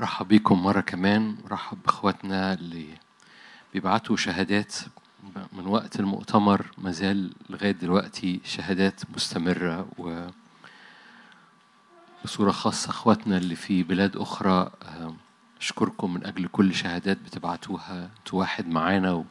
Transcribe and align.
رحب 0.00 0.28
بيكم 0.28 0.62
مرة 0.62 0.80
كمان. 0.80 1.36
رحب 1.50 1.78
بإخواتنا 1.86 2.54
اللي 2.54 2.86
بيبعتوا 3.74 4.16
شهادات 4.16 4.74
من 5.52 5.66
وقت 5.66 6.00
المؤتمر 6.00 6.66
ما 6.78 6.90
زال 6.90 7.32
لغاية 7.50 7.70
دلوقتي 7.70 8.40
شهادات 8.44 9.00
مستمرة 9.16 9.88
و 9.98 10.26
بصورة 12.24 12.50
خاصة 12.50 12.90
إخواتنا 12.90 13.36
اللي 13.36 13.54
في 13.56 13.82
بلاد 13.82 14.16
أخرى 14.16 14.70
آه، 14.82 15.14
أشكركم 15.60 16.14
من 16.14 16.26
أجل 16.26 16.46
كل 16.48 16.74
شهادات 16.74 17.18
بتبعتوها. 17.18 18.10
أنتوا 18.18 18.38
واحد 18.38 18.68
معانا 18.68 19.24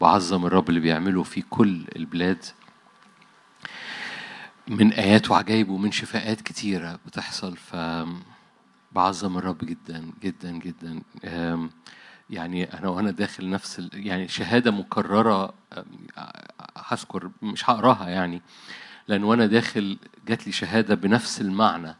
وبعظم 0.00 0.46
الرب 0.46 0.68
اللي 0.68 0.80
بيعمله 0.80 1.22
في 1.22 1.42
كل 1.42 1.84
البلاد. 1.96 2.44
من 4.68 4.92
آيات 4.92 5.30
وعجائب 5.30 5.68
ومن 5.68 5.92
شفاءات 5.92 6.40
كتيرة 6.40 6.98
بتحصل 7.06 7.56
ف 7.56 7.76
بعظم 8.92 9.38
الرب 9.38 9.58
جدا 9.58 10.10
جدا 10.22 10.50
جدا 10.50 11.02
يعني 12.30 12.64
أنا 12.64 12.88
وأنا 12.88 13.10
داخل 13.10 13.50
نفس. 13.50 13.88
يعني 13.92 14.28
شهادة 14.28 14.70
مكررة 14.70 15.54
هذكر 16.88 17.30
مش 17.42 17.70
هقراها 17.70 18.08
يعني 18.08 18.42
لأن 19.08 19.24
وأنا 19.24 19.46
داخل 19.46 19.98
جات 20.28 20.46
لي 20.46 20.52
شهادة 20.52 20.94
بنفس 20.94 21.40
المعنى 21.40 21.94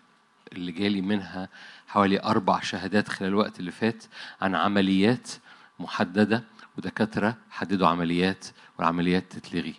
اللي 0.53 0.73
جالي 0.73 1.01
منها 1.01 1.49
حوالي 1.89 2.23
أربع 2.23 2.61
شهادات 2.61 3.09
خلال 3.09 3.31
الوقت 3.31 3.61
اللي 3.61 3.71
فات 3.71 4.05
عن 4.41 4.55
عمليات 4.55 5.31
محددة 5.79 6.45
ودكاترة 6.79 7.37
حددوا 7.51 7.89
عمليات 7.89 8.47
والعمليات 8.79 9.25
تتلغي 9.33 9.75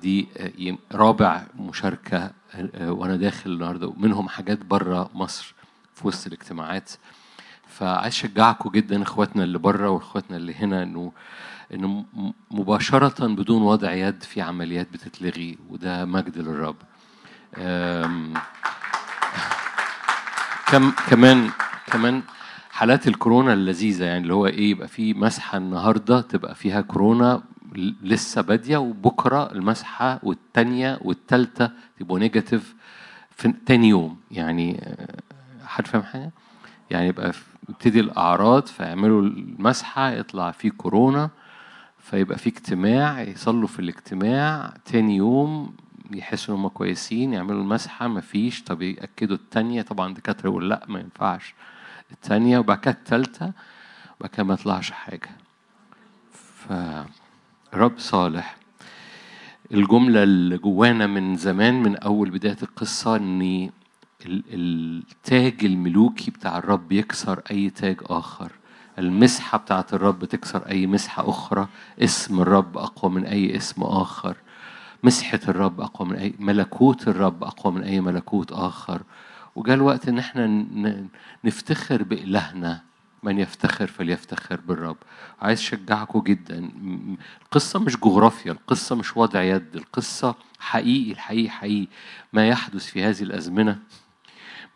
دي 0.00 0.28
آه، 0.36 0.76
رابع 0.92 1.46
مشاركة 1.58 2.18
آه، 2.18 2.32
آه، 2.74 2.92
وأنا 2.92 3.16
داخل 3.16 3.50
النهارده 3.50 3.86
ومنهم 3.86 4.28
حاجات 4.28 4.64
بره 4.64 5.10
مصر 5.14 5.54
في 5.96 6.06
وسط 6.06 6.26
الاجتماعات 6.26 6.90
فعايز 7.68 8.06
أشجعكم 8.14 8.70
جدا 8.70 9.02
إخواتنا 9.02 9.44
اللي 9.44 9.58
بره 9.58 9.88
وإخواتنا 9.90 10.36
اللي 10.36 10.54
هنا 10.54 10.82
إنه 10.82 11.12
إنه 11.74 11.88
م- 11.88 12.32
مباشرة 12.50 13.26
بدون 13.26 13.62
وضع 13.62 13.92
يد 13.92 14.22
في 14.22 14.40
عمليات 14.42 14.92
بتتلغي 14.92 15.58
وده 15.70 16.04
مجد 16.04 16.38
للرب. 16.38 16.76
كم 20.66 20.90
كمان 21.08 21.50
كمان 21.86 22.22
حالات 22.70 23.08
الكورونا 23.08 23.52
اللذيذة 23.52 24.04
يعني 24.04 24.22
اللي 24.22 24.34
هو 24.34 24.46
إيه 24.46 24.70
يبقى 24.70 24.88
في 24.88 25.14
مسحة 25.14 25.58
النهاردة 25.58 26.20
تبقى 26.20 26.54
فيها 26.54 26.80
كورونا 26.80 27.42
لسه 28.02 28.42
بادية 28.42 28.76
وبكرة 28.76 29.52
المسحة 29.52 30.20
والتانية 30.22 30.98
والتالتة 31.02 31.70
تبقوا 32.00 32.18
نيجاتيف 32.18 32.74
في 33.30 33.54
تاني 33.66 33.88
يوم 33.88 34.16
يعني 34.30 34.78
آه، 34.82 35.16
حد 35.76 35.86
فاهم 35.86 36.02
حاجة؟ 36.02 36.30
يعني 36.90 37.06
يبقى 37.08 37.32
في- 37.32 37.44
يبتدي 37.68 38.00
الأعراض 38.00 38.66
فيعملوا 38.66 39.22
المسحة 39.22 40.10
يطلع 40.10 40.50
فيه 40.50 40.70
كورونا 40.70 41.30
فيبقى 42.00 42.38
في 42.38 42.48
اجتماع 42.48 43.22
يصلوا 43.22 43.68
في 43.68 43.78
الاجتماع 43.78 44.74
تاني 44.84 45.16
يوم 45.16 45.74
يحسوا 46.10 46.54
إن 46.54 46.60
هم 46.60 46.68
كويسين 46.68 47.32
يعملوا 47.32 47.60
المسحة 47.62 48.08
مفيش 48.08 48.62
طب 48.62 48.82
يأكدوا 48.82 49.36
التانية 49.36 49.82
طبعا 49.82 50.08
الدكاترة 50.08 50.48
يقول 50.48 50.70
لأ 50.70 50.84
ما 50.88 51.00
ينفعش. 51.00 51.54
التانية 52.12 52.58
وبعد 52.58 52.78
كده 52.78 52.90
التالتة 52.94 53.52
وبعد 54.20 54.30
كده 54.30 54.44
ما 54.44 54.54
يطلعش 54.54 54.90
حاجة. 54.90 55.28
فرب 57.72 57.98
صالح. 57.98 58.56
الجملة 59.72 60.22
اللي 60.22 60.58
جوانا 60.58 61.06
من 61.06 61.36
زمان 61.36 61.82
من 61.82 61.96
أول 61.96 62.30
بداية 62.30 62.56
القصة 62.62 63.16
إن 63.16 63.42
ال- 63.42 63.70
التاج 64.24 65.64
الملوكي 65.64 66.30
بتاع 66.30 66.58
الرب 66.58 66.92
يكسر 66.92 67.42
أي 67.50 67.70
تاج 67.70 67.96
آخر. 68.02 68.52
المسحة 68.98 69.58
بتاعت 69.58 69.94
الرب 69.94 70.24
تكسر 70.24 70.68
أي 70.68 70.86
مسحة 70.86 71.30
أخرى. 71.30 71.68
اسم 72.02 72.40
الرب 72.40 72.78
أقوى 72.78 73.10
من 73.10 73.24
أي 73.24 73.56
اسم 73.56 73.82
آخر. 73.82 74.36
مسحة 75.02 75.40
الرب 75.48 75.80
أقوى 75.80 76.08
من 76.08 76.16
أي 76.16 76.34
ملكوت 76.38 77.08
الرب 77.08 77.44
أقوى 77.44 77.72
من 77.72 77.82
أي 77.82 78.00
ملكوت 78.00 78.52
آخر. 78.52 79.02
وجاء 79.56 79.76
الوقت 79.76 80.08
إن 80.08 80.18
إحنا 80.18 80.64
نفتخر 81.44 82.02
بإلهنا. 82.02 82.82
من 83.22 83.38
يفتخر 83.38 83.86
فليفتخر 83.86 84.60
بالرب. 84.60 84.96
عايز 85.42 85.58
أشجعكم 85.58 86.20
جدا. 86.20 86.70
القصة 87.42 87.78
مش 87.78 87.96
جغرافيا. 87.96 88.52
القصة 88.52 88.96
مش 88.96 89.16
وضع 89.16 89.42
يد. 89.42 89.76
القصة 89.76 90.34
حقيقي 90.58 91.12
الحقيقي 91.12 91.50
حقيقي. 91.50 91.88
ما 92.32 92.48
يحدث 92.48 92.86
في 92.86 93.04
هذه 93.04 93.22
الأزمنة 93.22 93.78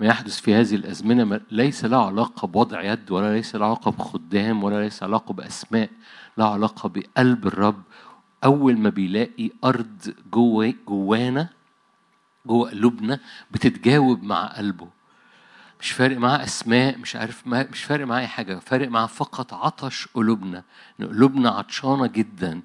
ما 0.00 0.06
يحدث 0.06 0.40
في 0.40 0.54
هذه 0.54 0.74
الأزمنة 0.74 1.24
ما- 1.24 1.40
ليس 1.50 1.84
له 1.84 2.06
علاقة 2.06 2.46
بوضع 2.46 2.82
يد 2.82 3.10
ولا 3.10 3.34
ليس 3.34 3.56
له 3.56 3.64
علاقة 3.66 3.90
بخدام 3.90 4.64
ولا 4.64 4.82
ليس 4.82 5.02
علاقة 5.02 5.32
بأسماء 5.34 5.90
له 6.38 6.52
علاقة 6.52 6.88
بقلب 6.88 7.46
الرب. 7.46 7.82
أول 8.44 8.78
ما 8.78 8.90
بيلاقي 8.90 9.50
أرض 9.64 10.14
جوه 10.32 10.74
جوانا 10.88 11.48
جوه 12.46 12.70
قلوبنا 12.70 13.20
بتتجاوب 13.50 14.22
مع 14.22 14.46
قلبه. 14.46 14.88
مش 15.80 15.90
فارق 15.90 16.16
معاه 16.16 16.44
أسماء 16.44 16.98
مش 16.98 17.16
عارف 17.16 17.46
مش 17.46 17.84
فارق 17.84 18.06
معاه 18.06 18.20
أي 18.20 18.26
حاجة 18.26 18.58
فارق 18.58 18.88
معاه 18.88 19.06
فقط 19.06 19.54
عطش 19.54 20.08
قلوبنا. 20.14 20.62
إن 21.00 21.06
قلوبنا 21.06 21.50
عطشانة 21.50 22.06
جدا 22.06 22.60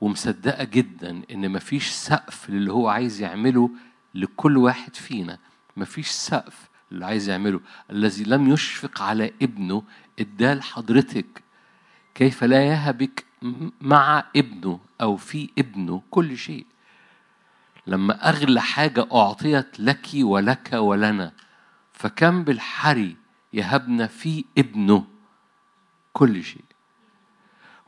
ومصدقة 0.00 0.64
جدا 0.64 1.22
إن 1.30 1.52
مفيش 1.52 1.90
سقف 1.90 2.50
للي 2.50 2.72
هو 2.72 2.88
عايز 2.88 3.20
يعمله 3.20 3.70
لكل 4.14 4.56
واحد 4.56 4.96
فينا. 4.96 5.38
مفيش 5.76 6.08
سقف 6.08 6.73
اللي 6.92 7.06
عايز 7.06 7.28
يعمله 7.28 7.60
الذي 7.90 8.24
لم 8.24 8.48
يشفق 8.48 9.02
على 9.02 9.32
ابنه 9.42 9.82
اداه 10.18 10.54
لحضرتك 10.54 11.42
كيف 12.14 12.44
لا 12.44 12.64
يهبك 12.64 13.24
مع 13.80 14.24
ابنه 14.36 14.80
أو 15.00 15.16
في 15.16 15.50
ابنه 15.58 16.02
كل 16.10 16.38
شيء. 16.38 16.66
لما 17.86 18.28
أغلى 18.28 18.60
حاجة 18.60 19.06
أعطيت 19.12 19.80
لك 19.80 20.08
ولك 20.14 20.72
ولنا 20.72 21.32
فكم 21.92 22.44
بالحري 22.44 23.16
يهبنا 23.52 24.06
في 24.06 24.44
ابنه 24.58 25.04
كل 26.12 26.44
شيء. 26.44 26.64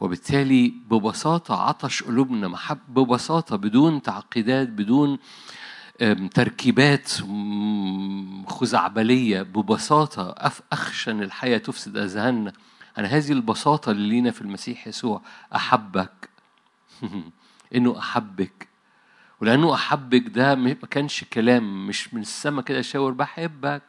وبالتالي 0.00 0.74
ببساطة 0.90 1.62
عطش 1.68 2.02
قلوبنا 2.02 2.48
محب 2.48 2.78
ببساطة 2.88 3.56
بدون 3.56 4.02
تعقيدات 4.02 4.68
بدون 4.68 5.18
تركيبات 6.34 7.12
خزعبلية 8.48 9.42
ببساطة. 9.42 10.34
أخشى 10.72 11.10
أن 11.10 11.22
الحياة 11.22 11.58
تفسد 11.58 11.96
أذهاننا. 11.96 12.52
أنا 12.98 13.08
هذه 13.08 13.32
البساطة 13.32 13.92
اللي 13.92 14.08
لينا 14.08 14.30
في 14.30 14.42
المسيح 14.42 14.86
يسوع. 14.86 15.22
أحبك. 15.54 16.28
إنه 17.74 17.98
أحبك. 17.98 18.68
ولأنه 19.40 19.74
أحبك 19.74 20.28
ده 20.28 20.54
ما 20.54 20.72
كانش 20.72 21.24
كلام 21.24 21.86
مش 21.86 22.14
من 22.14 22.20
السما 22.20 22.62
كده 22.62 22.82
شاور 22.82 23.12
بحبك. 23.12 23.82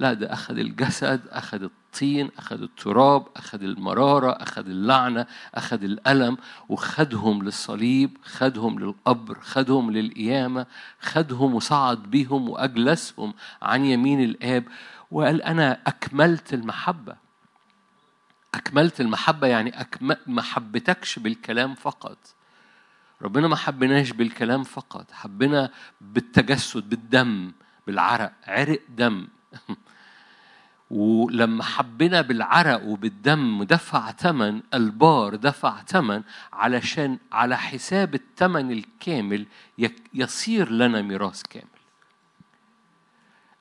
لا 0.00 0.12
ده 0.12 0.32
أخذ 0.32 0.58
الجسد 0.58 1.20
أخذ 1.28 1.62
الطين 1.62 2.30
أخذ 2.38 2.62
التراب 2.62 3.26
أخذ 3.36 3.62
المرارة 3.62 4.30
أخذ 4.30 4.66
اللعنة 4.66 5.26
أخذ 5.54 5.84
الألم 5.84 6.36
وخدهم 6.68 7.42
للصليب 7.42 8.16
خدهم 8.24 8.78
للقبر 8.78 9.40
خدهم 9.40 9.90
للقيامة 9.90 10.66
خدهم 11.00 11.54
وصعد 11.54 12.02
بيهم 12.02 12.48
وأجلسهم 12.48 13.34
عن 13.62 13.84
يمين 13.84 14.24
الآب. 14.24 14.64
وقال 15.10 15.42
أنا 15.42 15.80
أكملت 15.86 16.54
المحبة. 16.54 17.16
أكملت 18.54 19.00
المحبة 19.00 19.46
يعني 19.46 19.80
أكمل 19.80 20.16
ما 20.26 20.42
حبتكش 20.42 21.18
بالكلام 21.18 21.74
فقط. 21.74 22.18
ربنا 23.22 23.48
ما 23.48 23.56
حبناش 23.56 24.10
بالكلام 24.10 24.64
فقط. 24.64 25.12
حبنا 25.12 25.70
بالتجسد 26.00 26.88
بالدم 26.88 27.52
بالعرق. 27.86 28.32
عرق 28.46 28.80
دم. 28.88 29.28
ولما 30.90 31.62
حبنا 31.62 32.20
بالعرق 32.20 32.84
وبالدم 32.84 33.62
دفع 33.62 34.10
ثمن 34.12 34.60
البار 34.74 35.34
دفع 35.34 35.82
ثمن 35.82 36.22
علشان 36.52 37.18
على 37.32 37.56
حساب 37.58 38.14
الثمن 38.14 38.70
الكامل 38.72 39.46
يصير 40.14 40.70
لنا 40.70 41.02
ميراث 41.02 41.42
كامل. 41.42 41.64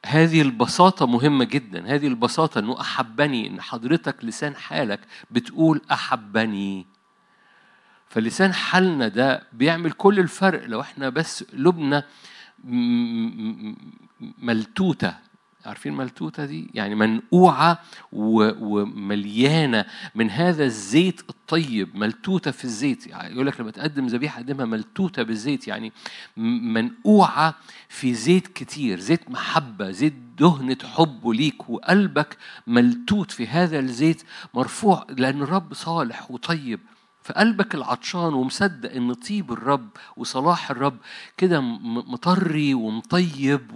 هذه 0.06 0.42
البساطة 0.42 1.06
مهمة 1.08 1.46
جدا. 1.46 1.96
هذه 1.96 2.08
البساطة 2.08 2.60
إنه 2.60 2.82
أحبني 2.82 3.48
إن 3.48 3.62
حضرتك 3.62 4.26
لسان 4.26 4.56
حالك 4.56 5.00
بتقول 5.32 5.82
أحبني. 5.92 6.86
فلسان 8.10 8.54
حالنا 8.54 9.08
ده 9.08 9.44
بيعمل 9.54 9.92
كل 9.92 10.20
الفرق. 10.20 10.66
لو 10.66 10.82
إحنا 10.82 11.10
بس 11.10 11.44
قلوبنا 11.44 12.04
م- 12.64 12.76
م- 12.76 13.76
م- 14.22 14.34
ملتوتة 14.38 15.29
عارفين 15.66 15.94
ملتوتة 15.94 16.46
دي؟ 16.46 16.70
يعني 16.74 16.96
منقوعة 16.96 17.82
ومليانة 18.14 19.86
من 20.16 20.30
هذا 20.30 20.64
الزيت 20.66 21.22
الطيب 21.30 21.96
ملتوتة 21.96 22.52
في 22.52 22.66
الزيت. 22.66 23.08
يعني 23.08 23.34
يقول 23.34 23.48
لك 23.48 23.60
لما 23.62 23.72
تقدم 23.72 24.08
ذبيحة 24.08 24.40
قدمها 24.42 24.66
ملتوتة 24.66 25.24
بالزيت 25.24 25.68
يعني 25.68 25.92
منقوعة 26.38 27.56
في 27.90 28.14
زيت 28.14 28.48
كتير 28.48 29.00
زيت 29.00 29.32
محبة 29.32 29.92
زيت 29.92 30.14
دهنة 30.40 30.78
حبه 30.84 31.34
ليك 31.34 31.70
وقلبك 31.70 32.38
ملتوت 32.68 33.32
في 33.32 33.48
هذا 33.48 33.80
الزيت 33.80 34.24
مرفوع 34.54 35.08
لأن 35.18 35.42
الرب 35.42 35.74
صالح 35.74 36.32
وطيب. 36.32 36.80
في 37.24 37.34
قلبك 37.34 37.76
العطشان 37.76 38.34
ومصدق 38.34 38.92
إن 38.92 39.14
طيب 39.14 39.52
الرب 39.52 39.90
وصلاح 40.18 40.72
الرب 40.72 40.98
كده 41.38 41.62
مطري 41.62 42.74
ومطيب 42.74 43.72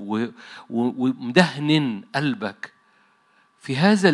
ومدهن 0.69 2.04
قلبك. 2.16 2.74
في 3.60 3.78
هذا 3.78 4.10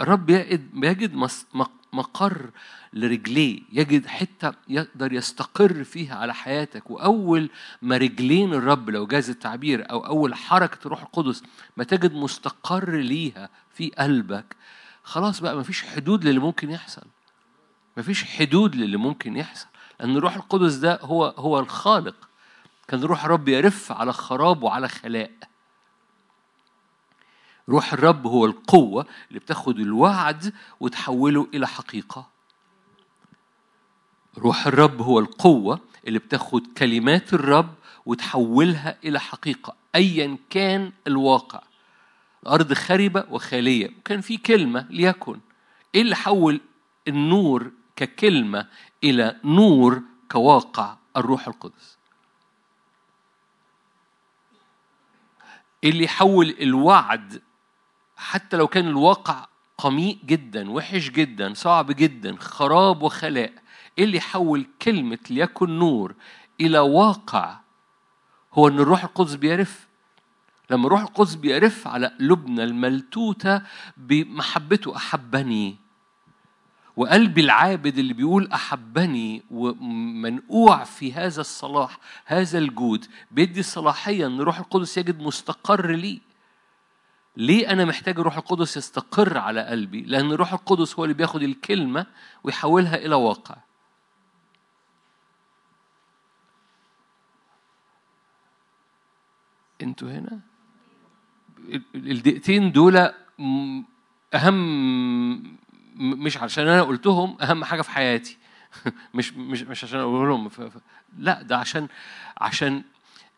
الرب 0.00 0.30
يجد 0.74 1.14
مقر 1.92 2.50
لرجليه 2.92 3.60
يجد 3.72 4.06
حتة 4.06 4.52
يقدر 4.68 5.12
يستقر 5.12 5.84
فيها 5.84 6.14
على 6.16 6.34
حياتك. 6.34 6.90
وأول 6.90 7.50
ما 7.82 7.96
رجلين 7.96 8.54
الرب 8.54 8.90
لو 8.90 9.06
جاز 9.06 9.30
التعبير 9.30 9.90
أو 9.90 10.06
أول 10.06 10.34
حركة 10.34 10.78
الروح 10.86 11.02
القدس 11.02 11.42
ما 11.76 11.84
تجد 11.84 12.14
مستقر 12.14 12.90
ليها 12.96 13.48
في 13.74 13.90
قلبك 13.98 14.56
خلاص 15.02 15.40
بقى 15.40 15.56
مفيش 15.56 15.82
حدود 15.82 16.24
للي 16.24 16.38
ممكن 16.38 16.70
يحصل. 16.70 17.02
مفيش 17.96 18.24
حدود 18.24 18.76
للي 18.76 18.96
ممكن 18.96 19.36
يحصل. 19.36 19.66
لأن 20.00 20.16
الروح 20.16 20.36
القدس 20.36 20.74
ده 20.74 20.98
هو 21.02 21.24
هو 21.26 21.58
الخالق. 21.58 22.28
كان 22.88 23.00
روح 23.00 23.24
الرب 23.24 23.48
يرف 23.48 23.92
على 23.92 24.12
خراب 24.12 24.62
وعلى 24.62 24.88
خلاء. 24.88 25.30
روح 27.68 27.92
الرب 27.92 28.26
هو 28.26 28.46
القوة 28.46 29.06
اللي 29.28 29.38
بتاخد 29.40 29.78
الوعد 29.78 30.52
وتحوله 30.80 31.48
إلى 31.54 31.66
حقيقة. 31.66 32.26
روح 34.38 34.66
الرب 34.66 35.02
هو 35.02 35.18
القوة 35.18 35.80
اللي 36.06 36.18
بتاخد 36.18 36.66
كلمات 36.78 37.34
الرب 37.34 37.74
وتحولها 38.06 38.96
إلى 39.04 39.20
حقيقة 39.20 39.74
أيا 39.94 40.38
كان 40.50 40.92
الواقع. 41.06 41.62
الأرض 42.42 42.72
خربة 42.72 43.24
وخالية 43.30 43.90
وكان 43.98 44.20
في 44.20 44.36
كلمة 44.36 44.86
ليكن. 44.90 45.40
إيه 45.94 46.02
اللي 46.02 46.16
حول 46.16 46.60
النور 47.08 47.70
ككلمة 47.96 48.66
إلى 49.04 49.40
نور 49.44 50.02
كواقع 50.30 50.96
الروح 51.16 51.48
القدس. 51.48 51.98
اللي 55.84 56.04
يحول 56.04 56.56
الوعد 56.60 57.42
حتى 58.16 58.56
لو 58.56 58.66
كان 58.68 58.86
الواقع 58.88 59.46
قميء 59.78 60.18
جدا 60.24 60.70
وحش 60.70 61.10
جدا 61.10 61.54
صعب 61.54 61.92
جدا 61.92 62.36
خراب 62.36 63.02
وخلاء 63.02 63.52
اللي 63.98 64.16
يحول 64.16 64.66
كلمة 64.82 65.18
ليكن 65.30 65.78
نور 65.78 66.14
إلى 66.60 66.78
واقع 66.78 67.60
هو 68.52 68.68
أن 68.68 68.78
الروح 68.78 69.04
القدس 69.04 69.34
بيرف 69.34 69.88
لما 70.70 70.86
الروح 70.86 71.00
القدس 71.00 71.34
بيرف 71.34 71.88
على 71.88 72.06
قلوبنا 72.06 72.64
الملتوتة 72.64 73.62
بمحبته 73.96 74.96
أحبني. 74.96 75.76
وقلبي 76.96 77.40
العابد 77.40 77.98
اللي 77.98 78.14
بيقول 78.14 78.52
أحبني 78.52 79.42
ومنقوع 79.50 80.84
في 80.84 81.12
هذا 81.12 81.40
الصلاح 81.40 81.98
هذا 82.24 82.58
الجود 82.58 83.06
بيدي 83.30 83.60
الصلاحية 83.60 84.26
أن 84.26 84.40
روح 84.40 84.58
القدس 84.58 84.98
يجد 84.98 85.22
مستقر 85.22 85.90
لي 85.90 86.20
ليه 87.36 87.72
أنا 87.72 87.84
محتاج 87.84 88.18
روح 88.18 88.36
القدس 88.36 88.76
يستقر 88.76 89.38
على 89.38 89.66
قلبي؟ 89.66 90.00
لأن 90.00 90.32
روح 90.32 90.52
القدس 90.52 90.94
هو 90.98 91.04
اللي 91.04 91.14
بياخد 91.14 91.42
الكلمة 91.42 92.06
ويحولها 92.44 92.96
إلى 92.96 93.14
واقع. 93.14 93.56
أنتوا 99.82 100.10
هنا؟ 100.10 100.40
الدقيقتين 101.94 102.72
دول 102.72 103.10
أهم 104.34 105.56
مش 105.94 106.36
عشان 106.36 106.68
أنا 106.68 106.82
قلتهم 106.82 107.36
أهم 107.42 107.64
حاجة 107.64 107.82
في 107.82 107.90
حياتي. 107.90 108.38
مش 109.14 109.32
مش 109.34 109.62
مش 109.62 109.84
عشان 109.84 110.00
أقول 110.00 110.28
لهم 110.28 110.50
لا 111.18 111.42
ده 111.42 111.56
عشان 111.56 111.88
عشان 112.40 112.82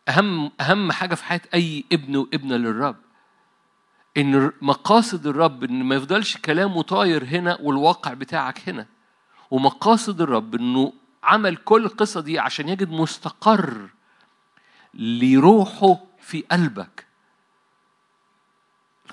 أهم 0.09 0.51
أهم 0.61 0.91
حاجة 0.91 1.15
في 1.15 1.23
حياة 1.25 1.41
أي 1.53 1.85
ابن 1.91 2.15
وابنة 2.15 2.57
للرب. 2.57 2.95
إن 4.17 4.51
مقاصد 4.61 5.27
الرب 5.27 5.63
إن 5.63 5.83
ما 5.83 5.95
يفضلش 5.95 6.37
كلامه 6.37 6.81
طاير 6.81 7.23
هنا 7.25 7.57
والواقع 7.61 8.13
بتاعك 8.13 8.69
هنا. 8.69 8.85
ومقاصد 9.51 10.21
الرب 10.21 10.55
إنه 10.55 10.93
عمل 11.23 11.55
كل 11.55 11.85
القصة 11.85 12.21
دي 12.21 12.39
عشان 12.39 12.69
يجد 12.69 12.89
مستقر 12.89 13.89
لروحه 14.93 15.97
في 16.19 16.43
قلبك. 16.51 17.06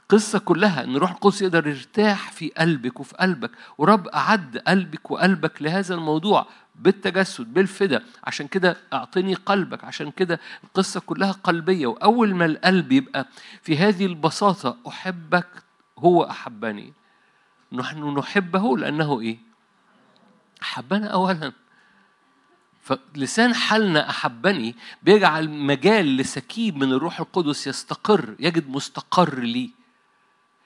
القصة 0.04 0.38
كلها 0.38 0.84
إن 0.84 0.96
روح 0.96 1.10
القدس 1.10 1.42
يقدر 1.42 1.66
يرتاح 1.66 2.32
في 2.32 2.48
قلبك 2.48 3.00
وفي 3.00 3.14
قلبك. 3.16 3.50
ورب 3.78 4.08
أعد 4.08 4.62
قلبك 4.66 5.10
وقلبك 5.10 5.62
لهذا 5.62 5.94
الموضوع 5.94 6.46
بالتجسد 6.74 7.54
بالفدا. 7.54 8.04
عشان 8.24 8.48
كده 8.48 8.76
أعطني 8.92 9.34
قلبك. 9.34 9.84
عشان 9.84 10.10
كده 10.10 10.40
القصة 10.64 11.00
كلها 11.00 11.32
قلبية. 11.32 11.86
وأول 11.86 12.34
ما 12.34 12.44
القلب 12.44 12.92
يبقى 12.92 13.28
في 13.62 13.76
هذه 13.78 14.06
البساطة 14.06 14.76
أحبك 14.88 15.48
هو 15.98 16.22
أحبني. 16.22 16.92
نحن 17.72 18.18
نحبه 18.18 18.78
لأنه 18.78 19.20
إيه؟ 19.20 19.38
أحبنا 20.62 21.06
أولا. 21.06 21.52
فلسان 22.82 23.54
حالنا 23.54 24.10
أحبني 24.10 24.74
بيجعل 25.02 25.50
مجال 25.50 26.16
لسكيب 26.16 26.76
من 26.76 26.92
الروح 26.92 27.20
القدس 27.20 27.66
يستقر 27.66 28.34
يجد 28.38 28.68
مستقر 28.68 29.38
ليه 29.38 29.83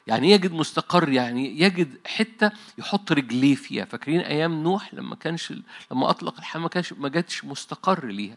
يعني 0.08 0.30
يجد 0.30 0.52
مستقر 0.52 1.08
يعني 1.08 1.60
يجد 1.60 1.98
حتة 2.06 2.50
يحط 2.78 3.12
رجليه 3.12 3.54
فيها. 3.54 3.84
فاكرين 3.84 4.20
أيام 4.20 4.62
نوح 4.62 4.94
لما 4.94 5.14
كانش 5.14 5.52
لما 5.92 6.10
أطلق 6.10 6.38
الحمام 6.38 6.62
ما 6.62 6.68
كانش 6.68 6.92
ما 6.92 7.08
جاتش 7.08 7.44
مستقر 7.44 8.04
ليها. 8.06 8.36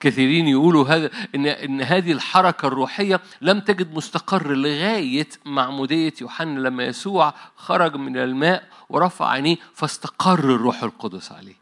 كثيرين 0.00 0.48
يقولوا 0.48 0.88
هذا 0.88 1.10
ان 1.34 1.46
إن 1.46 1.82
هذه 1.82 2.12
الحركة 2.12 2.66
الروحية 2.68 3.20
لم 3.40 3.60
تجد 3.60 3.94
مستقر 3.94 4.56
لغاية 4.56 5.28
معمودية 5.46 6.12
يوحنا 6.20 6.60
لما 6.60 6.84
يسوع 6.84 7.34
خرج 7.56 7.96
من 7.96 8.16
الماء 8.16 8.68
ورفع 8.88 9.28
عينيه 9.28 9.56
فاستقر 9.74 10.38
الروح 10.38 10.82
القدس 10.82 11.32
عليه. 11.32 11.56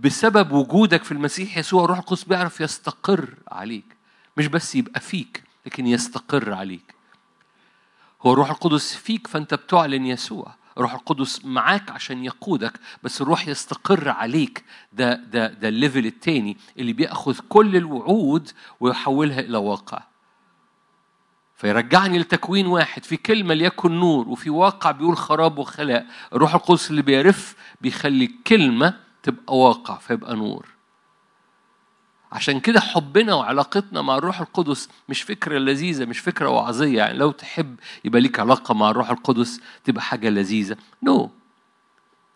بسبب 0.00 0.52
وجودك 0.52 1.04
في 1.04 1.12
المسيح 1.12 1.58
يسوع 1.58 1.84
الروح 1.84 1.98
القدس 1.98 2.24
بيعرف 2.24 2.60
يستقر 2.60 3.34
عليك. 3.48 3.96
مش 4.36 4.46
بس 4.46 4.74
يبقى 4.74 5.00
فيك 5.00 5.42
لكن 5.66 5.86
يستقر 5.86 6.52
عليك. 6.52 6.99
هو 8.22 8.32
الروح 8.32 8.50
القدس 8.50 8.94
فيك 8.94 9.26
فأنت 9.26 9.54
بتعلن 9.54 10.06
يسوع. 10.06 10.54
الروح 10.76 10.94
القدس 10.94 11.44
معاك 11.44 11.90
عشان 11.90 12.24
يقودك 12.24 12.72
بس 13.02 13.20
الروح 13.22 13.48
يستقر 13.48 14.08
عليك. 14.08 14.64
ده 14.92 15.14
ده 15.14 15.46
ده 15.48 15.68
ال 15.68 15.74
level 15.74 16.06
التاني 16.06 16.56
اللي 16.78 16.92
بيأخذ 16.92 17.38
كل 17.48 17.76
الوعود 17.76 18.50
ويحولها 18.80 19.40
إلى 19.40 19.58
واقع. 19.58 20.02
فيرجعني 21.56 22.18
لتكوين 22.18 22.66
واحد. 22.66 23.04
في 23.04 23.16
كلمة 23.16 23.54
ليكن 23.54 23.92
نور 24.00 24.28
وفي 24.28 24.50
واقع 24.50 24.90
بيقول 24.90 25.16
خراب 25.16 25.58
وخلاء. 25.58 26.06
الروح 26.32 26.54
القدس 26.54 26.90
اللي 26.90 27.02
بيرف 27.02 27.56
بيخلي 27.80 28.26
كلمة 28.46 28.94
تبقى 29.22 29.56
واقع 29.58 29.98
فيبقى 29.98 30.36
نور. 30.36 30.66
عشان 32.32 32.60
كده 32.60 32.80
حبنا 32.80 33.34
وعلاقتنا 33.34 34.02
مع 34.02 34.16
الروح 34.16 34.40
القدس 34.40 34.88
مش 35.08 35.22
فكرة 35.22 35.58
لذيذة 35.58 36.04
مش 36.04 36.18
فكرة 36.18 36.48
وعظية. 36.48 36.98
يعني 36.98 37.18
لو 37.18 37.30
تحب 37.30 37.76
يبقى 38.04 38.20
ليك 38.20 38.40
علاقة 38.40 38.74
مع 38.74 38.90
الروح 38.90 39.10
القدس 39.10 39.60
تبقى 39.84 40.02
حاجة 40.02 40.28
لذيذة. 40.30 40.76
no 41.02 41.26
no. 41.26 41.28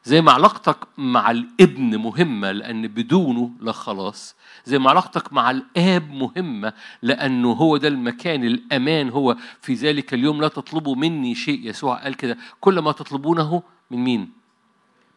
زي 0.04 0.20
ما 0.20 0.32
علاقتك 0.32 0.76
مع 0.98 1.30
الابن 1.30 1.96
مهمة 1.96 2.52
لأن 2.52 2.88
بدونه 2.88 3.50
لا 3.60 3.72
خلاص. 3.72 4.36
زي 4.64 4.78
ما 4.78 4.90
علاقتك 4.90 5.32
مع 5.32 5.50
الآب 5.50 6.10
مهمة 6.10 6.72
لأنه 7.02 7.52
هو 7.52 7.76
ده 7.76 7.88
المكان 7.88 8.44
الأمان. 8.44 9.08
هو 9.10 9.36
في 9.60 9.74
ذلك 9.74 10.14
اليوم 10.14 10.40
لا 10.40 10.48
تطلبوا 10.48 10.96
مني 10.96 11.34
شيء. 11.34 11.68
يسوع 11.68 12.02
قال 12.02 12.14
كده 12.14 12.38
كل 12.60 12.78
ما 12.78 12.92
تطلبونه 12.92 13.62
من 13.90 13.98
مين؟ 13.98 14.32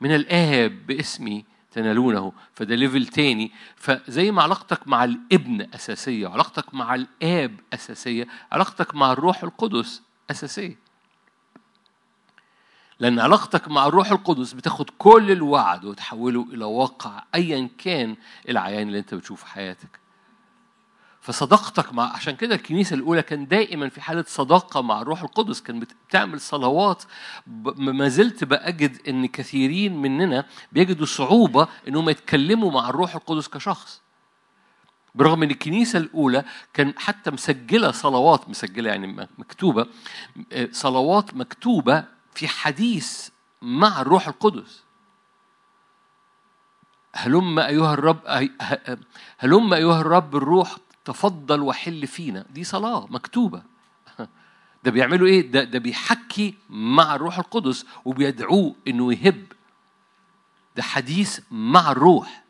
من 0.01 0.15
الآب 0.15 0.87
باسمي. 0.87 1.45
تنالونه 1.77 2.31
فده 2.53 2.75
level 2.75 3.07
تاني. 3.07 3.51
فزي 3.75 4.31
ما 4.31 4.41
علاقتك 4.43 4.87
مع 4.87 5.03
الابن 5.03 5.67
أساسية 5.75 6.27
علاقتك 6.27 6.73
مع 6.73 6.95
الآب 6.95 7.59
أساسية 7.73 8.27
علاقتك 8.51 8.95
مع 8.95 9.11
الروح 9.11 9.43
القدس 9.43 10.01
أساسية. 10.31 10.77
لأن 12.99 13.19
علاقتك 13.19 13.67
مع 13.67 13.87
الروح 13.87 14.11
القدس 14.11 14.53
بتاخد 14.53 14.89
كل 14.97 15.31
الوعد 15.31 15.85
وتحوله 15.85 16.47
إلى 16.53 16.65
واقع 16.65 17.23
أيا 17.35 17.69
كان 17.77 18.15
العيان 18.49 18.87
اللي 18.87 18.99
أنت 18.99 19.13
بتشوفه 19.13 19.45
في 19.45 19.51
حياتك. 19.51 19.99
فصداقتك 21.27 21.93
مع 21.93 22.13
عشان 22.13 22.35
كده 22.35 22.55
الكنيسة 22.55 22.93
الأولى 22.93 23.21
كان 23.21 23.47
دائما 23.47 23.89
في 23.89 24.01
حالة 24.01 24.25
صداقة 24.27 24.81
مع 24.81 25.01
الروح 25.01 25.21
القدس 25.21 25.61
كان 25.61 25.79
بتعمل 25.79 26.41
صلوات. 26.41 27.03
ما 27.77 28.07
زلت 28.07 28.43
بأجد 28.43 29.07
إن 29.07 29.25
كثيرين 29.25 30.01
مننا 30.01 30.45
بيجدوا 30.71 31.05
صعوبة 31.05 31.67
إنهم 31.87 32.09
يتكلموا 32.09 32.71
مع 32.71 32.89
الروح 32.89 33.15
القدس 33.15 33.47
كشخص. 33.47 34.01
برغم 35.15 35.43
إن 35.43 35.51
الكنيسة 35.51 35.99
الأولى 35.99 36.45
كان 36.73 36.93
حتى 36.97 37.31
مسجلة 37.31 37.91
صلوات 37.91 38.49
مسجلة 38.49 38.89
يعني 38.89 39.27
مكتوبة 39.37 39.87
صلوات 40.71 41.33
مكتوبة 41.33 42.03
في 42.33 42.47
حديث 42.47 43.29
مع 43.61 44.01
الروح 44.01 44.27
القدس. 44.27 44.83
هلم 47.15 47.59
أيها 47.59 47.93
الرب 47.93 48.19
هلم 49.39 49.73
أيها 49.73 50.01
الرب 50.01 50.35
الروح 50.35 50.75
تفضل 51.07 51.61
وحل 51.61 52.07
فينا. 52.07 52.45
دي 52.49 52.63
صلاة 52.63 53.07
مكتوبة. 53.09 53.63
ده 54.83 54.91
بيعملوا 54.91 55.27
إيه؟ 55.27 55.51
ده 55.51 55.63
ده 55.63 55.79
بيحكي 55.79 56.55
مع 56.69 57.15
الروح 57.15 57.39
القدس 57.39 57.85
وبيدعوه 58.05 58.75
إنه 58.87 59.13
يهب. 59.13 59.45
ده 60.75 60.83
حديث 60.83 61.39
مع 61.51 61.91
الروح. 61.91 62.43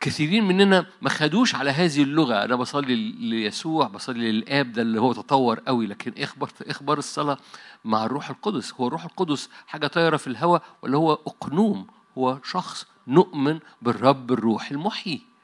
كثيرين 0.00 0.44
مننا 0.48 0.86
ما 1.02 1.10
خدوش 1.10 1.54
على 1.54 1.70
هذه 1.70 2.02
اللغة. 2.02 2.44
أنا 2.44 2.56
بصلي 2.56 2.94
ليسوع 3.12 3.86
بصلي 3.86 4.32
للآب 4.32 4.72
ده 4.72 4.82
اللي 4.82 5.00
هو 5.00 5.12
تطور 5.12 5.60
قوي 5.60 5.86
لكن 5.86 6.22
إخبار 6.22 6.50
إخبار 6.62 6.98
الصلاة 6.98 7.38
مع 7.84 8.04
الروح 8.04 8.30
القدس. 8.30 8.74
هو 8.74 8.86
الروح 8.86 9.04
القدس 9.04 9.48
حاجة 9.66 9.86
طايرة 9.86 10.16
في 10.16 10.26
الهواء 10.26 10.62
ولا 10.82 10.96
هو 10.96 11.12
أقنوم؟ 11.12 11.86
هو 12.18 12.38
شخص 12.44 12.86
نؤمن 13.06 13.58
بالرب 13.82 14.32
الروح 14.32 14.70
المحيي. 14.70 15.35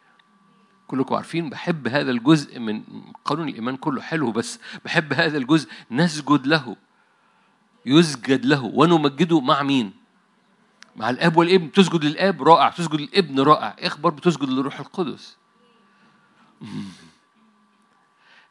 كلكم 0.93 1.15
عارفين 1.15 1.51
بحب 1.51 1.89
هذا 1.89 2.11
الجزء 2.11 2.59
من 2.59 2.83
قانون 3.25 3.49
الإيمان 3.49 3.77
كله 3.77 4.03
حلو 4.03 4.33
بس 4.33 4.61
بحب 4.85 5.13
هذا 5.13 5.39
الجزء 5.39 5.69
نسجد 5.91 6.47
له 6.47 6.77
يسجد 7.87 8.45
له 8.45 8.65
ونمجده 8.65 9.41
مع 9.41 9.63
مين؟ 9.63 9.93
مع 10.97 11.11
الآب 11.11 11.37
والابن. 11.37 11.73
تسجد 11.73 12.05
للآب 12.05 12.43
رائع 12.43 12.69
تسجد 12.69 13.01
للابن 13.01 13.41
رائع. 13.41 13.77
اخبر 13.79 14.11
بتسجد 14.11 14.49
للروح 14.49 14.81
القدس؟ 14.81 15.37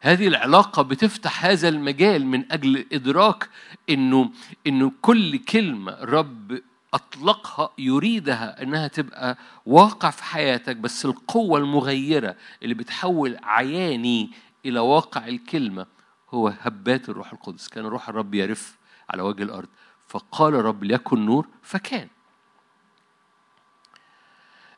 هذه 0.00 0.28
العلاقة 0.28 0.82
بتفتح 0.82 1.44
هذا 1.44 1.68
المجال 1.68 2.26
من 2.26 2.52
أجل 2.52 2.86
إدراك 2.92 3.48
إنه 3.90 4.30
إنه 4.66 4.92
كل 5.02 5.38
كلمة 5.38 5.92
رب 6.00 6.62
أطلقها 6.94 7.70
يريدها 7.78 8.62
إنها 8.62 8.88
تبقى 8.88 9.36
واقع 9.66 10.10
في 10.10 10.24
حياتك 10.24 10.76
بس 10.76 11.04
القوة 11.04 11.58
المغيرة 11.58 12.36
اللي 12.62 12.74
بتحول 12.74 13.38
عياني 13.42 14.30
إلى 14.66 14.80
واقع 14.80 15.26
الكلمة 15.28 15.86
هو 16.34 16.48
هبات 16.60 17.08
الروح 17.08 17.32
القدس. 17.32 17.68
كان 17.68 17.84
روح 17.86 18.08
الرب 18.08 18.34
يرف 18.34 18.76
على 19.10 19.22
وجه 19.22 19.42
الأرض. 19.42 19.68
فقال 20.08 20.54
الرب 20.54 20.84
ليكن 20.84 21.26
نور 21.26 21.46
فكان. 21.62 22.08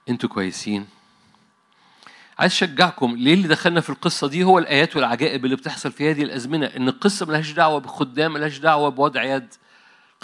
أنتوا 0.08 0.28
كويسين. 0.28 0.86
عايز 2.38 2.52
أشجعكم 2.52 3.16
ليه 3.16 3.34
اللي 3.34 3.48
دخلنا 3.48 3.80
في 3.80 3.90
القصة 3.90 4.28
دي 4.28 4.44
هو 4.44 4.58
الآيات 4.58 4.96
والعجائب 4.96 5.44
اللي 5.44 5.56
بتحصل 5.56 5.92
في 5.92 6.10
هذه 6.10 6.22
الأزمنة؟ 6.22 6.66
إن 6.66 6.88
القصة 6.88 7.26
ملهاش 7.26 7.52
دعوة 7.52 7.80
بخدام 7.80 8.32
ملهاش 8.32 8.58
دعوة 8.58 8.88
بوضع 8.88 9.22
يد. 9.22 9.54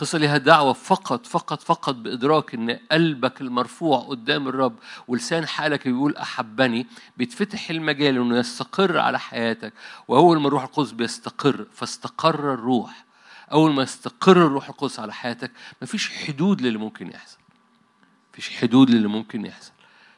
القصة 0.00 0.18
ليها 0.18 0.38
دعوة 0.38 0.72
فقط 0.72 1.26
فقط 1.26 1.62
فقط 1.62 1.94
بإدراك 1.94 2.54
إن 2.54 2.78
قلبك 2.92 3.40
المرفوع 3.40 3.98
قدام 3.98 4.48
الرب 4.48 4.76
ولسان 5.08 5.46
حالك 5.46 5.88
بيقول 5.88 6.16
أحبني 6.16 6.86
بيتفتح 7.16 7.70
المجال 7.70 8.16
إنه 8.16 8.38
يستقر 8.38 8.98
على 8.98 9.18
حياتك. 9.18 9.72
وأول 10.08 10.40
ما 10.40 10.48
الروح 10.48 10.62
القدس 10.62 10.90
بيستقر 10.90 11.66
فاستقر 11.72 12.54
الروح. 12.54 13.04
أول 13.52 13.72
ما 13.72 13.82
يستقر 13.82 14.46
الروح 14.46 14.68
القدس 14.68 15.00
على 15.00 15.12
حياتك 15.12 15.50
مفيش 15.82 16.10
حدود 16.10 16.60
للي 16.60 16.78
ممكن 16.78 17.10
يحصل. 17.10 17.38
مفيش 18.32 18.50
حدود 18.50 18.90
للي 18.90 19.08
ممكن 19.08 19.46
يحصل. 19.46 19.72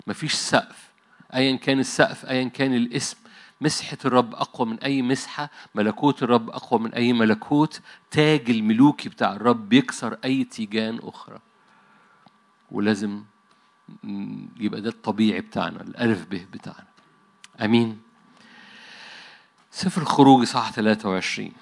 مفيش 0.07 0.33
سقف. 0.33 0.91
ايا 1.35 1.57
كان 1.57 1.81
السقف 1.81 2.27
ايا 2.27 2.49
كان 2.49 2.75
الاسم. 2.75 3.17
مسحة 3.63 3.99
الرب 4.05 4.35
أقوى 4.35 4.67
من 4.67 4.79
أي 4.79 5.03
مسحة 5.03 5.51
ملكوت 5.75 6.23
الرب 6.23 6.51
أقوى 6.51 6.81
من 6.81 6.95
أي 6.95 7.13
ملكوت 7.13 7.81
تاج 8.11 8.51
الملوكي 8.51 9.09
بتاع 9.09 9.33
الرب 9.33 9.69
بيكسر 9.69 10.19
أي 10.25 10.45
تيجان 10.45 10.99
أخرى. 11.03 11.39
ولازم 12.71 13.23
يبقى 14.57 14.81
ده 14.81 14.89
الطبيعي 14.89 15.41
بتاعنا 15.41 15.81
الألف 15.81 16.27
به 16.27 16.47
بتاعنا. 16.53 16.87
أمين. 17.61 18.01
سفر 19.71 20.03
الخروج 20.03 20.45
صح 20.45 20.71
23 20.73 21.53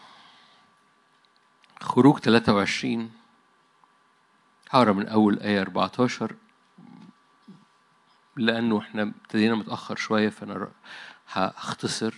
خروج 1.81 2.19
23 2.19 3.11
هقرأ 4.71 4.93
من 4.93 5.07
أول 5.09 5.39
آية 5.41 5.61
14 5.63 6.35
لأنه 8.37 8.79
إحنا 8.79 9.03
ابتدينا 9.03 9.55
متأخر 9.55 9.97
شوية 9.97 10.29
فأنا 10.29 10.69
هختصر 11.33 12.15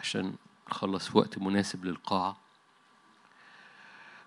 عشان 0.00 0.34
نخلص 0.70 1.16
وقت 1.16 1.38
مناسب 1.38 1.84
للقاعة. 1.84 2.36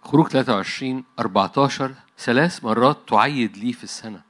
خروج 0.03 0.27
23 0.27 1.03
14 1.19 1.95
ثلاث 2.19 2.63
مرات 2.63 2.97
تعيد 3.09 3.57
لي 3.57 3.73
في 3.73 3.83
السنة. 3.83 4.21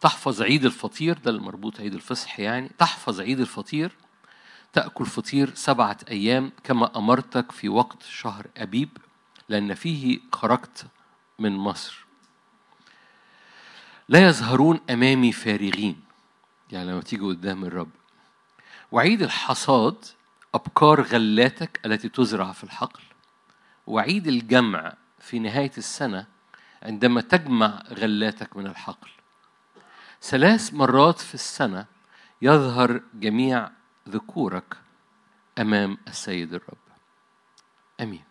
تحفظ 0.00 0.42
عيد 0.42 0.64
الفطير 0.64 1.18
ده 1.18 1.30
المربوط 1.30 1.80
عيد 1.80 1.94
الفصح 1.94 2.40
يعني. 2.40 2.70
تحفظ 2.78 3.20
عيد 3.20 3.40
الفطير 3.40 3.92
تأكل 4.72 5.06
فطير 5.06 5.54
سبعة 5.54 5.98
أيام 6.10 6.52
كما 6.64 6.98
أمرتك 6.98 7.52
في 7.52 7.68
وقت 7.68 8.02
شهر 8.02 8.46
أبيب 8.56 8.88
لأن 9.48 9.74
فيه 9.74 10.20
خرجت 10.32 10.86
من 11.38 11.56
مصر. 11.56 12.06
لا 14.08 14.26
يظهرون 14.26 14.80
أمامي 14.90 15.32
فارغين. 15.32 16.05
يعني 16.72 16.90
لما 16.90 17.00
تيجي 17.00 17.22
قدام 17.22 17.64
الرب. 17.64 17.90
وعيد 18.92 19.22
الحصاد 19.22 20.04
أبكار 20.54 21.02
غلاتك 21.02 21.80
التي 21.86 22.08
تزرع 22.08 22.52
في 22.52 22.64
الحقل. 22.64 23.02
وعيد 23.86 24.26
الجمع 24.26 24.94
في 25.18 25.38
نهاية 25.38 25.72
السنة 25.78 26.26
عندما 26.82 27.20
تجمع 27.20 27.82
غلاتك 27.88 28.56
من 28.56 28.66
الحقل. 28.66 29.08
ثلاث 30.22 30.74
مرات 30.74 31.18
في 31.20 31.34
السنة 31.34 31.86
يظهر 32.42 33.00
جميع 33.14 33.70
ذكورك 34.08 34.76
أمام 35.58 35.98
السيد 36.08 36.54
الرب. 36.54 36.78
أمين. 38.00 38.24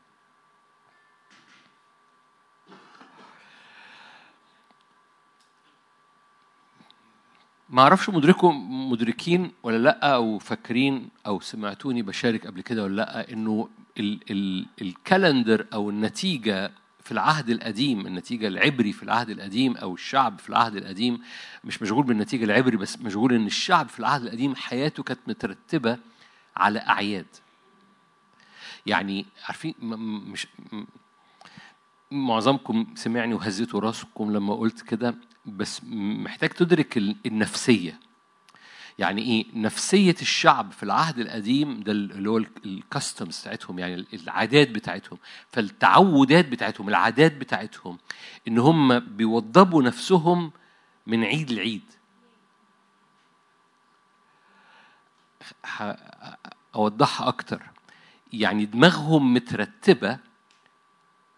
ما 7.70 7.82
أعرفش 7.82 8.10
مدركم 8.10 8.90
مدركين 8.92 9.52
ولا 9.64 9.78
لأ 9.78 10.16
أو 10.16 10.40
فاكرين 10.40 11.10
أو 11.28 11.40
سمعتوني 11.40 12.02
بشارك 12.02 12.48
قبل 12.48 12.62
كده 12.62 12.84
ولا 12.84 12.96
لأ 12.96 13.34
انه 13.34 13.70
ال 14.00 14.20
ال 14.32 14.66
الكالندر 14.82 15.66
أو 15.74 15.90
النتيجة 15.90 16.72
في 17.04 17.12
العهد 17.12 17.50
القديم 17.50 18.08
النتيجة 18.08 18.48
العبري 18.48 18.94
في 18.94 19.04
العهد 19.04 19.30
القديم 19.30 19.78
أو 19.78 19.94
الشعب 19.94 20.40
في 20.40 20.50
العهد 20.50 20.76
القديم 20.76 21.22
مش 21.64 21.82
مشغول 21.82 22.04
بالنتيجة 22.04 22.44
العبري 22.44 22.78
بس 22.78 23.00
مشغول 23.00 23.34
إن 23.34 23.46
الشعب 23.46 23.90
في 23.90 24.00
العهد 24.00 24.22
القديم 24.24 24.56
حياته 24.56 25.04
كانت 25.04 25.20
مترتبة 25.28 25.98
على 26.58 26.80
أعياد. 26.80 27.26
يعني 28.86 29.26
عارفين 29.46 29.76
مش 30.32 30.48
معظمكم 32.16 32.86
سمعني 32.96 33.34
وهزيتوا 33.34 33.80
راسكم 33.80 34.32
لما 34.32 34.56
قلت 34.56 34.82
كده 34.82 35.16
بس 35.46 35.82
محتاج 35.94 36.50
تدرك 36.50 36.98
النفسية. 37.26 38.00
يعني 39.00 39.22
إيه؟ 39.22 39.46
نفسية 39.54 40.16
الشعب 40.22 40.72
في 40.72 40.84
العهد 40.84 41.20
القديم 41.20 41.84
ده 41.84 41.92
اللي 41.92 42.30
هو 42.30 42.38
الكاستمز 42.38 43.40
بتاعتهم 43.42 43.80
يعني 43.80 44.06
العادات 44.14 44.70
بتاعتهم 44.70 45.20
فالتعودات 45.52 46.48
بتاعتهم 46.48 46.90
العادات 46.90 47.38
بتاعتهم 47.38 47.98
إن 48.48 48.58
هم 48.58 49.00
بيوضبوا 49.00 49.84
نفسهم 49.84 50.52
من 51.08 51.24
عيد 51.24 51.52
لعيد. 51.52 51.84
أوضحها 56.76 57.28
أكتر. 57.28 57.62
يعني 58.34 58.66
دماغهم 58.66 59.34
مترتبة 59.34 60.20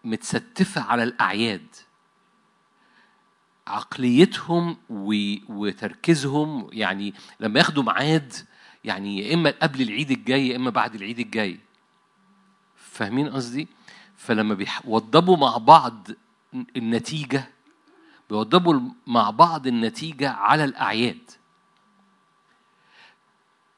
متستفة 0.04 0.80
على 0.80 1.02
الأعياد. 1.02 1.66
عقليتهم 3.66 4.76
وتركيزهم 5.48 6.68
يعني 6.72 7.14
لما 7.40 7.58
ياخدوا 7.58 7.82
ميعاد 7.82 8.32
يعني 8.84 9.18
يا 9.18 9.34
إما 9.34 9.54
قبل 9.62 9.82
العيد 9.82 10.10
الجاي 10.10 10.48
يا 10.48 10.56
إما 10.56 10.70
بعد 10.70 10.94
العيد 10.94 11.18
الجاي. 11.18 11.60
فاهمين 12.76 13.28
قصدي؟ 13.28 13.68
فلما 14.16 14.54
بيوضبوا 14.54 15.36
مع 15.36 15.56
بعض 15.56 16.08
النتيجة 16.76 17.48
بيوضبوا 18.30 18.80
مع 19.06 19.30
بعض 19.30 19.66
النتيجة 19.66 20.30
على 20.30 20.64
الأعياد. 20.64 21.30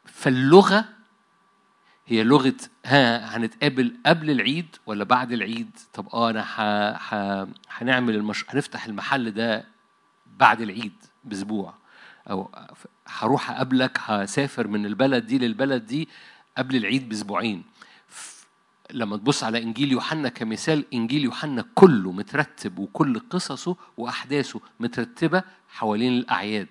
فاللغة 0.04 0.84
هي 2.10 2.22
لغة 2.24 2.54
ها 2.86 3.36
هنتقابل 3.36 3.96
قبل 4.06 4.30
العيد 4.30 4.76
ولا 4.86 5.04
بعد 5.04 5.32
العيد؟ 5.32 5.70
طب 5.92 6.08
آه 6.14 6.30
أنا 6.30 6.42
ح... 6.44 6.60
ح... 7.08 7.14
هنعمل 7.70 8.14
المش... 8.14 8.44
هنفتح 8.48 8.86
المحل 8.86 9.30
ده 9.30 9.64
بعد 10.38 10.60
العيد 10.60 10.92
بأسبوع. 11.24 11.74
أو 12.30 12.50
هروح 13.06 13.50
أقابلك 13.50 13.98
هسافر 14.00 14.68
من 14.68 14.86
البلد 14.86 15.26
دي 15.26 15.38
للبلد 15.38 15.86
دي 15.86 16.08
قبل 16.58 16.76
العيد 16.76 17.08
بأسبوعين. 17.08 17.64
لما 18.92 19.16
تبص 19.16 19.44
على 19.44 19.62
إنجيل 19.62 19.92
يوحنا 19.92 20.28
كمثال 20.28 20.84
إنجيل 20.94 21.24
يوحنا 21.24 21.64
كله 21.74 22.12
مترتب 22.12 22.78
وكل 22.78 23.18
قصصه 23.20 23.76
وأحداثه 23.96 24.60
مترتبة 24.80 25.42
حوالين 25.68 26.12
الأعياد. 26.12 26.68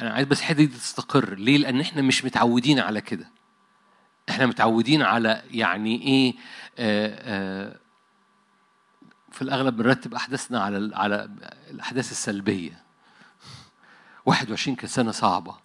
أنا 0.00 0.10
عايز 0.10 0.26
بس 0.26 0.38
الحته 0.38 0.54
دي 0.56 0.66
تستقر. 0.66 1.34
ليه؟ 1.34 1.58
لأن 1.58 1.80
إحنا 1.80 2.02
مش 2.02 2.24
متعودين 2.24 2.78
على 2.80 3.00
كده. 3.00 3.28
إحنا 4.30 4.46
متعودين 4.46 5.02
على 5.02 5.42
يعني 5.50 6.02
إيه 6.02 6.34
آآ 6.78 7.16
آآ 7.20 7.78
في 9.32 9.42
الأغلب 9.42 9.76
بنرتب 9.76 10.14
أحداثنا 10.14 10.60
على 10.62 10.96
على 10.96 11.30
الأحداث 11.70 12.10
السلبية. 12.10 12.82
21 14.26 14.76
كانت 14.76 14.92
سنة 14.92 15.10
صعبة. 15.10 15.56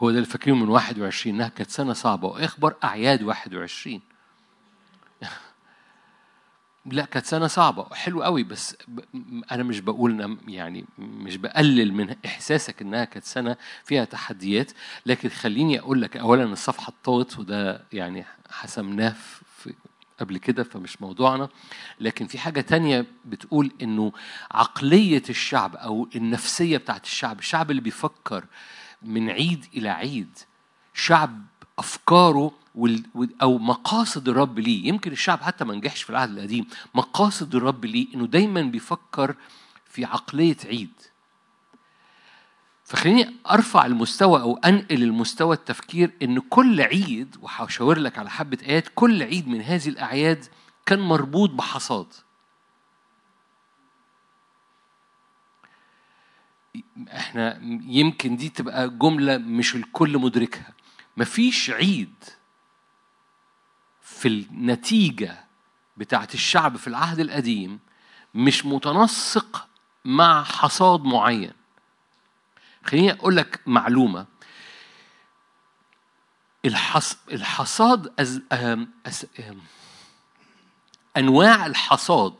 هو 0.00 0.10
ده 0.10 0.16
اللي 0.16 0.28
فاكرينه 0.28 0.58
من 0.58 0.68
21 0.68 1.34
إنها 1.34 1.48
كانت 1.48 1.70
سنة 1.70 1.92
صعبة. 1.92 2.28
وإخبار 2.28 2.74
أعياد 2.84 3.22
21 3.22 4.00
لا 6.86 7.04
كانت 7.04 7.26
سنة 7.26 7.46
صعبة 7.46 7.94
حلو 7.94 8.22
قوي 8.22 8.42
بس 8.42 8.76
أنا 9.52 9.62
مش 9.62 9.80
بقول 9.80 10.38
يعني 10.48 10.84
مش 10.98 11.36
بقلل 11.36 11.92
من 11.94 12.16
إحساسك 12.26 12.82
إنها 12.82 13.04
كانت 13.04 13.24
سنة 13.24 13.56
فيها 13.84 14.04
تحديات 14.04 14.72
لكن 15.06 15.28
خليني 15.28 15.78
أقول 15.80 16.02
لك 16.02 16.16
أولا 16.16 16.44
الصفحة 16.44 16.88
اتطوت 17.00 17.38
وده 17.38 17.84
يعني 17.92 18.24
حسمناه 18.50 19.14
في 19.56 19.74
قبل 20.20 20.38
كده 20.38 20.64
فمش 20.64 21.02
موضوعنا. 21.02 21.48
لكن 22.00 22.26
في 22.26 22.38
حاجة 22.38 22.60
تانية 22.60 23.06
بتقول 23.24 23.72
إنه 23.82 24.12
عقلية 24.50 25.22
الشعب 25.30 25.76
أو 25.76 26.08
النفسية 26.16 26.76
بتاعت 26.76 27.04
الشعب 27.04 27.38
الشعب 27.38 27.70
اللي 27.70 27.82
بيفكر 27.82 28.44
من 29.02 29.30
عيد 29.30 29.64
إلى 29.74 29.88
عيد 29.88 30.38
شعب 30.94 31.42
أفكاره 31.78 32.52
أو 33.42 33.58
مقاصد 33.58 34.28
الرب 34.28 34.58
ليه. 34.58 34.88
يمكن 34.88 35.12
الشعب 35.12 35.40
حتى 35.42 35.64
ما 35.64 35.74
نجحش 35.74 36.02
في 36.02 36.10
العهد 36.10 36.30
القديم. 36.30 36.66
مقاصد 36.94 37.54
الرب 37.54 37.84
ليه 37.84 38.14
إنه 38.14 38.26
دايما 38.26 38.62
بيفكر 38.62 39.34
في 39.84 40.04
عقلية 40.04 40.56
عيد. 40.64 40.92
فخليني 42.84 43.34
أرفع 43.50 43.86
المستوى 43.86 44.40
أو 44.40 44.56
أنقل 44.56 45.02
المستوى 45.02 45.56
التفكير 45.56 46.10
إن 46.22 46.38
كل 46.40 46.80
عيد 46.80 47.36
وهشاور 47.42 47.98
لك 47.98 48.18
على 48.18 48.30
حبة 48.30 48.58
آيات 48.62 48.88
كل 48.94 49.22
عيد 49.22 49.48
من 49.48 49.60
هذه 49.60 49.88
الأعياد 49.88 50.44
كان 50.86 50.98
مربوط 51.00 51.50
بحصاد. 51.50 52.06
إحنا 57.08 57.60
يمكن 57.86 58.36
دي 58.36 58.48
تبقى 58.48 58.90
جملة 58.90 59.38
مش 59.38 59.74
الكل 59.74 60.18
مدركها. 60.18 60.72
مفيش 61.16 61.70
عيد 61.70 62.14
في 64.18 64.28
النتيجة 64.28 65.44
بتاعت 65.96 66.34
الشعب 66.34 66.76
في 66.76 66.86
العهد 66.86 67.18
القديم 67.20 67.78
مش 68.34 68.66
متنسق 68.66 69.68
مع 70.04 70.44
حصاد 70.44 71.04
معين. 71.04 71.52
خليني 72.84 73.12
أقول 73.12 73.36
لك 73.36 73.60
معلومة. 73.66 74.26
الحص... 76.64 77.16
الحصاد 77.32 78.12
أز... 78.18 78.42
أم... 78.52 78.88
أز... 79.06 79.26
أم... 79.48 79.58
أنواع 81.16 81.66
الحصاد 81.66 82.34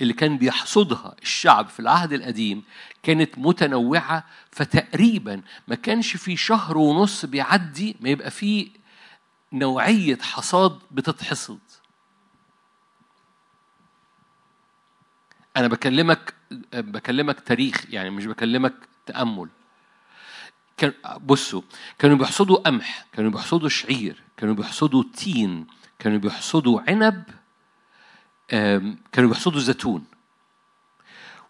اللي 0.00 0.12
كان 0.12 0.38
بيحصدها 0.38 1.16
الشعب 1.22 1.68
في 1.68 1.80
العهد 1.80 2.12
القديم 2.12 2.64
كانت 3.02 3.38
متنوعة 3.38 4.24
فتقريبا 4.50 5.42
ما 5.68 5.74
كانش 5.74 6.16
في 6.16 6.36
شهر 6.36 6.78
ونص 6.78 7.24
بيعدي 7.24 7.96
ما 8.00 8.08
يبقى 8.08 8.30
فيه 8.30 8.68
نوعية 9.52 10.18
حصاد 10.18 10.78
بتتحصد. 10.90 11.58
أنا 15.56 15.68
بكلمك 15.68 16.34
بكلمك 16.74 17.40
تاريخ 17.40 17.84
يعني 17.90 18.10
مش 18.10 18.26
بكلمك 18.26 18.74
تأمل. 19.06 19.48
كان 20.76 20.92
بصوا 21.26 21.62
كانوا 21.98 22.16
بيحصدوا 22.16 22.56
قمح 22.56 23.06
كانوا 23.12 23.30
بيحصدوا 23.30 23.68
شعير 23.68 24.22
كانوا 24.36 24.54
بيحصدوا 24.54 25.04
تين 25.16 25.66
كانوا 25.98 26.18
بيحصدوا 26.18 26.80
عنب 26.88 27.24
كانوا 29.12 29.30
بيحصدوا 29.30 29.60
زيتون. 29.60 30.04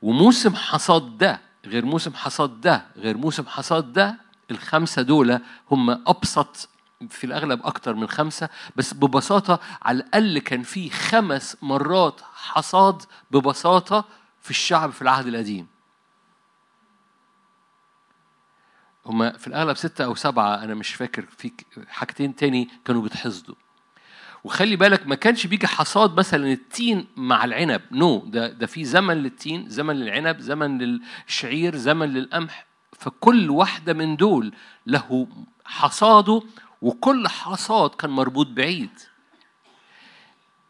وموسم 0.02 0.54
حصاد 0.54 1.18
ده 1.18 1.40
غير 1.64 1.84
موسم 1.84 2.14
حصاد 2.14 2.60
ده 2.60 2.86
غير 2.96 3.16
موسم 3.16 3.46
حصاد 3.46 3.92
ده 3.92 4.18
الخمسة 4.50 5.02
دول 5.02 5.40
هم 5.70 5.90
أبسط 5.90 6.68
في 7.08 7.24
الأغلب 7.24 7.66
أكتر 7.66 7.94
من 7.94 8.08
خمسة 8.08 8.48
بس 8.76 8.94
ببساطة 8.94 9.60
على 9.82 9.96
الأقل 9.98 10.38
كان 10.38 10.62
في 10.62 10.90
خمس 10.90 11.56
مرات 11.62 12.20
حصاد 12.34 13.02
ببساطة 13.30 14.04
في 14.40 14.50
الشعب 14.50 14.90
في 14.90 15.02
العهد 15.02 15.26
القديم. 15.26 15.66
هما 19.06 19.32
في 19.32 19.46
الأغلب 19.46 19.76
ستة 19.76 20.04
أو 20.04 20.14
سبعة 20.14 20.54
أنا 20.54 20.74
مش 20.74 20.94
فاكر 20.94 21.26
في 21.38 21.52
حاجتين 21.88 22.36
تاني 22.36 22.68
كانوا 22.84 23.02
بيتحصدوا. 23.02 23.54
وخلي 24.44 24.76
بالك 24.76 25.06
ما 25.06 25.14
كانش 25.14 25.46
بيجي 25.46 25.66
حصاد 25.66 26.18
مثلا 26.18 26.52
التين 26.52 27.06
مع 27.16 27.44
العنب. 27.44 27.82
نو 27.92 28.20
no. 28.20 28.30
ده 28.30 28.48
ده 28.48 28.66
في 28.66 28.84
زمن 28.84 29.16
للتين 29.16 29.68
زمن 29.68 29.96
للعنب 29.96 30.40
زمن 30.40 30.78
للشعير 30.78 31.76
زمن 31.76 32.08
للقمح. 32.08 32.66
فكل 32.92 33.50
واحدة 33.50 33.92
من 33.92 34.16
دول 34.16 34.52
له 34.86 35.28
حصاده 35.64 36.42
وكل 36.82 37.28
حصاد 37.28 37.90
كان 37.90 38.10
مربوط 38.10 38.46
بعيد. 38.46 38.98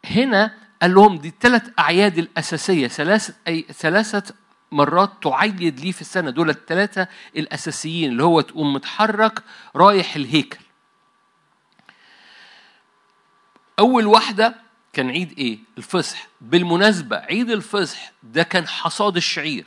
هنا 0.05 0.57
قال 0.81 0.93
لهم 0.93 1.17
دي 1.17 1.27
الثلاث 1.27 1.69
أعياد 1.79 2.17
الأساسية 2.17 2.87
ثلاثة 2.87 3.33
أي 3.47 3.61
ثلاثة 3.61 4.35
مرات 4.71 5.11
تعيد 5.23 5.79
ليه 5.79 5.91
في 5.91 6.01
السنة 6.01 6.29
دول 6.29 6.49
الثلاثة 6.49 7.07
الأساسيين 7.35 8.11
اللي 8.11 8.23
هو 8.23 8.41
تقوم 8.41 8.73
متحرك 8.73 9.43
رايح 9.75 10.15
الهيكل. 10.15 10.59
أول 13.79 14.05
واحدة 14.05 14.55
كان 14.93 15.09
عيد 15.09 15.37
إيه؟ 15.37 15.59
الفصح. 15.77 16.27
بالمناسبة 16.41 17.17
عيد 17.17 17.49
الفصح 17.49 18.11
ده 18.23 18.43
كان 18.43 18.67
حصاد 18.67 19.15
الشعير. 19.15 19.65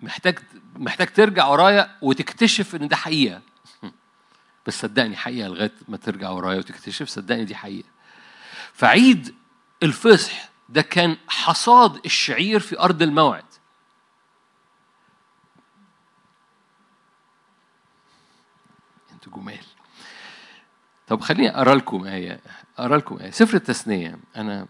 محتاج 0.00 0.38
محتاج 0.76 1.12
ترجع 1.12 1.46
ورايا 1.48 1.96
وتكتشف 2.02 2.74
إن 2.74 2.88
ده 2.88 2.96
حقيقة. 2.96 3.40
بس 4.68 4.80
صدقني 4.80 5.16
حقيقة 5.16 5.48
لغاية 5.48 5.72
ما 5.88 5.96
ترجع 5.96 6.30
ورايا 6.30 6.58
وتكتشف 6.58 7.08
صدقني 7.08 7.44
دي 7.44 7.54
حقيقة. 7.54 7.88
فعيد 8.72 9.34
الفصح 9.82 10.48
ده 10.68 10.82
كان 10.82 11.16
حصاد 11.28 12.00
الشعير 12.04 12.60
في 12.60 12.78
أرض 12.80 13.02
الموعد. 13.02 13.44
أنتوا 19.12 19.32
جمال. 19.32 19.64
طب 21.06 21.20
خليني 21.20 21.50
أقرأ 21.50 21.74
لكم 21.74 22.04
آية 22.04 22.40
أقرأ 22.78 22.96
لكم 22.96 23.18
آية. 23.18 23.30
سفر 23.30 23.56
التثنية. 23.56 24.18
أنا 24.36 24.66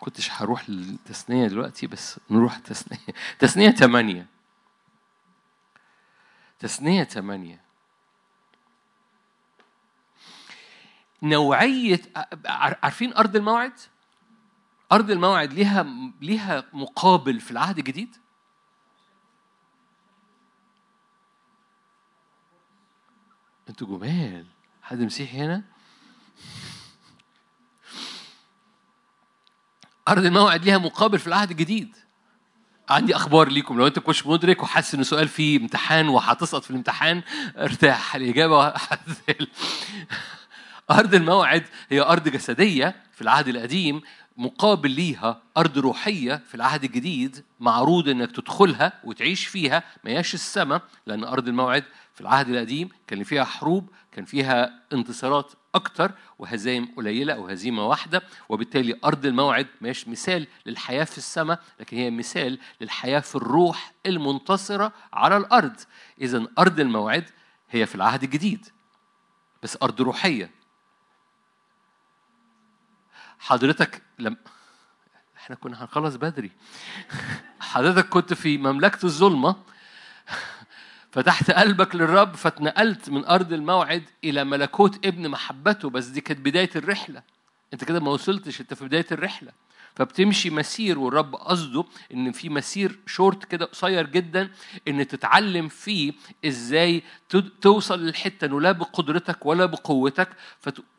كنتش 0.00 0.30
هروح 0.32 0.70
للتثنية 0.70 1.46
دلوقتي 1.46 1.86
بس 1.86 2.20
نروح 2.30 2.56
التثنية. 2.56 3.14
تثنية 3.38 3.70
ثمانية 3.70 4.26
تثنية 6.58 7.04
ثمانية 7.04 7.63
نوعية 11.22 12.00
عارفين 12.46 13.14
أرض 13.14 13.36
الموعد؟ 13.36 13.72
أرض 14.92 15.10
الموعد 15.10 15.52
ليها 15.52 15.86
ليها 16.20 16.64
مقابل 16.72 17.40
في 17.40 17.50
العهد 17.50 17.78
الجديد؟ 17.78 18.16
أنتوا 23.68 23.86
جمال 23.98 24.46
حد 24.82 24.98
مسيحي 24.98 25.38
هنا؟ 25.38 25.62
أرض 30.08 30.24
الموعد 30.24 30.64
ليها 30.64 30.78
مقابل 30.78 31.18
في 31.18 31.26
العهد 31.26 31.50
الجديد 31.50 31.96
عندي 32.88 33.16
أخبار 33.16 33.48
ليكم 33.48 33.78
لو 33.78 33.86
أنت 33.86 34.08
مش 34.08 34.26
مدرك 34.26 34.62
وحاسس 34.62 34.94
إن 34.94 35.02
سؤال 35.04 35.28
فيه 35.28 35.58
امتحان 35.60 36.08
وهتسقط 36.08 36.62
في 36.64 36.70
الامتحان 36.70 37.22
ارتاح 37.56 38.14
الإجابة 38.14 38.74
أرض 40.90 41.14
الموعد 41.14 41.64
هي 41.90 42.00
أرض 42.00 42.28
جسدية 42.28 42.96
في 43.12 43.22
العهد 43.22 43.48
القديم 43.48 44.02
مقابل 44.36 44.90
ليها 44.90 45.42
أرض 45.56 45.78
روحية 45.78 46.42
في 46.48 46.54
العهد 46.54 46.84
الجديد 46.84 47.44
معروض 47.60 48.08
إنك 48.08 48.32
تدخلها 48.32 48.92
وتعيش 49.04 49.46
فيها 49.46 49.82
ما 50.04 50.10
هياش 50.10 50.34
السماء 50.34 50.82
لأن 51.06 51.24
أرض 51.24 51.48
الموعد 51.48 51.84
في 52.14 52.20
العهد 52.20 52.48
القديم 52.48 52.88
كان 53.06 53.24
فيها 53.24 53.44
حروب 53.44 53.90
كان 54.12 54.24
فيها 54.24 54.82
انتصارات 54.92 55.52
أكتر 55.74 56.12
وهزائم 56.38 56.88
قليلة 56.96 57.34
أو 57.34 57.48
هزيمة 57.48 57.86
واحدة 57.86 58.22
وبالتالي 58.48 58.98
أرض 59.04 59.26
الموعد 59.26 59.66
مش 59.82 60.08
مثال 60.08 60.46
للحياة 60.66 61.04
في 61.04 61.18
السماء 61.18 61.60
لكن 61.80 61.96
هي 61.96 62.10
مثال 62.10 62.58
للحياة 62.80 63.20
في 63.20 63.34
الروح 63.34 63.92
المنتصرة 64.06 64.92
على 65.12 65.36
الأرض. 65.36 65.76
إذا 66.20 66.46
أرض 66.58 66.80
الموعد 66.80 67.30
هي 67.70 67.86
في 67.86 67.94
العهد 67.94 68.22
الجديد 68.22 68.66
بس 69.62 69.78
أرض 69.82 70.00
روحية. 70.00 70.50
حضرتك 73.44 74.02
لم 74.18 74.36
إحنا 75.36 75.56
كنا 75.56 75.82
هنخلص 75.82 76.14
بدري. 76.14 76.50
حضرتك 77.60 78.08
كنت 78.08 78.34
في 78.34 78.58
مملكة 78.58 79.06
الظلمة 79.06 79.56
فتحت 81.12 81.50
قلبك 81.50 81.94
للرب 81.94 82.34
فاتنقلت 82.36 83.10
من 83.10 83.24
أرض 83.24 83.52
الموعد 83.52 84.02
إلى 84.24 84.44
ملكوت 84.44 85.06
ابن 85.06 85.28
محبته 85.28 85.90
بس 85.90 86.06
دي 86.06 86.20
كانت 86.20 86.40
بداية 86.40 86.70
الرحلة. 86.76 87.22
أنت 87.72 87.84
كده 87.84 88.00
ما 88.00 88.10
وصلتش 88.10 88.60
أنت 88.60 88.74
في 88.74 88.84
بداية 88.84 89.06
الرحلة. 89.12 89.52
فبتمشي 89.96 90.50
مسير 90.50 90.98
والرب 90.98 91.34
قصده 91.34 91.84
إن 92.14 92.32
في 92.32 92.48
مسير 92.48 92.98
شورت 93.06 93.44
كده 93.44 93.64
قصير 93.64 94.06
جدا 94.06 94.50
إن 94.88 95.08
تتعلم 95.08 95.68
فيه 95.68 96.12
إزاي 96.46 97.02
توصل 97.60 98.00
للحتة 98.00 98.44
إنه 98.44 98.60
لا 98.60 98.72
بقدرتك 98.72 99.46
ولا 99.46 99.66
بقوتك 99.66 100.28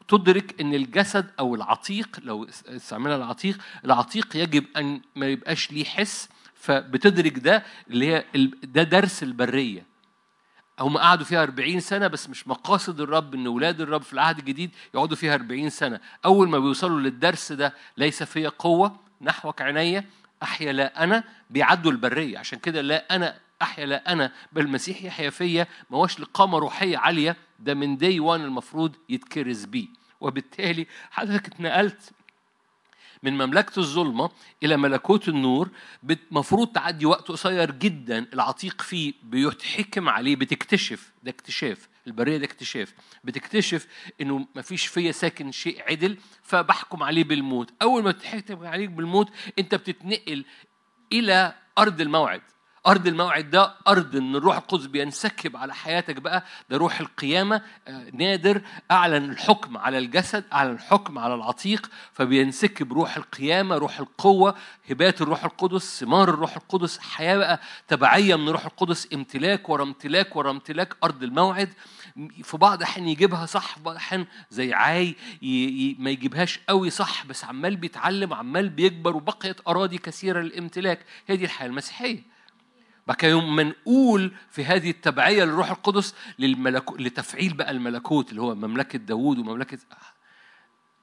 فتدرك 0.07 0.61
إن 0.61 0.73
الجسد 0.73 1.25
أو 1.39 1.55
العتيق 1.55 2.19
لو 2.23 2.47
استعملنا 2.67 3.15
العتيق 3.15 3.57
العتيق 3.85 4.35
يجب 4.35 4.65
أن 4.77 5.01
ما 5.15 5.25
يبقاش 5.25 5.71
ليه 5.71 5.85
حس 5.85 6.29
فبتدرك 6.55 7.39
ده 7.39 7.63
اللي 7.89 8.07
هي 8.15 8.25
ده 8.63 8.83
درس 8.83 9.23
البرية. 9.23 9.85
هم 10.79 10.97
قعدوا 10.97 11.25
فيها 11.25 11.43
40 11.43 11.79
سنة 11.79 12.07
بس 12.07 12.29
مش 12.29 12.47
مقاصد 12.47 13.01
الرب 13.01 13.33
إن 13.33 13.45
أولاد 13.45 13.81
الرب 13.81 14.01
في 14.01 14.13
العهد 14.13 14.37
الجديد 14.39 14.71
يقعدوا 14.93 15.15
فيها 15.17 15.33
40 15.33 15.69
سنة. 15.69 15.99
أول 16.25 16.49
ما 16.49 16.59
بيوصلوا 16.59 16.99
للدرس 16.99 17.51
ده 17.51 17.73
ليس 17.97 18.23
فيا 18.23 18.49
قوة 18.49 18.99
نحوك 19.21 19.61
عيني 19.61 20.05
أحيا 20.43 20.73
لا 20.73 21.03
أنا 21.03 21.23
بيعدوا 21.49 21.91
البرية. 21.91 22.39
عشان 22.39 22.59
كده 22.59 22.81
لا 22.81 23.15
أنا 23.15 23.35
أحيا 23.61 23.85
لا 23.85 24.11
أنا 24.11 24.31
بل 24.51 24.61
المسيح 24.61 25.03
يحيا 25.03 25.29
فيا 25.29 25.67
ما 25.89 25.97
هوش 25.97 26.19
لقامة 26.19 26.57
روحية 26.57 26.97
عالية 26.97 27.35
ده 27.59 27.73
من 27.73 27.97
دي 27.97 28.19
وان 28.19 28.41
المفروض 28.41 28.95
يتكرز 29.09 29.65
بيه. 29.65 29.87
وبالتالي 30.21 30.87
حضرتك 31.11 31.47
اتنقلت 31.47 32.11
من 33.23 33.33
مملكة 33.33 33.79
الظلمة 33.79 34.29
إلى 34.63 34.77
ملكوت 34.77 35.29
النور 35.29 35.69
المفروض 36.31 36.67
تعدي 36.67 37.05
وقت 37.05 37.27
قصير 37.27 37.71
جدا 37.71 38.27
العتيق 38.33 38.81
فيه 38.81 39.13
بيتحكم 39.23 40.09
عليه 40.09 40.35
بتكتشف 40.35 41.11
ده 41.23 41.31
اكتشاف 41.31 41.89
البرية 42.07 42.37
ده 42.37 42.45
اكتشاف 42.45 42.93
بتكتشف 43.23 43.87
إنه 44.21 44.47
ما 44.55 44.61
فيش 44.61 44.87
فيا 44.87 45.11
ساكن 45.11 45.51
شيء 45.51 45.83
عدل 45.89 46.17
فبحكم 46.43 47.03
عليه 47.03 47.23
بالموت. 47.23 47.73
أول 47.81 48.03
ما 48.03 48.11
تحكم 48.11 48.65
عليك 48.65 48.89
بالموت 48.89 49.29
أنت 49.59 49.75
بتتنقل 49.75 50.45
إلى 51.11 51.53
أرض 51.77 52.01
الموعد. 52.01 52.41
أرض 52.87 53.07
الموعد 53.07 53.49
ده 53.49 53.73
أرض 53.87 54.15
إن 54.15 54.35
الروح 54.35 54.57
القدس 54.57 54.85
بينسكب 54.85 55.57
على 55.57 55.73
حياتك 55.73 56.15
بقى 56.15 56.43
ده 56.69 56.77
روح 56.77 56.99
القيامة 56.99 57.61
آه، 57.87 58.05
نادر 58.13 58.61
أعلن 58.91 59.29
الحكم 59.31 59.77
على 59.77 59.97
الجسد 59.97 60.43
أعلن 60.53 60.71
الحكم 60.71 61.19
على 61.19 61.35
العتيق 61.35 61.89
فبينسكب 62.13 62.93
روح 62.93 63.17
القيامة 63.17 63.75
روح 63.77 63.99
القوة 63.99 64.55
هبات 64.89 65.21
الروح 65.21 65.45
القدس 65.45 65.99
ثمار 65.99 66.29
الروح 66.29 66.55
القدس 66.55 66.99
حياة 66.99 67.37
بقى 67.37 67.59
تبعية 67.87 68.35
من 68.35 68.47
الروح 68.47 68.65
القدس 68.65 69.07
امتلاك 69.13 69.69
ورا 69.69 69.83
امتلاك 69.83 70.35
ورا 70.35 70.51
امتلاك 70.51 70.95
أرض 71.03 71.23
الموعد. 71.23 71.69
في 72.43 72.57
بعض 72.57 72.77
الأحيان 72.77 73.07
يجيبها 73.07 73.45
صح 73.45 73.75
في 73.75 73.83
بعض 73.83 73.95
الأحيان 73.95 74.25
زي 74.51 74.73
عاي 74.73 75.15
ما 75.99 76.09
يجيبهاش 76.09 76.59
قوي 76.69 76.89
صح 76.89 77.25
بس 77.25 77.45
عمال 77.45 77.75
بيتعلم 77.75 78.33
عمال 78.33 78.69
بيكبر 78.69 79.15
وبقيت 79.15 79.57
أراضي 79.67 79.97
كثيرة 79.97 80.41
للامتلاك. 80.41 81.05
هي 81.27 81.37
دي 81.37 81.45
الحياة 81.45 81.67
المسيحية. 81.67 82.34
بقى 83.07 83.29
يوم 83.29 83.55
منقول 83.55 84.31
في 84.51 84.65
هذه 84.65 84.89
التبعية 84.89 85.43
للروح 85.43 85.69
القدس 85.69 86.15
للملكو... 86.39 86.95
لتفعيل 86.95 87.53
بقى 87.53 87.71
الملكوت 87.71 88.29
اللي 88.29 88.41
هو 88.41 88.55
مملكة 88.55 88.99
داوود 88.99 89.37
ومملكة 89.37 89.77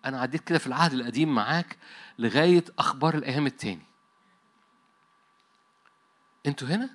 أنا 0.05 0.21
عديت 0.21 0.41
كده 0.41 0.59
في 0.59 0.67
العهد 0.67 0.93
القديم 0.93 1.35
معاك 1.35 1.77
لغاية 2.19 2.65
أخبار 2.79 3.15
الأيام 3.15 3.47
التاني. 3.47 3.87
أنتوا 6.47 6.69
هنا؟ 6.69 6.91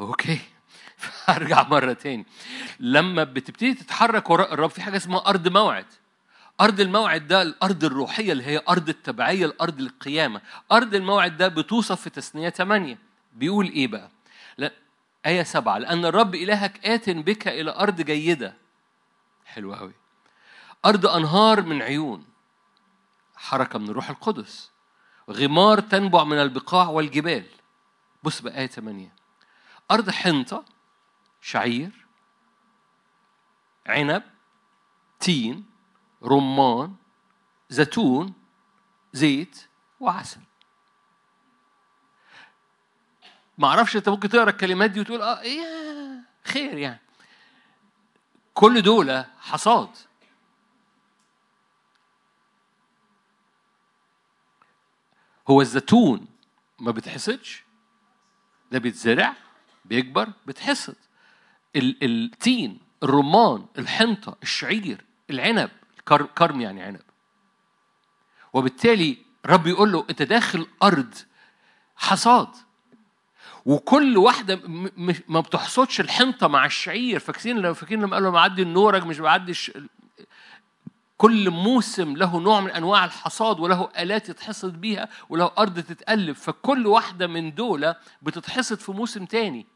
أوكي. 0.00 0.38
هرجع 1.26 1.68
مرة 1.68 1.92
تاني. 1.92 2.26
لما 2.80 3.24
بتبتدي 3.24 3.74
تتحرك 3.74 4.30
وراء 4.30 4.54
الرب 4.54 4.70
في 4.70 4.82
حاجة 4.82 4.96
اسمها 4.96 5.26
أرض 5.26 5.48
موعد. 5.48 5.86
أرض 6.60 6.80
الموعد 6.80 7.26
ده 7.26 7.42
الأرض 7.42 7.84
الروحية 7.84 8.32
اللي 8.32 8.44
هي 8.44 8.62
أرض 8.68 8.88
التبعية 8.88 9.46
الأرض 9.46 9.80
القيامة. 9.80 10.40
أرض 10.72 10.94
الموعد 10.94 11.36
ده 11.36 11.48
بتوصف 11.48 12.00
في 12.00 12.10
تثنية 12.10 12.48
ثمانية 12.50 12.98
بيقول 13.34 13.66
إيه 13.66 13.88
بقى؟ 13.88 14.15
لا 14.58 14.72
آية 15.26 15.42
سبعة 15.42 15.78
لأن 15.78 16.04
الرب 16.04 16.34
إلهك 16.34 16.86
آت 16.86 17.10
بك 17.10 17.48
إلى 17.48 17.70
أرض 17.70 18.00
جيدة. 18.00 18.56
حلوة 19.44 19.80
أوي. 19.80 19.92
أرض 20.84 21.06
أنهار 21.06 21.62
من 21.62 21.82
عيون 21.82 22.24
حركة 23.36 23.78
من 23.78 23.88
الروح 23.88 24.10
القدس. 24.10 24.70
غمار 25.30 25.80
تنبع 25.80 26.24
من 26.24 26.38
البقاع 26.38 26.88
والجبال. 26.88 27.46
بص 28.22 28.40
بقى 28.42 28.58
آية 28.60 28.66
8 28.66 29.12
أرض 29.90 30.10
حنطة 30.10 30.64
شعير 31.40 32.06
عنب 33.86 34.22
تين 35.20 35.66
رمان 36.22 36.94
زيتون 37.68 38.32
زيت 39.12 39.66
وعسل. 40.00 40.40
ما 43.58 43.68
أعرفش 43.68 43.96
انت 43.96 44.08
ممكن 44.08 44.28
تقرا 44.28 44.50
الكلمات 44.50 44.90
دي 44.90 45.00
وتقول 45.00 45.22
آه 45.22 45.40
إيه 45.40 46.20
خير 46.44 46.78
يعني. 46.78 47.00
كل 48.54 48.82
دول 48.82 49.24
حصاد. 49.40 49.88
هو 55.48 55.60
الزيتون 55.60 56.26
ما 56.78 56.90
بتحصدش 56.90 57.64
ده 58.72 58.78
بيتزرع 58.78 59.34
بيكبر 59.84 60.28
بتحصد. 60.46 60.96
التين 61.76 62.80
الرمان 63.02 63.66
الحنطة 63.78 64.36
الشعير 64.42 65.04
العنب 65.30 65.70
كرم 66.34 66.60
يعني 66.60 66.82
عنب. 66.82 67.02
وبالتالي 68.52 69.18
رب 69.46 69.66
يقول 69.66 69.92
له 69.92 70.06
أنت 70.10 70.22
داخل 70.22 70.66
أرض 70.82 71.14
حصاد. 71.96 72.48
وكل 73.66 74.18
واحدة 74.18 74.60
ما 75.28 75.40
بتحصدش 75.40 76.00
الحنطة 76.00 76.48
مع 76.48 76.66
الشعير. 76.66 77.18
فاكرين 77.18 77.58
لو 77.58 77.74
فاكرين 77.74 78.00
لما 78.02 78.14
قالوا 78.16 78.30
معدي 78.30 78.62
النورج 78.62 79.04
مش 79.04 79.18
بعدي 79.18 79.52
كل 81.16 81.50
موسم 81.50 82.16
له 82.16 82.40
نوع 82.40 82.60
من 82.60 82.70
أنواع 82.70 83.04
الحصاد 83.04 83.60
وله 83.60 83.88
آلات 83.98 84.28
يتحصد 84.28 84.80
بيها 84.80 85.08
وله 85.28 85.50
أرض 85.58 85.80
تتقلب 85.80 86.36
فكل 86.36 86.86
واحدة 86.86 87.26
من 87.26 87.54
دول 87.54 87.94
بتتحصد 88.22 88.78
في 88.78 88.92
موسم 88.92 89.24
تاني. 89.24 89.66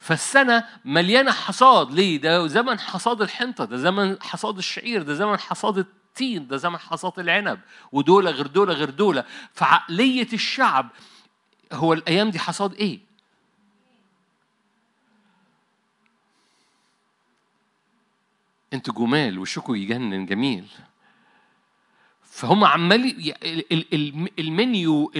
فالسنة 0.00 0.64
مليانة 0.84 1.32
حصاد. 1.32 1.92
ليه؟ 1.92 2.20
ده 2.20 2.46
زمن 2.46 2.78
حصاد 2.78 3.22
الحنطة 3.22 3.64
ده 3.64 3.76
زمن 3.76 4.22
حصاد 4.22 4.58
الشعير 4.58 5.02
ده 5.02 5.14
زمن 5.14 5.38
حصاد 5.38 5.78
التين 5.78 6.46
ده 6.46 6.56
زمن 6.56 6.76
حصاد 6.78 7.18
العنب. 7.18 7.60
ودول 7.92 8.28
غير 8.28 8.46
دول 8.46 8.70
غير 8.70 8.90
دول. 8.90 9.22
فعقلية 9.52 10.28
الشعب 10.32 10.88
هو 11.72 11.92
الأيام 11.92 12.30
دي 12.30 12.38
حصاد 12.38 12.74
إيه؟ 12.74 13.00
أنتوا 18.72 18.94
جمال 18.94 19.38
وشكوا 19.38 19.76
يجنن 19.76 20.26
جميل. 20.26 20.68
فهم 22.22 22.64
عمال 22.64 23.34
المنيو 24.38 25.12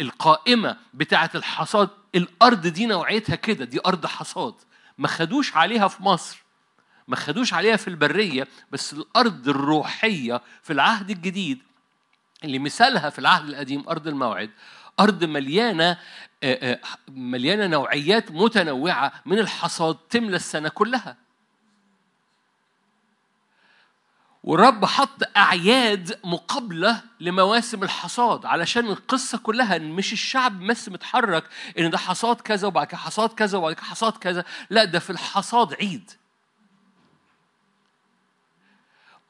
القائمة 0.00 0.76
بتاعة 0.94 1.30
الحصاد. 1.34 1.88
الأرض 2.14 2.66
دي 2.66 2.86
نوعيتها 2.86 3.36
كده 3.36 3.64
دي 3.64 3.80
أرض 3.86 4.06
حصاد. 4.06 4.54
ما 4.98 5.08
خدوش 5.08 5.56
عليها 5.56 5.88
في 5.88 6.02
مصر 6.02 6.42
ما 7.08 7.16
خدوش 7.16 7.54
عليها 7.54 7.76
في 7.76 7.88
البرية 7.88 8.48
بس 8.72 8.92
الأرض 8.92 9.48
الروحية 9.48 10.42
في 10.62 10.72
العهد 10.72 11.10
الجديد 11.10 11.58
اللي 12.44 12.58
مثالها 12.58 13.10
في 13.10 13.18
العهد 13.18 13.48
القديم 13.48 13.88
أرض 13.88 14.08
الموعد 14.08 14.50
أرض 15.00 15.24
مليانة 15.24 15.98
مليانة 17.08 17.66
نوعيات 17.66 18.30
متنوعة 18.30 19.12
من 19.26 19.38
الحصاد 19.38 19.96
تملى 20.10 20.36
السنة 20.36 20.68
كلها. 20.68 21.16
والرب 24.44 24.84
حط 24.84 25.36
أعياد 25.36 26.18
مقابلة 26.24 27.02
لمواسم 27.20 27.82
الحصاد 27.82 28.46
علشان 28.46 28.86
القصة 28.86 29.38
كلها 29.38 29.76
إن 29.76 29.90
مش 29.90 30.12
الشعب 30.12 30.60
بس 30.66 30.88
متحرك 30.88 31.44
إن 31.78 31.90
ده 31.90 31.98
حصاد 31.98 32.40
كذا 32.40 32.68
وبعد 32.68 32.86
كده 32.86 32.96
حصاد 32.96 33.28
كذا 33.32 33.58
وبعد 33.58 33.72
كده 33.72 33.84
حصاد 33.84 34.12
كذا 34.12 34.44
لا 34.70 34.84
ده 34.84 34.98
في 34.98 35.10
الحصاد 35.10 35.74
عيد. 35.74 36.10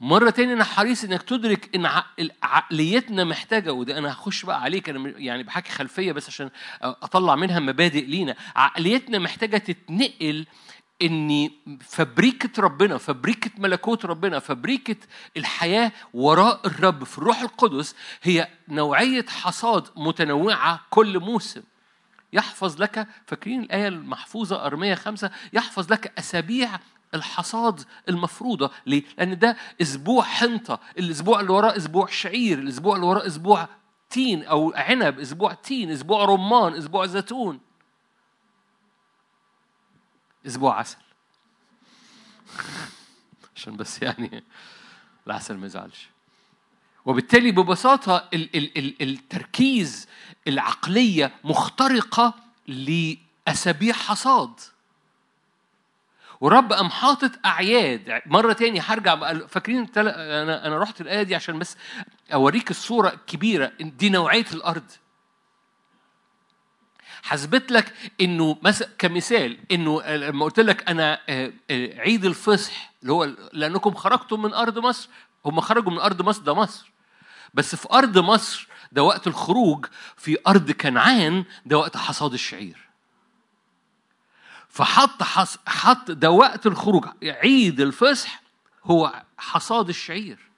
مرة 0.00 0.30
تاني 0.30 0.52
أنا 0.52 0.64
حريص 0.64 1.04
إنك 1.04 1.22
تدرك 1.22 1.74
إن 1.74 1.86
عقليتنا 2.42 3.24
محتاجة 3.24 3.72
وده 3.72 3.98
أنا 3.98 4.12
هخش 4.12 4.44
بقى 4.44 4.62
عليك 4.62 4.88
أنا 4.88 5.18
يعني 5.18 5.42
بحكي 5.42 5.72
خلفية 5.72 6.12
بس 6.12 6.28
عشان 6.28 6.50
أطلع 6.82 7.36
منها 7.36 7.60
مبادئ 7.60 8.04
لينا. 8.06 8.36
عقليتنا 8.56 9.18
محتاجة 9.18 9.56
تتنقل 9.58 10.46
إن 11.02 11.50
فبريكة 11.80 12.62
ربنا 12.62 12.98
فبريكة 12.98 13.50
ملكوت 13.58 14.04
ربنا 14.04 14.38
فبريكة 14.38 14.96
الحياة 15.36 15.92
وراء 16.14 16.66
الرب 16.66 17.04
في 17.04 17.18
الروح 17.18 17.40
القدس 17.40 17.94
هي 18.22 18.48
نوعية 18.68 19.26
حصاد 19.28 19.88
متنوعة 19.96 20.80
كل 20.90 21.18
موسم. 21.20 21.62
يحفظ 22.32 22.82
لك 22.82 23.06
فاكرين 23.26 23.60
الآية 23.60 23.88
المحفوظة 23.88 24.66
أرمية 24.66 24.94
خمسة؟ 24.94 25.30
يحفظ 25.52 25.92
لك 25.92 26.12
أسابيع 26.18 26.70
الحصاد 27.14 27.84
المفروضة 28.08 28.70
ليه؟ 28.86 29.02
لأن 29.18 29.38
ده 29.38 29.56
أسبوع 29.82 30.24
حنطة 30.24 30.80
الأسبوع 30.98 31.40
اللي 31.40 31.52
وراه 31.52 31.76
أسبوع 31.76 32.06
شعير 32.06 32.58
الأسبوع 32.58 32.96
اللي 32.96 33.06
وراه 33.06 33.26
أسبوع 33.26 33.68
تين 34.10 34.44
أو 34.44 34.72
عنب 34.76 35.20
أسبوع 35.20 35.52
تين 35.54 35.90
أسبوع 35.90 36.24
رمان 36.24 36.74
أسبوع 36.74 37.06
زيتون. 37.06 37.60
أسبوع 40.46 40.78
عسل. 40.78 40.96
عشان 43.56 43.76
بس 43.76 44.02
يعني 44.02 44.44
العسل 45.26 45.56
ما 45.56 45.66
يزعلش. 45.66 46.08
وبالتالي 47.06 47.52
ببساطة 47.52 48.28
ال- 48.34 48.56
ال- 48.56 48.78
ال- 48.78 49.02
التركيز 49.02 50.08
العقلية 50.46 51.34
مخترقة 51.44 52.34
لأسابيع 52.66 53.94
حصاد. 53.94 54.60
ورب 56.40 56.72
قام 56.72 56.90
حاطط 56.90 57.30
أعياد. 57.46 58.22
مرة 58.26 58.52
تاني 58.52 58.80
هرجع 58.80 59.46
فاكرين 59.46 59.86
أنا 59.96 60.66
أنا 60.66 60.78
رحت 60.78 61.00
الآية 61.00 61.22
دي 61.22 61.34
عشان 61.34 61.58
بس 61.58 61.76
أوريك 62.32 62.70
الصورة 62.70 63.08
الكبيرة. 63.08 63.72
دي 63.80 64.10
نوعية 64.10 64.46
الأرض. 64.52 64.90
حسبت 67.22 67.70
لك 67.72 67.92
إنه 68.20 68.56
مثلا 68.62 68.88
كمثال 68.98 69.58
إنه 69.72 70.02
لما 70.02 70.44
قلت 70.44 70.60
لك 70.60 70.88
أنا 70.88 71.20
آه، 71.28 71.52
آه، 71.70 72.00
عيد 72.00 72.24
الفصح 72.24 72.92
اللي 73.02 73.12
هو 73.12 73.24
لأنكم 73.52 73.94
خرجتم 73.94 74.42
من 74.42 74.54
أرض 74.54 74.78
مصر. 74.78 75.08
هم 75.44 75.60
خرجوا 75.60 75.92
من 75.92 75.98
أرض 75.98 76.22
مصر 76.22 76.42
ده 76.42 76.54
مصر. 76.54 76.92
بس 77.54 77.74
في 77.74 77.88
أرض 77.92 78.18
مصر 78.18 78.68
ده 78.92 79.02
وقت 79.02 79.26
الخروج. 79.26 79.86
في 80.16 80.36
أرض 80.46 80.70
كنعان 80.70 81.44
ده 81.66 81.78
وقت 81.78 81.96
حصاد 81.96 82.32
الشعير. 82.32 82.87
فحط 84.78 85.22
حص... 85.22 85.58
حط 85.68 86.10
ده 86.10 86.30
وقت 86.30 86.66
الخروج. 86.66 87.08
عيد 87.22 87.80
الفصح 87.80 88.42
هو 88.84 89.24
حصاد 89.38 89.88
الشعير. 89.88 90.50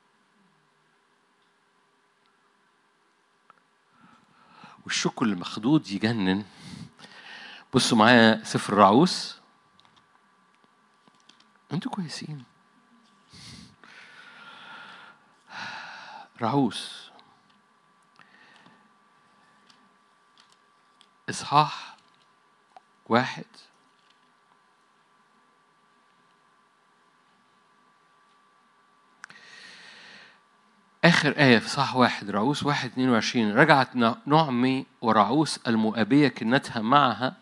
والشكل 4.84 5.32
المخدود 5.32 5.88
يجنن. 5.90 6.44
بصوا 7.74 7.98
معايا 7.98 8.44
سفر 8.44 8.72
الرعوس. 8.72 9.38
أنتوا 11.72 11.92
كويسين. 11.92 12.44
رعوس. 16.42 17.10
إصحاح 21.30 21.96
واحد. 23.08 23.44
آخر 31.04 31.30
آية 31.38 31.58
في 31.58 31.68
صح 31.68 31.96
واحد 31.96 32.30
رعوس 32.30 32.62
واحد 32.62 32.90
اتنين 32.90 33.08
وعشرين. 33.08 33.54
رجعت 33.54 33.96
نعمي 34.26 34.86
ورعوس 35.00 35.60
المؤابية 35.66 36.28
كنتها 36.28 36.82
معها 36.82 37.36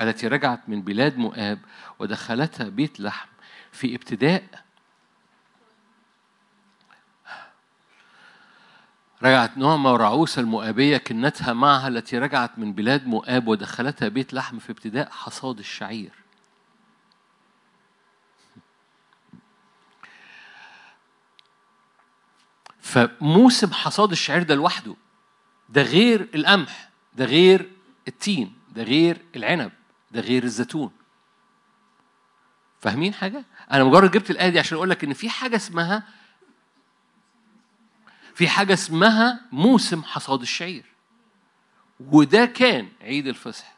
التي 0.00 0.28
رجعت 0.28 0.60
من 0.68 0.82
بلاد 0.82 1.18
مؤاب 1.18 1.58
ودخلتها 1.98 2.68
بيت 2.68 3.00
لحم 3.00 3.28
في 3.72 3.94
ابتداء 3.94 4.42
رجعت 9.22 9.58
نعمة 9.58 9.92
ورعوس 9.92 10.38
المؤابية 10.38 10.96
كنتها 10.96 11.52
معها 11.52 11.88
التي 11.88 12.18
رجعت 12.18 12.58
من 12.58 12.72
بلاد 12.72 13.06
مؤاب 13.06 13.48
ودخلتها 13.48 14.08
بيت 14.08 14.34
لحم 14.34 14.58
في 14.58 14.72
ابتداء 14.72 15.10
حصاد 15.10 15.58
الشعير. 15.58 16.21
فموسم 22.82 23.72
حصاد 23.72 24.10
الشعير 24.10 24.42
ده 24.42 24.54
لوحده 24.54 24.96
ده 25.68 25.82
غير 25.82 26.28
القمح 26.34 26.90
ده 27.14 27.24
غير 27.24 27.70
التين 28.08 28.52
ده 28.74 28.82
غير 28.82 29.24
العنب 29.36 29.72
ده 30.10 30.20
غير 30.20 30.44
الزيتون. 30.44 30.90
فاهمين 32.80 33.14
حاجة؟ 33.14 33.44
أنا 33.72 33.84
مجرد 33.84 34.10
جبت 34.10 34.30
الآية 34.30 34.48
دي 34.48 34.58
عشان 34.58 34.76
أقول 34.76 34.90
لك 34.90 35.04
إن 35.04 35.12
في 35.12 35.30
حاجة 35.30 35.56
اسمها 35.56 36.02
في 38.34 38.48
حاجة 38.48 38.72
اسمها 38.72 39.40
موسم 39.52 40.02
حصاد 40.02 40.40
الشعير 40.40 40.84
وده 42.00 42.44
كان 42.46 42.88
عيد 43.02 43.26
الفصح. 43.26 43.74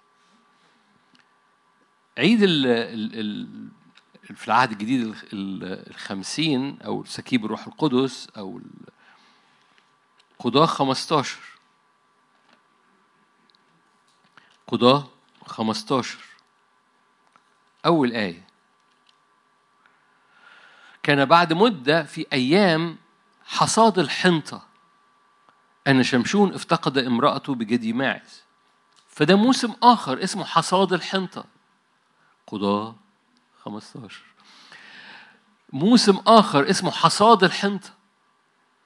عيد 2.19 2.39
ال 2.43 3.69
في 4.35 4.49
العهد 4.49 4.71
الجديد 4.73 5.15
الخمسين 5.33 6.79
أو 6.83 7.05
سكيب 7.05 7.45
الروح 7.45 7.67
القدس 7.67 8.29
أو 8.37 8.61
قضاة 10.39 10.67
15 10.67 11.39
قضاة 14.67 15.09
15 15.47 16.19
أول 17.87 18.13
آية. 18.13 18.45
كان 21.03 21.25
بعد 21.25 21.53
مدة 21.53 22.03
في 22.03 22.27
أيام 22.33 22.99
حصاد 23.45 23.99
الحنطة. 23.99 24.67
أن 25.87 26.03
شمشون 26.03 26.55
افتقد 26.55 26.99
امرأته 26.99 27.55
بجدي 27.55 27.93
ماعز. 27.93 28.43
فده 29.09 29.37
موسم 29.37 29.75
آخر 29.83 30.23
اسمه 30.23 30.45
حصاد 30.45 30.93
الحنطة. 30.93 31.45
قضاة 32.47 32.95
15 33.65 34.23
موسم 35.73 36.21
آخر 36.27 36.71
اسمه 36.71 36.91
حصاد 36.91 37.45
الحنطة. 37.45 37.91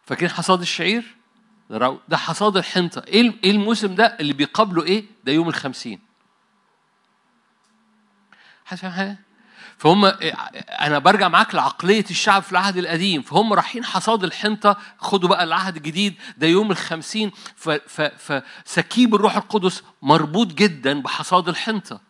فاكرين 0.07 0.31
حصاد 0.31 0.61
الشعير؟ 0.61 1.18
ده 2.09 2.17
حصاد 2.17 2.57
الحنطة 2.57 3.03
إيه, 3.07 3.35
إيه 3.45 3.51
الموسم 3.51 3.95
ده 3.95 4.17
اللي 4.21 4.33
بيقابله 4.33 4.85
إيه؟ 4.85 5.05
ده 5.25 5.33
يوم 5.33 5.49
الخمسين. 5.49 6.01
حد 8.65 8.79
حاجة؟ 8.79 9.19
فهم 9.79 10.05
أنا 10.81 10.99
برجع 10.99 11.29
معاك 11.29 11.55
لعقلية 11.55 12.05
الشعب 12.11 12.43
في 12.43 12.53
العهد 12.53 12.77
القديم. 12.77 13.23
فهم 13.23 13.53
رايحين 13.53 13.85
حصاد 13.85 14.25
الحنطه 14.25 14.77
خدوا 14.99 15.29
بقى 15.29 15.45
العهد 15.45 15.77
الجديد. 15.77 16.15
ده 16.37 16.47
يوم 16.47 16.71
الخمسين. 16.71 17.31
فسكيب 18.19 19.15
الروح 19.15 19.37
القدس 19.37 19.83
مربوط 20.03 20.47
جدا 20.47 21.03
بحصاد 21.03 21.49
الحنطه 21.49 22.01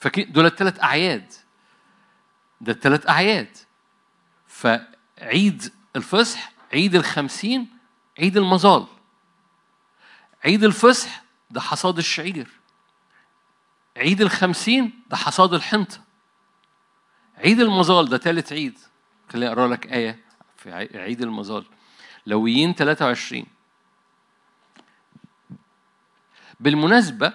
فاكرين؟ 0.00 0.32
دول 0.32 0.46
الثلاث 0.46 0.82
أعياد. 0.82 1.32
ده 2.60 2.72
الثلاث 2.72 3.08
أعياد. 3.08 3.56
فعيد 4.46 5.72
الفصح 5.96 6.52
عيد 6.72 6.94
الخمسين 6.94 7.68
عيد 8.18 8.36
المظال. 8.36 8.86
عيد 10.44 10.64
الفصح 10.64 11.22
ده 11.50 11.60
حصاد 11.60 11.98
الشعير. 11.98 12.48
عيد 13.96 14.20
الخمسين 14.20 15.02
ده 15.08 15.16
حصاد 15.16 15.54
الحنطة. 15.54 16.00
عيد 17.38 17.60
المظال 17.60 18.08
ده 18.08 18.18
ثالث 18.18 18.52
عيد. 18.52 18.78
خليني 19.28 19.52
أقرأ 19.52 19.68
لك 19.68 19.92
آية 19.92 20.24
في 20.56 20.72
عيد 20.98 21.22
المظال. 21.22 21.64
لويين 22.26 22.74
23 22.74 23.46
بالمناسبة 26.60 27.32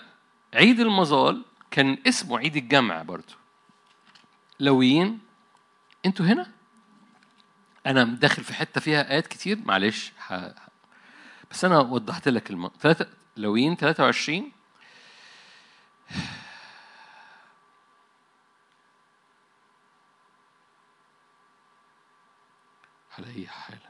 عيد 0.53 0.79
المظال 0.79 1.45
كان 1.71 1.97
اسمه 2.07 2.37
عيد 2.37 2.55
الجمع 2.55 3.01
برضو. 3.03 3.33
لويين. 4.61 5.19
أنتوا 6.05 6.25
هنا؟ 6.25 6.51
أنا 7.85 8.03
داخل 8.03 8.43
في 8.43 8.53
حتة 8.53 8.81
فيها 8.81 9.11
آيات 9.11 9.27
كتير. 9.27 9.57
معلش 9.65 10.11
ح... 10.19 10.33
بس 11.51 11.65
أنا 11.65 11.79
وضحت 11.79 12.27
لك 12.27 12.49
الم... 12.51 12.71
ثلاثة 12.79 13.07
لويين 13.37 13.75
23 13.75 14.51
علي 23.17 23.47
حال 23.47 23.80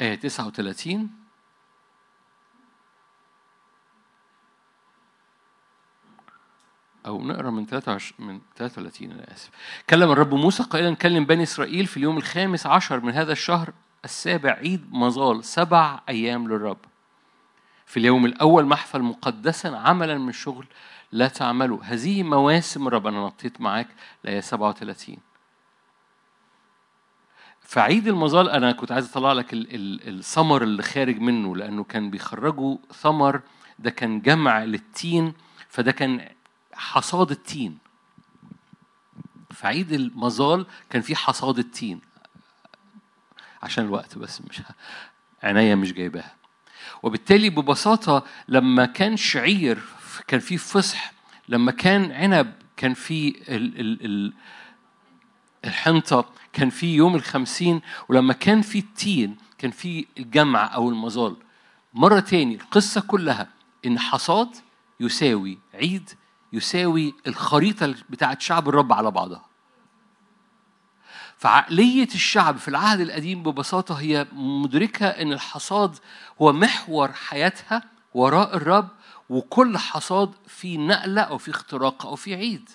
آية 0.00 0.14
39 0.14 1.10
أو 7.06 7.22
نقرأ 7.22 7.50
من 7.50 7.66
23 7.66 8.28
من 8.28 8.40
33 8.56 9.10
أنا 9.10 9.32
آسف. 9.32 9.50
كلم 9.90 10.10
الرب 10.10 10.34
موسى 10.34 10.62
قائلا 10.62 10.94
كلم 10.94 11.24
بني 11.24 11.42
إسرائيل 11.42 11.86
في 11.86 11.96
اليوم 11.96 12.16
الخامس 12.16 12.66
عشر 12.66 13.00
من 13.00 13.12
هذا 13.12 13.32
الشهر 13.32 13.72
السابع 14.04 14.50
عيد 14.50 14.92
مظال 14.92 15.44
سبع 15.44 16.00
أيام 16.08 16.48
للرب. 16.48 16.78
في 17.86 17.96
اليوم 17.96 18.26
الأول 18.26 18.66
محفل 18.66 19.02
مقدسا 19.02 19.68
عملا 19.68 20.18
من 20.18 20.32
شغل 20.32 20.66
لا 21.12 21.28
تعملوا 21.28 21.78
هذه 21.82 22.22
مواسم 22.22 22.86
الرب 22.86 23.06
أنا 23.06 23.20
نطيت 23.26 23.60
معاك 23.60 23.88
لآية 24.24 24.40
37 24.40 25.16
فعيد 27.70 28.08
المظال 28.08 28.48
أنا 28.50 28.72
كنت 28.72 28.92
عايز 28.92 29.10
أطلع 29.10 29.32
لك 29.32 29.46
الثمر 29.52 30.62
اللي 30.62 30.82
خارج 30.82 31.20
منه 31.20 31.56
لأنه 31.56 31.84
كان 31.84 32.10
بيخرجوا 32.10 32.78
ثمر 32.94 33.40
ده 33.78 33.90
كان 33.90 34.20
جمع 34.20 34.64
للتين 34.64 35.34
فده 35.68 35.92
كان 35.92 36.28
حصاد 36.72 37.30
التين. 37.30 37.78
في 39.50 39.66
عيد 39.66 39.92
المظال 39.92 40.66
كان 40.90 41.02
في 41.02 41.16
حصاد 41.16 41.58
التين. 41.58 42.00
عشان 43.62 43.84
الوقت 43.84 44.18
بس 44.18 44.40
مش 44.40 44.62
عينيا 45.42 45.74
مش 45.74 45.92
جايباها. 45.92 46.34
وبالتالي 47.02 47.50
ببساطة 47.50 48.24
لما 48.48 48.86
كان 48.86 49.16
شعير 49.16 49.82
كان 50.26 50.40
في 50.40 50.58
فصح 50.58 51.12
لما 51.48 51.72
كان 51.72 52.12
عنب 52.12 52.52
كان 52.76 52.94
في 52.94 53.28
ال 53.48 53.80
ال 53.80 54.04
ال 54.04 54.32
الحنطة 55.64 56.24
كان 56.52 56.70
في 56.70 56.94
يوم 56.94 57.14
الخمسين 57.14 57.80
ولما 58.08 58.32
كان 58.32 58.62
في 58.62 58.78
التين 58.78 59.36
كان 59.58 59.70
في 59.70 60.06
الجمع 60.18 60.74
أو 60.74 60.88
المظال. 60.88 61.36
مرة 61.94 62.20
تاني 62.20 62.54
القصة 62.54 63.00
كلها 63.00 63.48
إن 63.86 63.98
حصاد 63.98 64.48
يساوي 65.00 65.58
عيد 65.74 66.10
يساوي 66.52 67.14
الخريطة 67.26 67.94
بتاعت 68.10 68.40
شعب 68.40 68.68
الرب 68.68 68.92
على 68.92 69.10
بعضها. 69.10 69.44
فعقلية 71.38 72.08
الشعب 72.14 72.56
في 72.56 72.68
العهد 72.68 73.00
القديم 73.00 73.42
ببساطة 73.42 73.94
هي 73.94 74.26
مدركة 74.32 75.06
أن 75.06 75.32
الحصاد 75.32 75.96
هو 76.42 76.52
محور 76.52 77.12
حياتها 77.12 77.82
وراء 78.14 78.56
الرب 78.56 78.88
وكل 79.30 79.78
حصاد 79.78 80.30
في 80.46 80.76
نقلة 80.76 81.22
أو 81.22 81.38
في 81.38 81.50
اختراق 81.50 82.06
أو 82.06 82.16
في 82.16 82.34
عيد. 82.34 82.70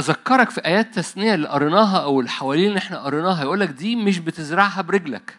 أذكرك 0.00 0.50
في 0.50 0.60
آيات 0.64 0.94
تثنية 0.94 1.34
اللي 1.34 1.48
قريناها 1.48 1.98
أو 1.98 2.20
اللي 2.20 2.30
حوالين 2.30 2.68
اللي 2.68 2.78
إحنا 2.78 2.98
قريناها 2.98 3.42
يقول 3.42 3.60
لك 3.60 3.68
دي 3.68 3.96
مش 3.96 4.18
بتزرعها 4.18 4.82
برجلك 4.82 5.38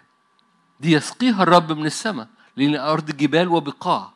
دي 0.79 0.91
يسقيها 0.91 1.43
الرب 1.43 1.71
من 1.71 1.85
السماء 1.85 2.27
لأن 2.57 2.75
أرض 2.75 3.05
جبال 3.11 3.47
وبقاع. 3.47 4.13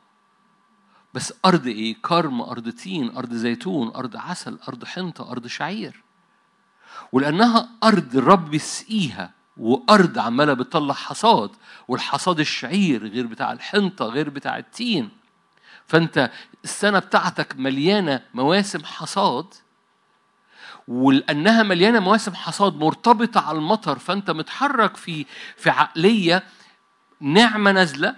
بس 1.13 1.34
أرض 1.45 1.67
إيه؟ 1.67 1.95
كرم 2.01 2.41
أرض 2.41 2.69
تين 2.69 3.17
أرض 3.17 3.34
زيتون 3.34 3.88
أرض 3.95 4.17
عسل 4.17 4.60
أرض 4.67 4.86
حنطة 4.86 5.31
أرض 5.31 5.47
شعير. 5.47 6.03
ولأنها 7.12 7.69
أرض 7.84 8.15
الرب 8.15 8.53
يسقيها 8.53 9.31
وأرض 9.58 10.19
عمالة 10.19 10.53
بتطلع 10.53 10.93
حصاد 10.93 11.51
والحصاد 11.88 12.39
الشعير 12.39 13.08
غير 13.08 13.27
بتاع 13.27 13.51
الحنطة 13.51 14.05
غير 14.05 14.29
بتاع 14.29 14.58
التين. 14.58 15.10
فأنت 15.88 16.31
السنة 16.63 16.99
بتاعتك 16.99 17.55
مليانة 17.58 18.21
مواسم 18.34 18.86
حصاد 18.86 19.45
ولأنها 20.88 21.63
مليانة 21.63 22.00
مواسم 22.00 22.36
حصاد 22.36 22.76
مرتبطة 22.76 23.41
على 23.41 23.58
المطر 23.58 24.00
فأنت 24.00 24.32
متحرك 24.32 24.98
في 24.98 25.26
في 25.58 25.69
عقلية 25.69 26.43
نعمة 27.21 27.71
نازلة 27.71 28.15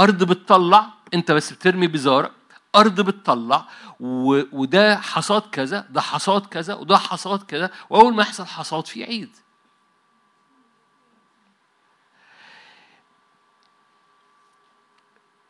أرض 0.00 0.24
بتطلع 0.24 0.86
أنت 1.14 1.32
بس 1.32 1.52
بترمي 1.52 1.86
بزارك 1.86 2.32
أرض 2.76 3.00
بتطلع. 3.00 3.66
وده 4.00 4.96
حصاد 4.96 5.42
كذا 5.42 5.86
ده 5.90 6.00
حصاد 6.00 6.46
كذا 6.46 6.74
وده 6.74 6.98
حصاد 6.98 7.42
كذا 7.42 7.70
وأول 7.90 8.14
ما 8.14 8.22
يحصل 8.22 8.46
حصاد 8.46 8.86
في 8.86 9.04
عيد 9.04 9.36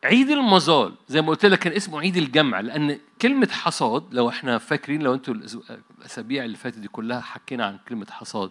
عيد 0.04 0.30
المظال 0.30 0.94
زي 1.08 1.22
ما 1.22 1.28
قلت 1.28 1.46
لك 1.46 1.58
كان 1.58 1.72
اسمه 1.72 2.00
عيد 2.00 2.16
الجمع 2.16 2.60
لأن 2.60 3.00
كلمة 3.22 3.48
حصاد 3.52 4.14
لو 4.14 4.28
إحنا 4.28 4.58
فاكرين 4.58 5.02
لو 5.02 5.14
إنتوا 5.14 5.34
الأسابيع 5.34 6.44
اللي 6.44 6.56
فاتت 6.56 6.78
دي 6.78 6.88
كلها 6.88 7.20
حكينا 7.20 7.66
عن 7.66 7.78
كلمة 7.88 8.06
حصاد 8.10 8.50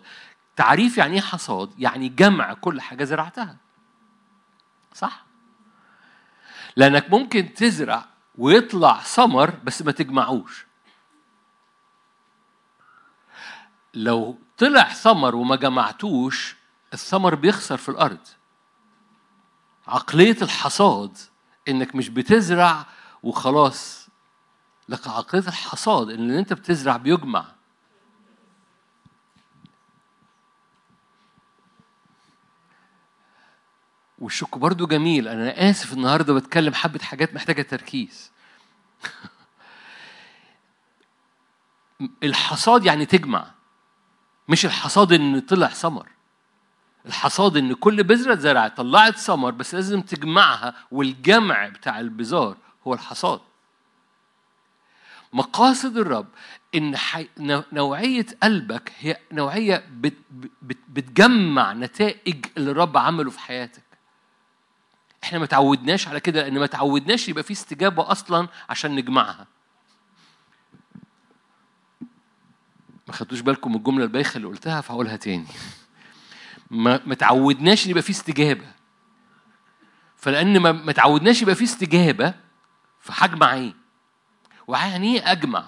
تعريف 0.56 0.98
يعني 0.98 1.14
إيه 1.14 1.22
حصاد؟ 1.22 1.70
يعني 1.78 2.10
جمع 2.10 2.54
كل 2.54 2.82
حاجة 2.82 3.04
زرعتها. 3.04 3.58
صح؟ 4.94 5.26
لأنك 6.76 7.12
ممكن 7.12 7.54
تزرع 7.54 8.06
ويطلع 8.38 9.00
ثمر 9.00 9.50
بس 9.50 9.82
ما 9.82 9.92
تجمعوش. 9.92 10.66
لو 13.94 14.40
طلع 14.58 14.84
ثمر 14.94 15.36
وما 15.36 15.56
جمعتوش 15.56 16.56
الثمر 16.94 17.36
بيخسر 17.36 17.78
في 17.78 17.90
الأرض. 17.90 18.28
عقلية 19.88 20.38
الحصاد 20.42 21.18
إنك 21.70 21.96
مش 21.96 22.10
بتزرع 22.10 22.86
وخلاص. 23.24 24.08
لك 24.90 25.08
عقليه 25.08 25.48
الحصاد 25.48 26.10
إن 26.10 26.20
اللي 26.20 26.40
أنت 26.40 26.54
بتزرع 26.54 26.98
بيجمع. 26.98 27.46
والشك 34.20 34.58
برضو 34.58 34.88
جميل. 34.88 35.28
أنا 35.28 35.70
آسف 35.70 35.94
النهارده 35.94 36.34
بتكلم 36.34 36.74
حبة 36.74 37.00
حاجات 37.00 37.34
محتاجة 37.34 37.62
تركيز. 37.62 38.32
الحصاد 42.24 42.86
يعني 42.86 43.06
تجمع 43.06 43.52
مش 44.48 44.66
الحصاد 44.66 45.14
إن 45.14 45.40
طلع 45.40 45.68
ثمر 45.68 46.17
الحصاد 47.08 47.58
إن 47.58 47.74
كل 47.74 48.04
بذرة 48.04 48.34
اتزرعت 48.34 48.78
طلعت 48.78 49.18
ثمر 49.18 49.52
بس 49.52 49.76
لازم 49.76 50.02
تجمعها 50.02 50.74
والجمع 50.92 51.68
بتاع 51.68 52.00
البذار 52.00 52.58
هو 52.88 52.94
الحصاد. 52.94 53.42
مقاصد 55.34 55.98
الرب 55.98 56.28
إن 56.76 56.98
حي... 56.98 57.28
نوعية 57.74 58.26
قلبك 58.44 58.94
هي 59.00 59.18
نوعية 59.32 59.86
بت... 59.92 60.14
بت... 60.62 60.78
بتجمع 60.90 61.74
نتائج 61.74 62.46
اللي 62.58 62.72
الرب 62.72 62.98
عمله 62.98 63.30
في 63.30 63.40
حياتك. 63.40 63.84
إحنا 65.24 65.40
ما 65.40 65.46
تعودناش 65.46 66.08
على 66.08 66.20
كده 66.20 66.42
لأن 66.42 66.60
ما 66.60 66.66
تعودناش 66.66 67.30
يبقى 67.30 67.44
في 67.44 67.54
استجابة 67.54 68.12
أصلا 68.12 68.48
عشان 68.70 68.96
نجمعها. 68.96 69.48
ما 73.08 73.14
خدتوش 73.14 73.40
بالكم 73.42 73.72
من 73.72 73.78
الجملة 73.78 74.04
البايخة 74.04 74.38
اللي 74.38 74.48
قلتها 74.48 74.82
فهقولها 74.82 75.16
تاني. 75.16 75.48
ما 76.72 77.16
تعودناش 77.18 77.86
ان 77.86 77.92
يبقى 77.92 78.04
في 78.04 78.10
استجابة. 78.10 78.66
فلأن 80.16 80.58
ما 80.60 80.92
تعودناش 80.92 81.42
يبقى 81.42 81.56
في 81.56 81.64
استجابة 81.64 82.34
فهجمع 83.00 83.54
إيه 83.54 83.74
ويعني 84.68 85.16
إيه؟ 85.16 85.32
أجمع. 85.32 85.66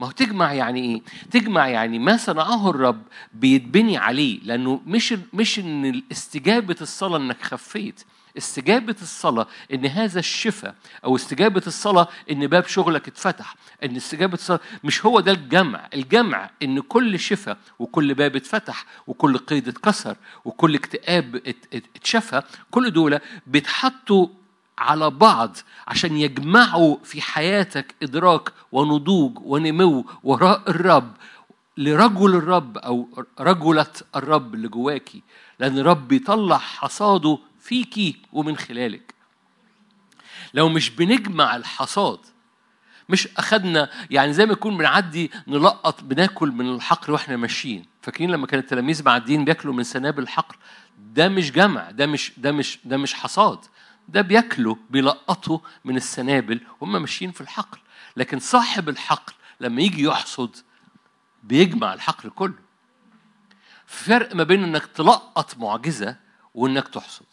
ما 0.00 0.06
هو 0.06 0.10
تجمع 0.10 0.52
يعني 0.52 0.80
إيه؟ 0.80 1.02
تجمع 1.30 1.68
يعني 1.68 1.98
ما 1.98 2.16
صنعه 2.16 2.70
الرب 2.70 3.02
بيتبني 3.32 3.96
عليه 3.96 4.40
لأنه 4.42 4.80
مش 4.86 5.14
مش 5.32 5.58
إن 5.58 6.02
استجابه 6.12 6.76
الصلاة 6.80 7.16
إنك 7.16 7.42
خفيت. 7.42 8.04
استجابة 8.36 8.96
الصلاة 9.02 9.46
إن 9.72 9.86
هذا 9.86 10.18
الشفاء 10.18 10.74
أو 11.04 11.16
استجابة 11.16 11.62
الصلاة 11.66 12.08
إن 12.30 12.46
باب 12.46 12.66
شغلك 12.66 13.08
اتفتح 13.08 13.54
إن 13.84 13.96
استجابة 13.96 14.34
الصلاة 14.34 14.60
مش 14.84 15.06
هو 15.06 15.20
ده 15.20 15.32
الجمع. 15.32 15.88
الجمع 15.94 16.50
إن 16.62 16.80
كل 16.80 17.18
شفاء 17.18 17.56
وكل 17.78 18.14
باب 18.14 18.36
اتفتح 18.36 18.84
وكل 19.06 19.38
قيد 19.38 19.68
اتكسر 19.68 20.16
وكل 20.44 20.74
اكتئاب 20.74 21.54
اتشفى 21.96 22.42
كل 22.70 22.90
دول 22.90 23.18
بيتحطوا 23.46 24.26
على 24.78 25.10
بعض 25.10 25.56
عشان 25.88 26.16
يجمعوا 26.16 26.96
في 27.04 27.20
حياتك 27.20 27.94
إدراك 28.02 28.52
ونضوج 28.72 29.38
ونمو 29.40 30.04
وراء 30.24 30.70
الرب. 30.70 31.12
لرجل 31.76 32.34
الرب 32.34 32.78
أو 32.78 33.08
رجلة 33.40 33.86
الرب 34.16 34.54
اللي 34.54 34.68
جواكي. 34.68 35.22
لأن 35.58 35.78
الرب 35.78 36.08
بيطلع 36.08 36.58
حصاده 36.58 37.38
فيكي 37.68 38.16
ومن 38.32 38.56
خلالك. 38.56 39.14
لو 40.54 40.68
مش 40.68 40.90
بنجمع 40.90 41.56
الحصاد 41.56 42.18
مش 43.08 43.28
أخدنا 43.36 43.90
يعني 44.10 44.32
زي 44.32 44.46
ما 44.46 44.52
يكون 44.52 44.76
بنعدي 44.76 45.30
نلقط 45.46 46.02
بناكل 46.02 46.48
من 46.48 46.74
الحقل 46.74 47.12
وإحنا 47.12 47.36
ماشيين. 47.36 47.86
فاكرين 48.02 48.30
لما 48.30 48.46
كان 48.46 48.60
التلاميذ 48.60 49.04
معديين 49.04 49.44
بياكلوا 49.44 49.74
من 49.74 49.84
سنابل 49.84 50.22
الحقل 50.22 50.56
ده 50.98 51.28
مش 51.28 51.52
جمع 51.52 51.90
ده 51.90 52.06
مش 52.06 52.32
ده 52.36 52.52
مش 52.52 52.78
ده 52.84 52.96
مش 52.96 53.14
حصاد. 53.14 53.58
ده 54.08 54.20
بياكلوا 54.20 54.76
بيلقطوا 54.90 55.58
من 55.84 55.96
السنابل 55.96 56.60
وهم 56.80 56.92
ماشيين 56.92 57.30
في 57.30 57.40
الحقل 57.40 57.78
لكن 58.16 58.38
صاحب 58.38 58.88
الحقل 58.88 59.32
لما 59.60 59.82
يجي 59.82 60.02
يحصد 60.02 60.56
بيجمع 61.42 61.94
الحقل 61.94 62.30
كله. 62.30 62.58
فرق 63.86 64.34
ما 64.34 64.42
بين 64.42 64.64
إنك 64.64 64.86
تلقط 64.86 65.56
معجزة 65.58 66.16
وإنك 66.54 66.88
تحصد. 66.88 67.26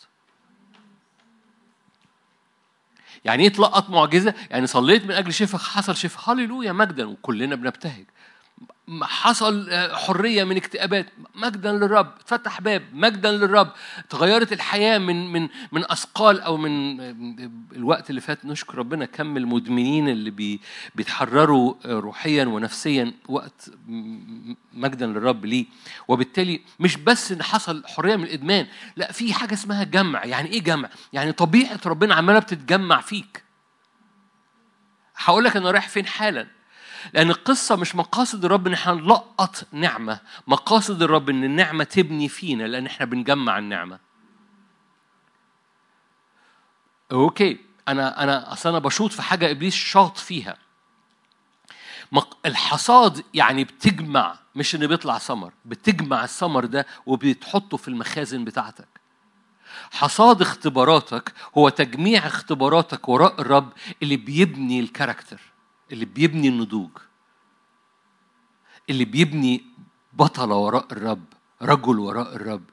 يعني 3.26 3.44
إيه 3.44 3.50
تلقط 3.50 3.90
معجزة؟ 3.90 4.34
يعني 4.50 4.68
صليت 4.68 5.06
من 5.06 5.12
أجل 5.12 5.34
شفاء 5.34 5.62
حصل 5.62 5.96
شفاء 5.96 6.36
هللويا 6.36 6.72
مجدا 6.72 7.06
وكلنا 7.06 7.56
بنبتهج. 7.56 8.06
حصل 9.02 9.70
حرية 9.94 10.44
من 10.44 10.58
اكتئابات 10.58 11.06
مجدا 11.36 11.72
للرب 11.72 12.14
اتفتح 12.20 12.62
باب 12.62 12.84
مجدا 12.94 13.32
للرب. 13.32 13.72
تغيرت 14.10 14.54
الحياة 14.54 14.98
من 14.98 15.32
من 15.32 15.50
من 15.72 15.92
أثقال 15.92 16.42
أو 16.42 16.58
من 16.58 17.00
الوقت 17.76 18.10
اللي 18.10 18.22
فات 18.22 18.46
نشكر 18.46 18.78
ربنا 18.78 19.06
كم 19.06 19.38
المدمنين 19.38 20.10
اللي 20.10 20.30
بي 20.30 20.62
بيتحرروا 20.96 21.74
روحيا 21.86 22.46
ونفسيا 22.46 23.14
وقت 23.30 23.70
مجدا 24.74 25.06
للرب 25.08 25.46
ليه. 25.46 25.66
وبالتالي 26.08 26.62
مش 26.80 26.98
بس 26.98 27.32
إن 27.32 27.44
حصل 27.44 27.84
حرية 27.88 28.16
من 28.16 28.24
الإدمان 28.24 28.68
لا 28.96 29.12
في 29.12 29.34
حاجة 29.34 29.54
اسمها 29.54 29.84
جمع. 29.84 30.26
يعني 30.26 30.50
إيه 30.50 30.62
جمع؟ 30.62 30.90
يعني 31.14 31.32
طبيعة 31.32 31.80
ربنا 31.86 32.16
عمالة 32.16 32.40
بتتجمع 32.40 33.02
فيك. 33.02 33.44
هقول 35.18 35.44
لك 35.44 35.56
أنا 35.58 35.72
رايح 35.72 35.90
فين 35.90 36.06
حالا. 36.06 36.48
لأن 37.14 37.30
القصة 37.30 37.76
مش 37.76 37.96
مقاصد 37.96 38.46
الرب 38.46 38.68
إن 38.68 38.74
إحنا 38.74 38.94
نلقط 38.94 39.68
نعمة، 39.72 40.20
مقاصد 40.48 41.04
الرب 41.04 41.30
إن 41.30 41.44
النعمة 41.44 41.84
تبني 41.84 42.30
فينا 42.30 42.64
لأن 42.64 42.86
إحنا 42.86 43.06
بنجمع 43.06 43.58
النعمة. 43.58 44.00
أوكي 47.12 47.58
أنا 47.88 48.24
أنا 48.24 48.54
أصل 48.54 48.70
أنا 48.70 48.80
بشوط 48.80 49.12
في 49.12 49.22
حاجة 49.22 49.52
إبليس 49.52 49.74
شاط 49.76 50.18
فيها. 50.18 50.58
الحصاد 52.46 53.24
يعني 53.34 53.64
بتجمع 53.64 54.40
مش 54.56 54.76
إن 54.76 54.88
بيطلع 54.88 55.18
ثمر، 55.18 55.54
بتجمع 55.66 56.24
الثمر 56.24 56.66
ده 56.66 56.86
وبتحطه 57.06 57.78
في 57.78 57.88
المخازن 57.88 58.46
بتاعتك. 58.46 58.88
حصاد 59.92 60.42
اختباراتك 60.42 61.34
هو 61.58 61.70
تجميع 61.70 62.28
اختباراتك 62.28 63.10
وراء 63.10 63.42
الرب 63.42 63.74
اللي 64.04 64.18
بيبني 64.18 64.80
الكاركتر. 64.80 65.42
اللي 65.92 66.06
بيبني 66.06 66.48
النضوج 66.48 66.90
اللي 68.90 69.06
بيبني 69.06 69.64
بطلة 70.14 70.56
وراء 70.56 70.88
الرب 70.92 71.24
رجل 71.62 72.00
وراء 72.00 72.36
الرب. 72.36 72.64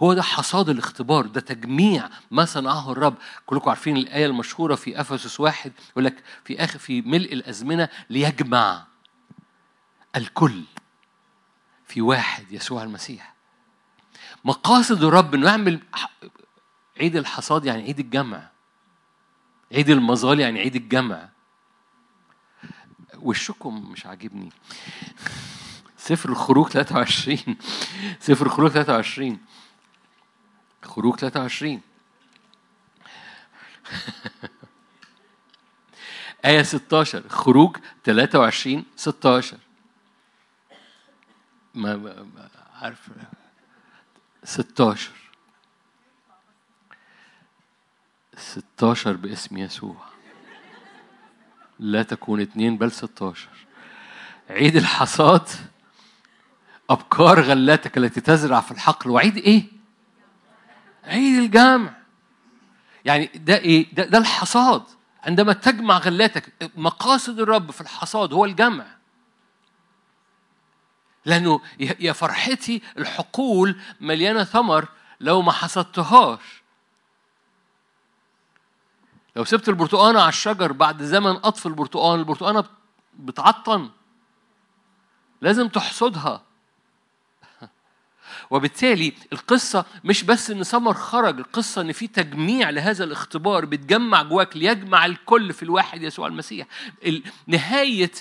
هو 0.00 0.14
ده 0.14 0.22
حصاد 0.22 0.68
الاختبار 0.68 1.26
ده 1.26 1.40
تجميع 1.40 2.10
ما 2.30 2.44
صنعه 2.44 2.92
الرب. 2.92 3.14
كلكم 3.46 3.68
عارفين 3.68 3.96
الآية 3.96 4.26
المشهورة 4.26 4.74
في 4.74 5.00
أفسس 5.00 5.40
واحد 5.40 5.72
يقول 5.90 6.04
لك 6.04 6.24
في 6.44 6.64
آخر 6.64 6.78
في 6.78 7.02
ملء 7.02 7.32
الأزمنة 7.32 7.88
ليجمع 8.10 8.86
الكل 10.16 10.62
في 11.86 12.00
واحد 12.00 12.52
يسوع 12.52 12.82
المسيح. 12.82 13.34
مقاصد 14.44 15.04
الرب 15.04 15.34
إنه 15.34 15.46
يعمل 15.46 15.80
عيد 17.00 17.16
الحصاد 17.16 17.64
يعني 17.64 17.82
عيد 17.82 17.98
الجمع. 17.98 18.50
عيد 19.72 19.90
المظال 19.90 20.40
يعني 20.40 20.60
عيد 20.60 20.76
الجمع. 20.76 21.28
وشكم 23.22 23.90
مش 23.90 24.06
عاجبني. 24.06 24.52
سفر 25.98 26.28
الخروج 26.28 26.68
23 26.68 27.56
سفر 28.20 28.46
الخروج 28.46 28.70
23 28.70 29.38
خروج 30.82 31.16
23 31.16 31.80
آية 36.44 36.62
16 36.62 37.28
خروج 37.28 37.76
23 38.04 38.84
16 38.96 39.58
ما, 41.74 41.96
ما 41.96 42.48
عارف. 42.74 43.10
16 44.44 45.10
16 48.36 49.12
باسم 49.12 49.58
يسوع. 49.58 50.10
لا 51.80 52.02
تكون 52.02 52.40
اثنين 52.40 52.76
بل 52.76 52.92
ستاشر. 52.92 53.48
عيد 54.50 54.76
الحصاد 54.76 55.48
أبكار 56.90 57.40
غلاتك 57.40 57.98
التي 57.98 58.20
تزرع 58.20 58.60
في 58.60 58.70
الحقل 58.70 59.10
وعيد 59.10 59.36
إيه؟ 59.36 59.64
عيد 61.04 61.38
الجمع 61.38 61.92
يعني 63.04 63.30
ده 63.34 63.56
إيه؟ 63.56 63.94
ده, 63.94 64.04
ده 64.04 64.18
الحصاد. 64.18 64.82
عندما 65.22 65.52
تجمع 65.52 65.98
غلاتك 65.98 66.70
مقاصد 66.76 67.40
الرب 67.40 67.70
في 67.70 67.80
الحصاد 67.80 68.32
هو 68.32 68.44
الجمع. 68.44 68.86
لأنه 71.24 71.60
يا 71.78 72.12
فرحتي 72.12 72.82
الحقول 72.98 73.80
مليانة 74.00 74.44
ثمر 74.44 74.88
لو 75.20 75.42
ما 75.42 75.52
حصدتهاش. 75.52 76.59
لو 79.36 79.44
سبت 79.44 79.68
البرتقانة 79.68 80.20
على 80.20 80.28
الشجر 80.28 80.72
بعد 80.72 81.02
زمن 81.02 81.36
قطف 81.36 81.66
البرتقان 81.66 82.18
البرتقانة 82.18 82.64
بتعطن 83.18 83.90
لازم 85.40 85.68
تحصدها. 85.68 86.42
وبالتالي 88.50 89.12
القصة 89.32 89.84
مش 90.04 90.22
بس 90.22 90.50
إن 90.50 90.64
سمر 90.64 90.94
خرج 90.94 91.38
القصة 91.38 91.80
إن 91.80 91.92
في 91.92 92.06
تجميع 92.06 92.70
لهذا 92.70 93.04
الاختبار 93.04 93.64
بتجمع 93.64 94.22
جواك 94.22 94.56
ليجمع 94.56 95.06
الكل 95.06 95.52
في 95.52 95.62
الواحد 95.62 96.02
يسوع 96.02 96.26
المسيح. 96.26 96.66
نهاية 97.46 98.12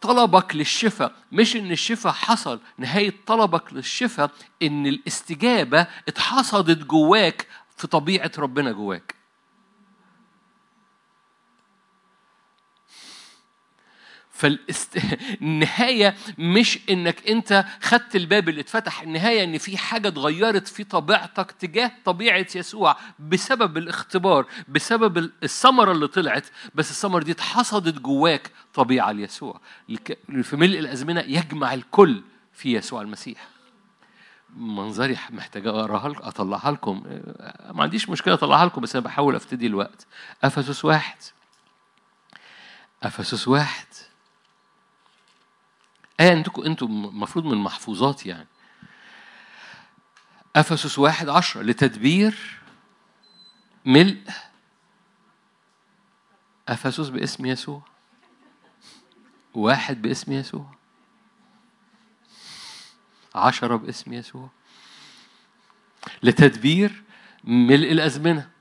طلبك 0.00 0.56
للشفاء 0.56 1.12
مش 1.32 1.56
إن 1.56 1.70
الشفاء 1.70 2.12
حصل 2.12 2.60
نهاية 2.78 3.14
طلبك 3.26 3.72
للشفاء 3.72 4.30
إن 4.62 4.86
الاستجابة 4.86 5.86
اتحصدت 6.08 6.78
جواك 6.78 7.46
في 7.76 7.86
طبيعة 7.86 8.32
ربنا 8.38 8.72
جواك. 8.72 9.21
فالنهاية 14.42 16.14
مش 16.38 16.78
إنك 16.90 17.28
أنت 17.28 17.64
خدت 17.82 18.16
الباب 18.16 18.48
اللي 18.48 18.60
اتفتح 18.60 19.02
النهاية 19.02 19.44
إن 19.44 19.58
في 19.58 19.78
حاجة 19.78 20.08
اتغيرت 20.08 20.68
في 20.68 20.84
طبيعتك 20.84 21.50
تجاه 21.50 21.92
طبيعة 22.04 22.46
يسوع 22.54 22.96
بسبب 23.18 23.76
الاختبار 23.76 24.46
بسبب 24.68 25.30
الثمرة 25.42 25.92
اللي 25.92 26.06
طلعت 26.06 26.46
بس 26.74 26.90
الثمرة 26.90 27.22
دي 27.22 27.32
اتحصدت 27.32 27.98
جواك 27.98 28.50
طبيعة 28.74 29.12
ليسوع. 29.12 29.60
في 30.42 30.56
ملء 30.56 30.78
الأزمنة 30.78 31.20
يجمع 31.20 31.74
الكل 31.74 32.22
في 32.52 32.72
يسوع 32.72 33.02
المسيح. 33.02 33.48
منظري 34.56 35.18
محتاج 35.30 35.66
أقراها 35.66 36.08
لكم 36.08 36.24
أطلعها 36.24 36.70
لكم. 36.70 37.02
ما 37.70 37.82
عنديش 37.82 38.08
مشكلة 38.08 38.34
أطلعها 38.34 38.66
لكم 38.66 38.80
بس 38.80 38.96
أنا 38.96 39.04
بحاول 39.04 39.36
أفتدي 39.36 39.66
الوقت. 39.66 40.06
أفسس 40.44 40.84
واحد. 40.84 41.16
أفسس 43.02 43.48
واحد. 43.48 43.86
آية 46.20 46.32
أنتوا 46.32 46.66
أنتوا 46.66 46.88
المفروض 46.88 47.44
من 47.44 47.58
محفوظات 47.58 48.26
يعني. 48.26 48.46
أفسس 50.56 50.98
واحد 50.98 51.28
عشرة 51.28 51.62
لتدبير 51.62 52.60
ملء 53.84 54.20
أفسس 56.68 57.08
باسم 57.08 57.46
يسوع. 57.46 57.82
واحد 59.54 60.02
باسم 60.02 60.32
يسوع. 60.32 60.74
عشرة 63.34 63.76
باسم 63.76 64.12
يسوع. 64.12 64.48
لتدبير 66.22 67.02
ملء 67.44 67.92
الأزمنة. 67.92 68.51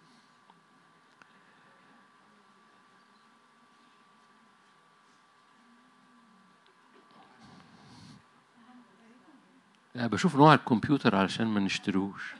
بشوف 10.07 10.35
نوع 10.35 10.53
الكمبيوتر 10.53 11.15
علشان 11.15 11.47
ما 11.47 11.59
نشتروش. 11.59 12.33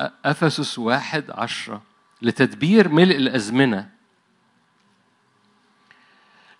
أفسس 0.00 0.78
واحد 0.78 1.30
عشرة 1.30 1.82
لتدبير 2.22 2.88
ملء 2.88 3.16
الأزمنة. 3.16 3.90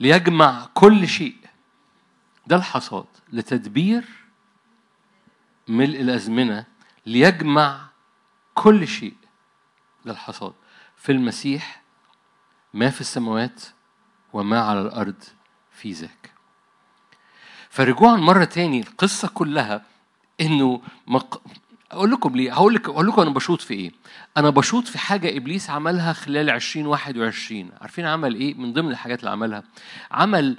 ليجمع 0.01 0.69
كل 0.75 1.09
شيء. 1.09 1.37
ده 2.47 2.57
الحصاد. 2.57 3.07
لتدبير 3.33 4.05
ملء 5.69 6.01
الأزمنة. 6.01 6.65
ليجمع 7.07 7.89
كل 8.55 8.89
شيء. 8.89 9.17
للحصاد 10.05 10.55
في 10.97 11.13
المسيح 11.13 11.83
ما 12.75 12.91
في 12.91 13.01
السماوات 13.01 13.63
وما 14.33 14.61
على 14.61 14.81
الأرض 14.81 15.15
في 15.73 15.93
ذاك 15.93 16.31
فرجوعا 17.71 18.17
مرة 18.17 18.45
تاني 18.45 18.81
القصة 18.81 19.29
كلها 19.29 19.83
إنه 20.41 20.83
مق... 21.07 21.43
أقول 21.93 22.11
لكم 22.11 22.37
ليه؟ 22.37 22.53
هقول 22.55 22.75
لك 22.75 22.89
أقول 22.89 23.07
لكم 23.09 23.23
أنا 23.23 23.31
بشوط 23.31 23.61
في 23.61 23.75
إيه؟ 23.75 23.93
أنا 24.37 24.51
بشوط 24.51 24.89
في 24.89 24.99
حاجة 24.99 25.37
إبليس 25.37 25.71
عملها 25.71 26.13
خلال 26.13 26.51
2021 26.51 27.71
عارفين 27.81 28.07
عمل 28.07 28.35
إيه؟ 28.35 28.55
من 28.55 28.73
ضمن 28.73 28.91
الحاجات 28.91 29.21
اللي 29.21 29.31
عملها 29.31 29.63
عمل 30.11 30.59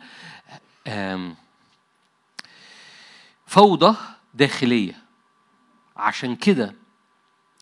آم، 0.88 1.36
فوضى 3.48 3.96
داخلية 4.34 4.94
عشان 5.98 6.36
كده 6.36 6.76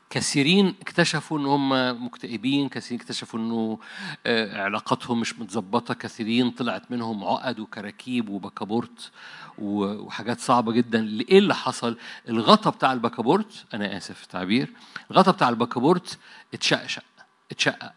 كثيرين 0.10 0.76
اكتشفوا 0.82 1.40
إن 1.40 1.46
هم 1.46 1.70
مكتئبين 2.06 2.70
كثيرين 2.70 3.02
اكتشفوا 3.02 3.40
إنه 3.40 3.80
آه، 4.26 4.64
علاقاتهم 4.64 5.20
مش 5.20 5.40
متظبطة 5.40 5.94
كثيرين 5.94 6.52
طلعت 6.52 6.92
منهم 6.92 7.24
عقد 7.24 7.60
وكراكيب 7.60 8.30
وبكابورت 8.30 9.12
وحاجات 9.58 10.40
صعبة 10.40 10.72
جدا. 10.72 11.20
إيه 11.30 11.40
اللي 11.40 11.56
حصل؟ 11.56 11.98
الغطا 12.30 12.70
بتاع 12.70 12.94
البكابورت 12.94 13.66
أنا 13.74 13.98
آسف 13.98 14.18
في 14.18 14.24
التعبير 14.24 14.74
الغطا 15.12 15.32
بتاع 15.32 15.50
البكابورت 15.50 16.18
اتشقشق 16.54 17.04
اتشقق. 17.52 17.94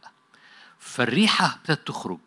فالريحة 0.78 1.54
ابتدت 1.54 1.86
تخرج. 1.86 2.20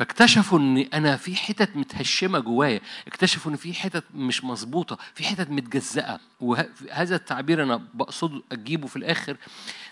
فاكتشفوا 0.00 0.58
إن 0.58 0.78
أنا 0.78 1.16
في 1.16 1.36
حتت 1.36 1.76
متهشمة 1.76 2.38
جوايا 2.38 2.80
اكتشفوا 3.06 3.52
إن 3.52 3.56
في 3.56 3.74
حتت 3.74 4.04
مش 4.14 4.44
مظبوطة 4.44 4.98
في 5.14 5.24
حتت 5.24 5.50
متجزأة. 5.50 6.20
وهذا 6.40 7.16
التعبير 7.16 7.62
أنا 7.62 7.82
بقصد 7.94 8.42
أجيبه 8.52 8.86
في 8.86 8.96
الآخر 8.96 9.36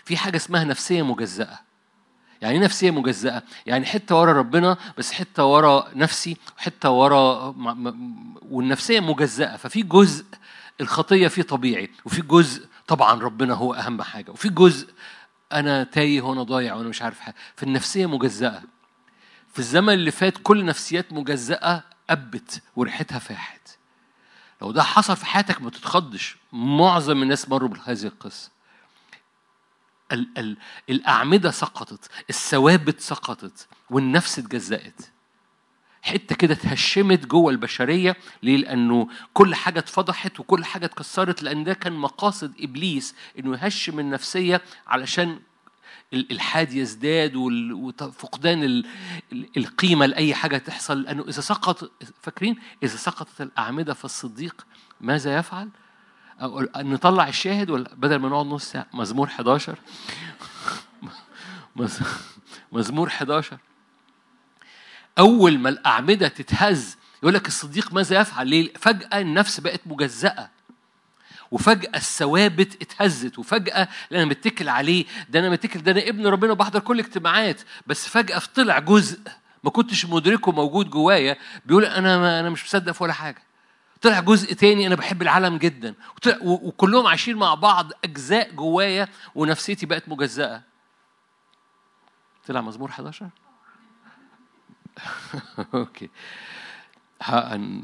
في 0.05 0.17
حاجة 0.17 0.35
اسمها 0.35 0.63
نفسية 0.63 1.01
مجزأة. 1.01 1.59
يعني 2.41 2.57
إيه 2.57 2.63
نفسية 2.63 2.91
مجزأة؟ 2.91 3.43
يعني 3.65 3.85
حتة 3.85 4.15
ورا 4.15 4.33
ربنا 4.33 4.77
بس 4.97 5.11
حتة 5.11 5.45
ورا 5.45 5.87
نفسي 5.95 6.37
وحته 6.57 6.89
ورا 6.89 7.55
والنفسية 8.41 8.99
مجزأة. 8.99 9.57
ففي 9.57 9.81
جزء 9.81 10.25
الخطية 10.81 11.27
فيه 11.27 11.41
طبيعي 11.41 11.89
وفي 12.05 12.21
جزء 12.21 12.65
طبعا 12.87 13.19
ربنا 13.19 13.53
هو 13.53 13.73
أهم 13.73 14.01
حاجة 14.01 14.31
وفي 14.31 14.49
جزء 14.49 14.87
أنا 15.51 15.83
تايه 15.83 16.21
وأنا 16.21 16.43
ضايع 16.43 16.75
وأنا 16.75 16.89
مش 16.89 17.01
عارف 17.01 17.19
حاجة. 17.19 17.35
فالنفسية 17.55 18.05
مجزأة. 18.05 18.63
في 19.53 19.59
الزمن 19.59 19.93
اللي 19.93 20.11
فات 20.11 20.37
كل 20.43 20.65
نفسيات 20.65 21.13
مجزأة 21.13 21.83
أبت 22.09 22.61
وريحتها 22.75 23.19
فاحت. 23.19 23.61
لو 24.61 24.71
ده 24.71 24.83
حصل 24.83 25.15
في 25.17 25.25
حياتك 25.25 25.61
ما 25.61 25.69
تتخضش. 25.69 26.37
معظم 26.53 27.23
الناس 27.23 27.49
مروا 27.49 27.69
بهذه 27.69 28.03
القصة. 28.03 28.51
ال- 30.11 30.27
ال- 30.37 30.57
الأعمدة 30.89 31.51
سقطت 31.51 32.11
الثوابت 32.29 32.99
سقطت 33.01 33.67
والنفس 33.89 34.39
اتجزأت. 34.39 35.01
حتة 36.01 36.35
كده 36.35 36.53
اتهشمت 36.53 37.25
جوه 37.25 37.51
البشرية. 37.51 38.15
ليه؟ 38.43 38.57
لأنه 38.57 39.07
كل 39.33 39.55
حاجة 39.55 39.79
اتفضحت 39.79 40.39
وكل 40.39 40.65
حاجة 40.65 40.85
اتكسرت 40.85 41.43
لأن 41.43 41.63
ده 41.63 41.73
كان 41.73 41.93
مقاصد 41.93 42.53
إبليس 42.59 43.15
إنه 43.39 43.57
يهشم 43.57 43.99
النفسية 43.99 44.61
علشان 44.87 45.39
الالحاد 46.13 46.73
يزداد 46.73 47.35
وفقدان 47.35 48.63
ال- 48.63 48.85
ال- 49.33 49.49
القيمة 49.57 50.05
لأي 50.05 50.35
حاجة 50.35 50.57
تحصل. 50.57 51.01
لأنه 51.01 51.23
إذا 51.27 51.41
سقط 51.41 51.91
فاكرين؟ 52.21 52.59
إذا 52.83 52.97
سقطت 52.97 53.41
الأعمدة 53.41 53.93
فالصديق 53.93 54.65
ماذا 55.01 55.37
يفعل؟ 55.37 55.69
نطلع 56.77 57.27
الشاهد 57.27 57.69
ولا؟ 57.69 57.93
بدل 57.95 58.15
ما 58.15 58.29
نقعد 58.29 58.45
نص 58.45 58.63
ساعة. 58.71 58.87
مزمور 58.93 59.27
11 59.27 59.77
مز- 61.75 61.99
مزمور 62.71 63.07
11 63.07 63.57
أول 65.19 65.59
ما 65.59 65.69
الأعمدة 65.69 66.27
تتهز 66.27 66.97
يقول 67.23 67.33
لك 67.33 67.47
الصديق 67.47 67.93
ماذا 67.93 68.19
يفعل؟ 68.21 68.47
ليه؟ 68.47 68.73
فجأة 68.73 69.21
النفس 69.21 69.59
بقت 69.59 69.81
مجزأة. 69.85 70.49
وفجأة 71.51 71.95
الثوابت 71.95 72.81
اتهزت 72.81 73.39
وفجأة 73.39 73.87
اللي 74.11 74.23
أنا 74.23 74.25
متكل 74.29 74.69
عليه 74.69 75.05
ده 75.29 75.39
أنا 75.39 75.49
متكل 75.49 75.79
ده 75.81 75.91
أنا 75.91 76.07
ابن 76.09 76.27
ربنا 76.27 76.53
بحضر 76.53 76.79
كل 76.79 76.99
اجتماعات. 76.99 77.61
بس 77.87 78.07
فجأة 78.07 78.41
طلع 78.55 78.79
جزء 78.79 79.19
ما 79.63 79.69
كنتش 79.69 80.05
مدركه 80.05 80.51
موجود 80.51 80.89
جوايا 80.89 81.37
بيقول 81.65 81.85
أنا 81.85 82.17
ما 82.17 82.39
أنا 82.39 82.49
مش 82.49 82.63
مصدق 82.65 82.91
في 82.91 83.03
ولا 83.03 83.13
حاجة. 83.13 83.43
طلع 84.01 84.19
جزء 84.19 84.53
تاني 84.53 84.87
أنا 84.87 84.95
بحب 84.95 85.21
العالم 85.21 85.57
جدا. 85.57 85.95
وكلهم 86.41 87.07
عايشين 87.07 87.37
مع 87.37 87.53
بعض 87.53 87.91
أجزاء 88.03 88.51
جوايا 88.51 89.07
ونفسيتي 89.35 89.85
بقت 89.85 90.09
مجزأة. 90.09 90.63
طلع 92.47 92.61
مزمور 92.61 92.89
11 92.89 93.29
أوكي. 95.73 96.09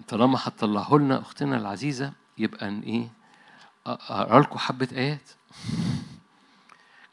طالما 0.07 0.39
هتطلعه 0.43 0.95
لنا 0.97 1.19
أختنا 1.21 1.57
العزيزة 1.57 2.13
يبقى 2.37 2.69
إيه؟ 2.69 3.09
أقرأ 3.85 4.39
لكم 4.39 4.57
حبة 4.57 4.87
آيات 4.91 5.29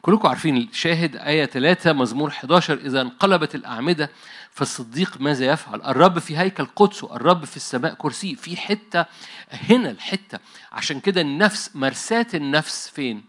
كلكم 0.01 0.27
عارفين 0.27 0.57
الشاهد 0.57 1.15
آية 1.15 1.45
3 1.45 1.93
مزمور 1.93 2.29
11 2.29 2.73
إذا 2.77 3.01
انقلبت 3.01 3.55
الأعمدة 3.55 4.09
فالصديق 4.51 5.21
ماذا 5.21 5.45
يفعل؟ 5.45 5.81
الرب 5.81 6.19
في 6.19 6.37
هيكل 6.37 6.65
قدسه، 6.65 7.15
الرب 7.15 7.45
في 7.45 7.57
السماء 7.57 7.93
كرسي، 7.93 8.35
في 8.35 8.57
حتة 8.57 9.05
هنا 9.51 9.89
الحتة 9.89 10.39
عشان 10.71 10.99
كده 10.99 11.21
النفس 11.21 11.75
مرساة 11.75 12.27
النفس 12.33 12.89
فين؟ 12.89 13.23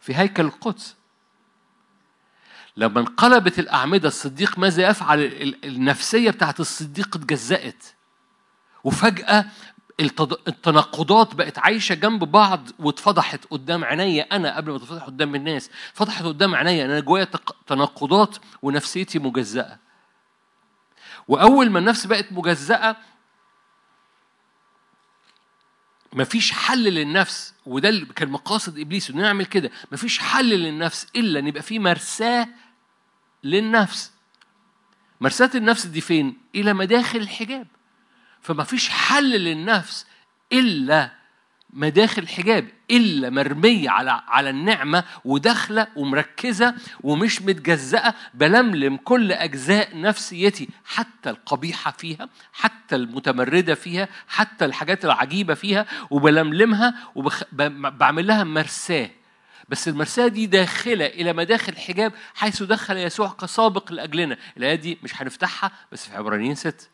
في 0.00 0.14
هيكل 0.16 0.44
القدس. 0.44 0.94
لما 2.76 3.00
انقلبت 3.00 3.58
الأعمدة 3.58 4.08
الصديق 4.08 4.58
ماذا 4.58 4.88
يفعل؟ 4.88 5.20
ال- 5.20 5.64
النفسية 5.64 6.30
بتاعت 6.30 6.60
الصديق 6.60 7.16
اتجزأت. 7.16 7.84
وفجأة 8.84 9.44
التناقضات 10.00 11.34
بقت 11.34 11.58
عايشة 11.58 11.94
جنب 11.94 12.24
بعض 12.24 12.68
واتفضحت 12.78 13.44
قدام 13.50 13.84
عينيا 13.84 14.36
أنا 14.36 14.56
قبل 14.56 14.72
ما 14.72 14.78
تتفضح 14.78 15.02
قدام 15.02 15.34
الناس. 15.34 15.70
اتفضحت 15.92 16.24
قدام 16.24 16.54
عينيا 16.54 16.84
أنا 16.84 17.00
جوايا 17.00 17.28
تناقضات 17.66 18.36
ونفسيتي 18.62 19.18
مجزأة. 19.18 19.78
وأول 21.28 21.70
ما 21.70 21.78
النفس 21.78 22.06
بقت 22.06 22.32
مجزأة 22.32 22.96
مفيش 26.12 26.52
حل 26.52 26.84
للنفس 26.84 27.54
وده 27.66 27.88
اللي 27.88 28.06
كان 28.06 28.28
مقاصد 28.28 28.78
إبليس 28.78 29.10
إنه 29.10 29.22
يعمل 29.22 29.46
كده. 29.46 29.70
مفيش 29.92 30.18
حل 30.18 30.48
للنفس 30.48 31.06
إلا 31.16 31.38
إن 31.38 31.46
يبقى 31.46 31.62
في 31.62 31.78
مرساة 31.78 32.48
للنفس. 33.44 34.12
مرساة 35.20 35.50
النفس 35.54 35.86
دي 35.86 36.00
فين؟ 36.00 36.38
إلى 36.54 36.72
مداخل 36.72 37.18
الحجاب. 37.18 37.66
فما 38.46 38.64
فيش 38.64 38.88
حل 38.88 39.30
للنفس 39.30 40.06
إلا 40.52 41.10
مداخل 41.70 42.22
الحجاب 42.22 42.68
إلا 42.90 43.30
مرمية 43.30 43.90
على 43.90 44.22
على 44.28 44.50
النعمة 44.50 45.04
وداخلة 45.24 45.86
ومركزة 45.96 46.74
ومش 47.00 47.42
متجزأة 47.42 48.14
بلملم 48.34 48.96
كل 48.96 49.32
أجزاء 49.32 50.00
نفسيتي 50.00 50.68
حتى 50.84 51.30
القبيحة 51.30 51.90
فيها 51.90 52.28
حتى 52.52 52.96
المتمردة 52.96 53.74
فيها 53.74 54.08
حتى 54.28 54.64
الحاجات 54.64 55.04
العجيبة 55.04 55.54
فيها 55.54 55.86
وبلملمها 56.10 56.94
وبعمل 57.14 58.26
لها 58.26 58.44
مرساه. 58.44 59.10
بس 59.68 59.88
المرساه 59.88 60.28
دي 60.28 60.46
داخلة 60.46 61.06
إلى 61.06 61.32
مداخل 61.32 61.72
الحجاب 61.72 62.12
حيث 62.34 62.62
دخل 62.62 62.96
يسوع 62.96 63.28
كسابق 63.40 63.92
لأجلنا. 63.92 64.36
الآية 64.56 64.74
دي 64.74 64.98
مش 65.02 65.22
هنفتحها 65.22 65.70
بس 65.92 66.08
في 66.08 66.16
عبرانيين 66.16 66.54
ست. 66.54 66.90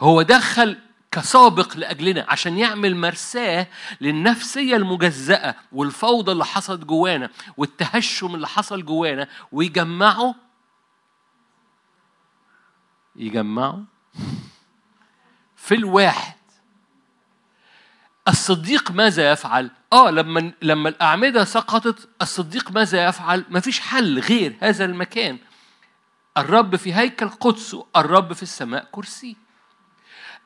هو 0.00 0.22
دخل 0.22 0.78
كسابق 1.12 1.76
لأجلنا 1.76 2.26
عشان 2.28 2.58
يعمل 2.58 2.96
مرساة 2.96 3.66
للنفسية 4.00 4.76
المجزأة 4.76 5.54
والفوضى 5.72 6.32
اللي 6.32 6.44
حصلت 6.44 6.84
جوانا 6.84 7.30
والتهشم 7.56 8.34
اللي 8.34 8.48
حصل 8.48 8.84
جوانا 8.84 9.28
ويجمعه. 9.52 10.34
يجمعه. 13.16 13.84
في 15.56 15.74
الواحد. 15.74 16.34
الصديق 18.28 18.90
ماذا 18.90 19.32
يفعل؟ 19.32 19.70
آه 19.92 20.10
لما 20.10 20.52
لما 20.62 20.88
الأعمدة 20.88 21.44
سقطت 21.44 22.08
الصديق 22.22 22.70
ماذا 22.70 23.08
يفعل؟ 23.08 23.44
مفيش 23.48 23.80
حل 23.80 24.18
غير 24.18 24.56
هذا 24.60 24.84
المكان. 24.84 25.38
الرب 26.38 26.76
في 26.76 26.94
هيكل 26.94 27.28
قدسه 27.28 27.86
الرب 27.96 28.32
في 28.32 28.42
السماء 28.42 28.88
كرسي. 28.92 29.36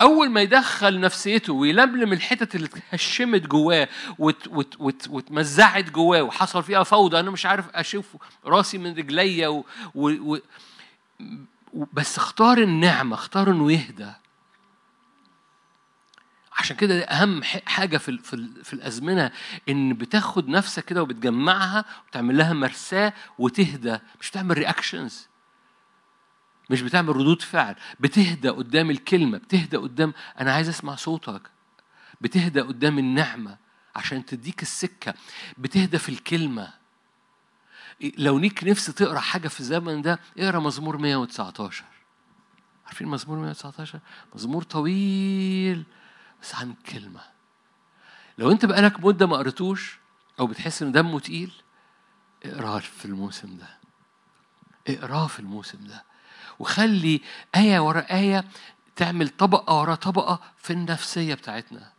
أول 0.01 0.31
ما 0.31 0.41
يدخل 0.41 1.01
نفسيته 1.01 1.53
ويلملم 1.53 2.13
الحتت 2.13 2.55
اللي 2.55 2.69
اتهشمت 2.69 3.41
جواه 3.43 3.89
واتمزعت 5.09 5.91
جواه 5.91 6.23
وحصل 6.23 6.63
فيها 6.63 6.83
فوضى 6.83 7.21
أنا 7.21 7.31
مش 7.31 7.47
عارف 7.47 7.69
أشوف 7.71 8.17
راسي 8.45 8.79
من 8.79 8.97
رجليا 8.97 9.49
و 9.49 9.65
و 9.95 10.37
و 11.75 11.87
بس 11.93 12.19
اختار 12.19 12.59
النعمة 12.59 13.15
اختار 13.15 13.51
إنه 13.51 13.73
يهدى. 13.73 14.13
عشان 16.53 16.77
كده 16.77 16.99
ده 16.99 17.05
أهم 17.05 17.43
حاجة 17.67 17.97
في 17.99 18.19
في, 18.19 18.49
في 18.65 18.73
الأزمنة 18.73 19.31
إن 19.69 19.93
بتاخد 19.95 20.49
نفسك 20.49 20.85
كده 20.85 21.03
وبتجمعها 21.03 21.85
وتعمل 22.09 22.39
لها 22.39 22.53
مرساه 22.53 23.13
وتهدى 23.39 23.99
مش 24.21 24.31
بتعمل 24.31 24.59
رياكشنز 24.59 25.29
مش 26.71 26.83
بتعمل 26.83 27.17
ردود 27.17 27.43
فعل 27.43 27.77
بتهدى 28.01 28.49
قدام 28.49 28.91
الكلمة 28.91 29.39
بتهدى 29.39 29.77
قدام 29.77 30.15
أنا 30.41 30.53
عايز 30.53 30.69
أسمع 30.69 30.95
صوتك. 30.95 31.43
بتهدى 32.21 32.61
قدام 32.61 32.99
النعمة 32.99 33.59
عشان 33.97 34.25
تديك 34.25 34.63
السكة. 34.63 35.15
بتهدى 35.59 35.99
في 35.99 36.09
الكلمة. 36.09 36.73
لو 38.19 38.39
ليك 38.39 38.65
نفس 38.65 38.87
تقرأ 38.87 39.21
حاجة 39.21 39.49
في 39.49 39.61
الزمن 39.61 40.03
ده 40.03 40.21
اقرأ 40.39 40.59
مزمور 40.59 40.97
119 40.97 41.85
عارفين 42.87 43.09
مزمور 43.09 43.39
119 43.39 44.01
مزمور 44.35 44.63
طويل 44.63 45.85
بس 46.43 46.55
عن 46.55 46.75
كلمة. 46.75 47.21
لو 48.39 48.51
أنت 48.51 48.65
بقالك 48.65 49.05
مدة 49.05 49.27
ما 49.27 49.37
قريتوش 49.37 49.99
أو 50.41 50.47
بتحس 50.47 50.83
إن 50.83 50.93
دمه 50.93 51.21
تقيل 51.21 51.53
اقراه 52.45 52.79
في 52.79 53.05
الموسم 53.05 53.57
ده. 53.57 53.79
اقراه 54.89 55.27
في 55.27 55.41
الموسم 55.41 55.87
ده. 55.87 56.05
وخلي 56.59 57.21
آية 57.55 57.81
ورا 57.81 58.01
آية 58.01 58.45
تعمل 58.97 59.29
طبقة 59.29 59.81
ورا 59.81 59.95
طبقة 59.95 60.41
في 60.57 60.73
النفسية 60.73 61.35
بتاعتنا. 61.35 61.93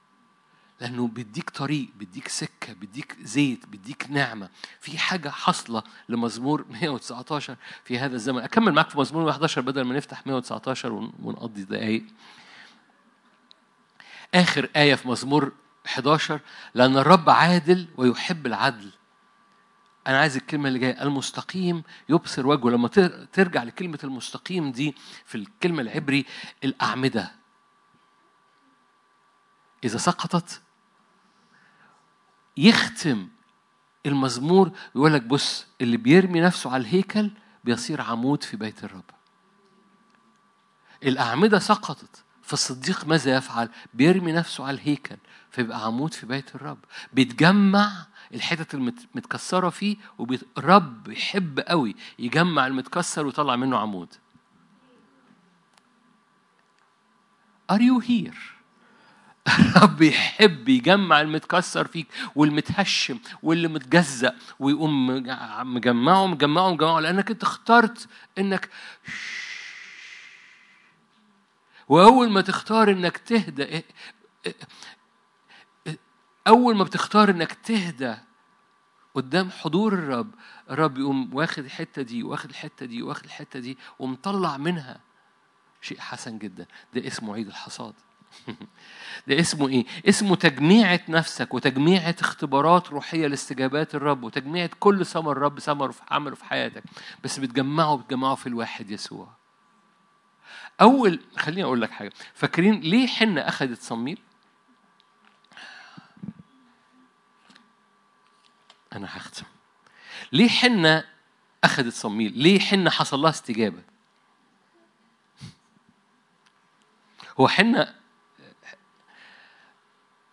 لأنه 0.81 1.07
بيديك 1.07 1.49
طريق 1.49 1.89
بيديك 1.95 2.27
سكة 2.27 2.73
بيديك 2.73 3.17
زيت 3.21 3.65
بيديك 3.65 4.07
نعمة. 4.09 4.49
في 4.79 4.97
حاجة 4.97 5.29
حاصلة 5.29 5.83
لمزمور 6.09 6.65
119 6.69 7.55
في 7.83 7.99
هذا 7.99 8.15
الزمن. 8.15 8.41
أكمل 8.41 8.73
معاك 8.73 8.89
في 8.89 8.99
مزمور 8.99 9.23
111 9.23 9.61
بدل 9.61 9.81
ما 9.81 9.95
نفتح 9.95 10.27
119 10.27 11.11
ونقضي 11.23 11.63
دقايق. 11.63 12.05
آخر 14.35 14.69
آية 14.75 14.95
في 14.95 15.07
مزمور 15.07 15.51
11 15.85 16.39
لأن 16.73 16.97
الرب 16.97 17.29
عادل 17.29 17.87
ويحب 17.97 18.45
العدل. 18.45 18.91
أنا 20.07 20.19
عايز 20.19 20.35
الكلمة 20.35 20.67
اللي 20.67 20.79
جاية 20.79 21.01
المستقيم 21.03 21.83
يبصر 22.09 22.47
وجهه. 22.47 22.69
لما 22.69 22.87
ترجع 23.33 23.63
لكلمة 23.63 23.99
المستقيم 24.03 24.71
دي 24.71 24.95
في 25.25 25.35
الكلمة 25.35 25.81
العبري 25.81 26.25
الأعمدة. 26.63 27.31
إذا 29.83 29.97
سقطت 29.97 30.61
يختم 32.57 33.27
المزمور 34.05 34.71
يقول 34.95 35.13
لك 35.13 35.21
بص 35.21 35.65
اللي 35.81 35.97
بيرمي 35.97 36.41
نفسه 36.41 36.71
على 36.73 36.81
الهيكل 36.81 37.31
بيصير 37.63 38.01
عمود 38.01 38.43
في 38.43 38.57
بيت 38.57 38.83
الرب. 38.83 39.03
الأعمدة 41.03 41.59
سقطت 41.59 42.23
فالصديق 42.41 43.05
ماذا 43.05 43.35
يفعل؟ 43.35 43.69
بيرمي 43.93 44.31
نفسه 44.31 44.65
على 44.67 44.75
الهيكل 44.75 45.17
فيبقى 45.51 45.85
عمود 45.85 46.13
في 46.13 46.25
بيت 46.25 46.55
الرب. 46.55 46.77
بيتجمع 47.13 48.05
الحتت 48.33 48.73
المتكسرة 48.73 49.69
فيه 49.69 49.97
والرب 50.17 51.07
يحب 51.07 51.59
قوي 51.59 51.95
يجمع 52.19 52.67
المتكسر 52.67 53.25
ويطلع 53.25 53.55
منه 53.55 53.77
عمود 53.77 54.13
Are 57.71 57.81
you 57.81 57.99
here؟ 57.99 58.55
الرب 59.59 60.01
يحب 60.01 60.69
يجمع 60.69 61.21
المتكسر 61.21 61.87
فيك 61.87 62.07
والمتهشم 62.35 63.19
واللي 63.43 63.67
متجزأ 63.67 64.35
ويقوم 64.59 65.07
مجمعه 65.07 66.27
مجمعه 66.27 66.27
مجمعه 66.71 66.99
لأنك 66.99 67.31
أنت 67.31 67.43
اخترت 67.43 68.07
إنك 68.37 68.69
وأول 71.87 72.29
ما 72.29 72.41
تختار 72.41 72.91
إنك 72.91 73.17
تهدى 73.17 73.83
أول 76.47 76.75
ما 76.75 76.83
بتختار 76.83 77.29
إنك 77.29 77.53
تهدى 77.53 78.15
قدام 79.15 79.51
حضور 79.51 79.93
الرب 79.93 80.31
الرب 80.69 80.97
يقوم 80.97 81.35
واخد 81.35 81.63
الحتة 81.63 82.01
دي 82.01 82.23
واخد 82.23 82.49
الحتة 82.49 82.85
دي 82.85 83.01
واخد 83.01 83.23
الحتة 83.23 83.59
دي 83.59 83.77
ومطلع 83.99 84.57
منها. 84.57 84.99
شيء 85.81 85.99
حسن 85.99 86.37
جدا. 86.37 86.65
ده 86.93 87.07
اسمه 87.07 87.33
عيد 87.35 87.47
الحصاد. 87.47 87.93
ده 89.27 89.39
اسمه 89.39 89.69
إيه؟ 89.69 89.85
اسمه 90.09 90.35
تجميعة 90.35 90.99
نفسك 91.09 91.53
وتجميعة 91.53 92.15
اختبارات 92.21 92.89
روحية 92.89 93.27
لاستجابات 93.27 93.95
الرب 93.95 94.23
وتجميعة 94.23 94.69
كل 94.79 95.05
ثمر 95.05 95.31
الرب 95.31 95.59
ثمره 95.59 95.91
في 95.91 96.01
عمله 96.11 96.35
في 96.35 96.45
حياتك. 96.45 96.83
بس 97.23 97.39
بتجمعه 97.39 97.97
بتجمعه 97.97 98.35
في 98.35 98.47
الواحد 98.47 98.91
يسوع. 98.91 99.27
أول 100.81 101.19
خليني 101.37 101.63
أقول 101.63 101.81
لك 101.81 101.91
حاجة. 101.91 102.11
فاكرين 102.33 102.79
ليه 102.79 103.07
حنة 103.07 103.41
أخذت 103.41 103.81
صميل؟ 103.81 104.19
أنا 108.95 109.17
هختم 109.17 109.45
ليه 110.31 110.49
حنة 110.49 111.03
أخذت 111.63 111.93
صميل؟ 111.93 112.37
ليه 112.37 112.59
حنة 112.59 112.89
حصل 112.89 113.19
لها 113.19 113.29
استجابة؟ 113.29 113.83
هو 117.39 117.47
حنة 117.47 117.95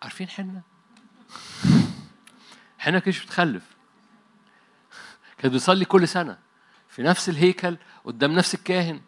عارفين 0.01 0.29
حنة؟ 0.29 0.61
حنة 2.79 2.99
كانت 2.99 3.23
بتخلف 3.23 3.63
كانت 5.37 5.53
بتصلي 5.53 5.85
كل 5.85 6.07
سنة 6.07 6.37
في 6.89 7.03
نفس 7.03 7.29
الهيكل 7.29 7.77
قدام 8.05 8.31
نفس 8.31 8.53
الكاهن 8.55 9.01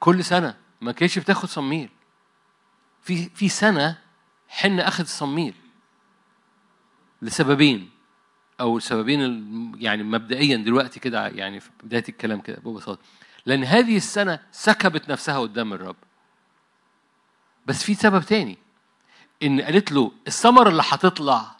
كل 0.00 0.24
سنة 0.24 0.56
ما 0.80 0.92
كانتش 0.92 1.18
بتاخد 1.18 1.48
صميل 1.48 1.90
في 3.02 3.28
في 3.28 3.48
سنة 3.48 3.98
حنة 4.48 4.88
أخذ 4.88 5.04
الصميل 5.04 5.54
لسببين 7.22 7.90
أو 8.60 8.78
سببين 8.78 9.20
يعني 9.78 10.02
مبدئيا 10.02 10.56
دلوقتي 10.56 11.00
كده 11.00 11.28
يعني 11.28 11.60
في 11.60 11.70
بداية 11.82 12.04
الكلام 12.08 12.40
كده 12.40 12.56
ببساطة. 12.64 13.00
لأن 13.46 13.64
هذه 13.64 13.96
السنة 13.96 14.40
سكبت 14.52 15.08
نفسها 15.08 15.38
قدام 15.38 15.72
الرب. 15.72 15.96
بس 17.66 17.84
في 17.84 17.94
سبب 17.94 18.22
تاني. 18.22 18.58
إن 19.42 19.60
قالت 19.60 19.92
له 19.92 20.12
الثمرة 20.26 20.68
اللي 20.68 20.82
هتطلع 20.88 21.56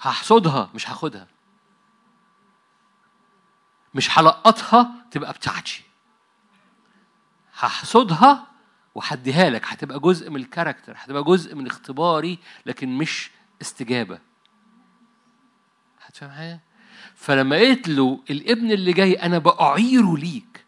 هحصدها 0.00 0.70
مش 0.74 0.90
هاخدها. 0.90 1.26
مش 3.94 4.18
هلقطها 4.18 4.90
تبقى 5.10 5.32
بتاعتي. 5.32 5.82
هحصدها 7.58 8.46
وهديها 8.98 9.50
لك 9.50 9.62
هتبقى 9.66 10.00
جزء 10.00 10.30
من 10.30 10.36
الكاركتر 10.36 10.94
هتبقى 10.96 11.24
جزء 11.24 11.54
من 11.54 11.66
اختباري 11.66 12.38
لكن 12.66 12.98
مش 12.98 13.30
استجابة. 13.62 14.18
هتفهم 16.02 16.30
حاجة 16.30 16.60
فلما 17.14 17.56
قلت 17.56 17.88
له 17.88 18.20
الابن 18.30 18.70
اللي 18.70 18.92
جاي 18.92 19.12
أنا 19.12 19.38
بأعيره 19.38 20.16
ليك 20.16 20.64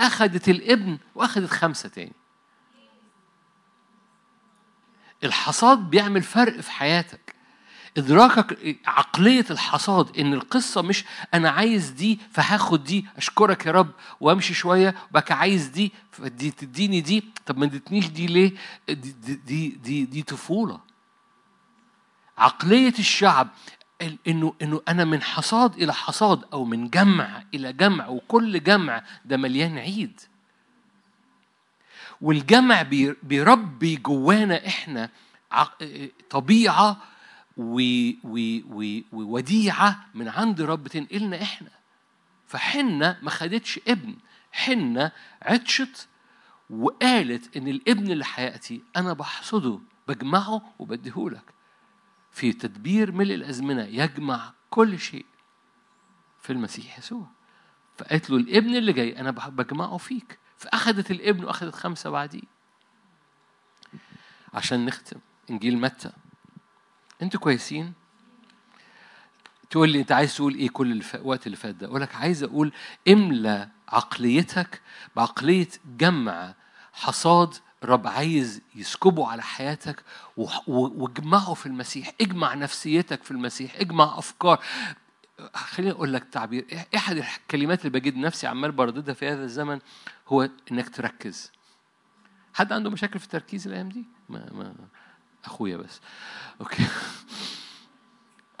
اخذت 0.00 0.48
الابن 0.48 0.98
واخذت 1.14 1.50
خمسة 1.50 1.88
تاني. 1.88 2.12
الحصاد 5.24 5.78
بيعمل 5.78 6.22
فرق 6.22 6.60
في 6.60 6.70
حياتك. 6.70 7.19
إدراكك 7.98 8.76
عقلية 8.86 9.44
الحصاد 9.50 10.18
إن 10.18 10.32
القصة 10.34 10.82
مش 10.82 11.04
أنا 11.34 11.50
عايز 11.50 11.90
دي 11.90 12.20
فهاخد 12.32 12.84
دي 12.84 13.06
أشكرك 13.16 13.66
يا 13.66 13.72
رب 13.72 13.90
وأمشي 14.20 14.54
شوية 14.54 14.94
وبقى 15.10 15.34
عايز 15.34 15.66
دي 15.66 15.92
فدي 16.12 16.50
تديني 16.50 17.00
دي 17.00 17.24
طب 17.46 17.58
ما 17.58 17.64
ادتنيش 17.64 18.06
دي 18.08 18.26
ليه؟ 18.26 18.52
دي 18.88 18.94
دي 19.12 19.34
دي, 19.34 19.68
دي, 19.68 20.04
دي 20.04 20.22
طفولة 20.22 20.80
عقلية 22.38 22.94
الشعب 22.98 23.48
إنه 24.26 24.54
إنه 24.62 24.80
أنا 24.88 25.04
من 25.04 25.22
حصاد 25.22 25.74
إلى 25.82 25.94
حصاد 25.94 26.44
أو 26.52 26.64
من 26.64 26.88
جمع 26.90 27.42
إلى 27.54 27.72
جمع 27.72 28.08
وكل 28.08 28.62
جمع 28.62 29.02
ده 29.24 29.36
مليان 29.36 29.78
عيد 29.78 30.20
والجمع 32.20 32.82
بيربي 33.22 33.96
جوانا 33.96 34.66
إحنا 34.66 35.10
طبيعة 36.30 36.96
ووديعة 39.12 40.06
من 40.14 40.28
عند 40.28 40.60
رب 40.60 40.88
تنقلنا 40.88 41.42
إحنا. 41.42 41.70
فحنة 42.46 43.18
ما 43.22 43.30
خدتش 43.30 43.80
ابن 43.88 44.16
حنة 44.52 45.12
عطشت 45.42 46.08
وقالت 46.70 47.56
إن 47.56 47.68
الابن 47.68 48.10
اللي 48.10 48.24
هيأتي 48.34 48.82
أنا 48.96 49.12
بحصده 49.12 49.80
بجمعه 50.08 50.74
وبديهولك. 50.78 51.54
في 52.32 52.52
تدبير 52.52 53.12
ملء 53.12 53.34
الأزمنة 53.34 53.82
يجمع 53.82 54.52
كل 54.70 54.98
شيء 54.98 55.26
في 56.42 56.52
المسيح 56.52 56.98
يسوع. 56.98 57.26
فقالت 57.96 58.30
له 58.30 58.36
الابن 58.36 58.74
اللي 58.76 58.92
جاي 58.92 59.20
أنا 59.20 59.30
بجمعه 59.30 59.96
فيك. 59.96 60.38
فأخذت 60.56 61.10
الابن 61.10 61.44
وأخذت 61.44 61.74
خمسة 61.74 62.10
بعديه 62.10 62.42
عشان 64.54 64.86
نختم 64.86 65.20
إنجيل 65.50 65.78
متى؟ 65.78 66.12
أنتوا 67.22 67.40
كويسين؟ 67.40 67.92
تقول 69.70 69.90
لي 69.90 70.00
انت 70.00 70.12
عايز 70.12 70.36
تقول 70.36 70.54
إيه 70.54 70.68
كل 70.68 71.02
الوقت 71.14 71.46
اللي 71.46 71.56
فات 71.56 71.74
ده؟ 71.74 71.86
أقول 71.86 72.00
لك 72.00 72.14
عايز 72.14 72.42
أقول 72.42 72.72
املى 73.08 73.68
عقليتك 73.88 74.80
بعقلية 75.16 75.68
جمع 75.98 76.54
حصاد 76.92 77.54
الرب 77.84 78.06
عايز 78.06 78.60
يسكبه 78.74 79.28
على 79.28 79.42
حياتك 79.42 80.04
واجمعه 80.66 81.54
في 81.54 81.66
المسيح. 81.66 82.12
اجمع 82.20 82.54
نفسيتك 82.54 83.22
في 83.22 83.30
المسيح. 83.30 83.76
اجمع 83.76 84.18
افكار. 84.18 84.60
خليني 85.54 85.92
أقول 85.92 86.12
لك 86.12 86.24
تعبير. 86.24 86.86
احد 86.96 87.16
الكلمات 87.16 87.86
اللي 87.86 88.00
بجد 88.00 88.16
نفسي 88.16 88.46
عمال 88.46 88.72
برددها 88.72 89.14
في 89.14 89.28
هذا 89.28 89.44
الزمن 89.44 89.78
هو 90.28 90.48
انك 90.72 90.88
تركز. 90.88 91.52
حد 92.54 92.72
عنده 92.72 92.90
مشاكل 92.90 93.18
في 93.18 93.24
التركيز 93.24 93.66
الأيام 93.66 93.88
دي؟ 93.88 94.04
ما 94.28 94.52
ما 94.52 94.74
أخويا 95.44 95.76
بس. 95.76 96.00
أوكي. 96.60 96.82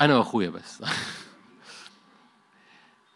أنا 0.00 0.16
وأخويا 0.16 0.50
بس. 0.50 0.82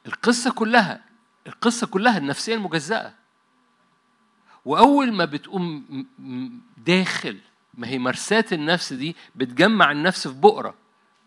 القصة 0.06 0.50
كلها 0.50 1.04
القصة 1.46 1.86
كلها 1.86 2.18
النفسية 2.18 2.54
المجزأة. 2.54 3.14
وأول 4.64 5.12
ما 5.12 5.24
بتقوم 5.24 5.84
داخل 6.76 7.38
ما 7.74 7.88
هي 7.88 7.98
مرساة 7.98 8.44
النفس 8.52 8.92
دي 8.92 9.16
بتجمع 9.34 9.92
النفس 9.92 10.28
في 10.28 10.34
بؤرة. 10.34 10.74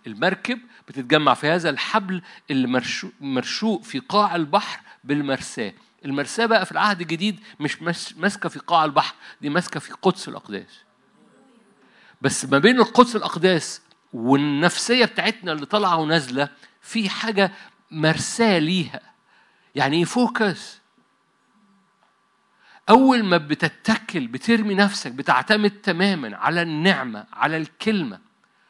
المركب 0.07 0.59
بتتجمع 0.87 1.33
في 1.33 1.47
هذا 1.47 1.69
الحبل 1.69 2.21
اللي 2.51 2.81
مرشوق 3.21 3.83
في 3.83 3.99
قاع 3.99 4.35
البحر 4.35 4.79
بالمرساة. 5.03 5.73
المرساة 6.05 6.45
بقى 6.45 6.65
في 6.65 6.71
العهد 6.71 7.01
الجديد 7.01 7.39
مش 7.59 7.81
ماسكة 8.17 8.49
في 8.49 8.59
قاع 8.59 8.85
البحر 8.85 9.15
دي 9.41 9.49
ماسكة 9.49 9.79
في 9.79 9.93
قدس 9.93 10.27
الأقداس. 10.27 10.79
بس 12.21 12.45
ما 12.45 12.57
بين 12.57 12.79
القدس 12.79 13.15
الأقداس 13.15 13.81
والنفسية 14.13 15.05
بتاعتنا 15.05 15.51
اللي 15.51 15.65
طالعة 15.65 15.95
ونازلة 15.97 16.49
في 16.81 17.09
حاجة 17.09 17.51
مرساة 17.91 18.57
ليها. 18.59 19.01
يعني 19.75 20.05
فوكس 20.05 20.79
أول 22.89 23.23
ما 23.23 23.37
بتتكل 23.37 24.27
بترمي 24.27 24.75
نفسك 24.75 25.11
بتعتمد 25.11 25.69
تماما 25.71 26.37
على 26.37 26.61
النعمة 26.61 27.25
على 27.33 27.57
الكلمة. 27.57 28.19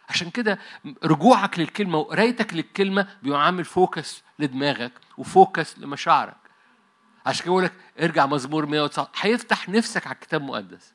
عشان 0.10 0.30
كده 0.30 0.60
رجوعك 1.04 1.60
للكلمة 1.60 1.98
وقرايتك 1.98 2.54
للكلمة 2.54 3.08
بيعمل 3.24 3.66
focus 3.66 4.24
لدماغك 4.40 4.92
و 5.18 5.28
focus 5.28 5.80
لمشاعرك. 5.80 6.38
عشان 7.26 7.44
كده 7.44 7.52
بقول 7.52 7.64
لك 7.64 7.74
ارجع 8.02 8.26
مزمور 8.26 8.66
109 8.66 9.12
هيفتح 9.20 9.70
نفسك 9.70 10.08
على 10.08 10.14
الكتاب 10.16 10.42
المقدس. 10.42 10.94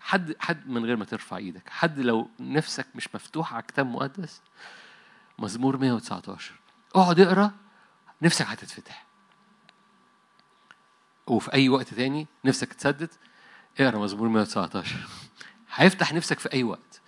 حد 0.00 0.36
حد 0.40 0.68
من 0.68 0.84
غير 0.84 0.96
ما 0.96 1.04
ترفع 1.04 1.36
إيدك 1.36 1.68
حد 1.68 1.98
لو 2.00 2.30
نفسك 2.40 2.86
مش 2.94 3.14
مفتوحه 3.14 3.54
على 3.54 3.62
الكتاب 3.62 3.86
المقدس. 3.86 4.40
مزمور 5.38 5.76
119 5.76 6.54
اقعد 6.94 7.20
اقرأ 7.20 7.50
نفسك 8.22 8.46
هتتفتح. 8.46 9.06
وفي 11.26 11.52
أي 11.52 11.68
وقت 11.68 11.94
تاني 11.94 12.26
نفسك 12.44 12.72
تسدد 12.72 13.10
اقرأ 13.80 13.98
مزمور 13.98 14.28
119 14.28 14.96
هيفتح 15.74 16.12
نفسك 16.12 16.38
في 16.38 16.52
أي 16.52 16.62
وقت. 16.62 17.00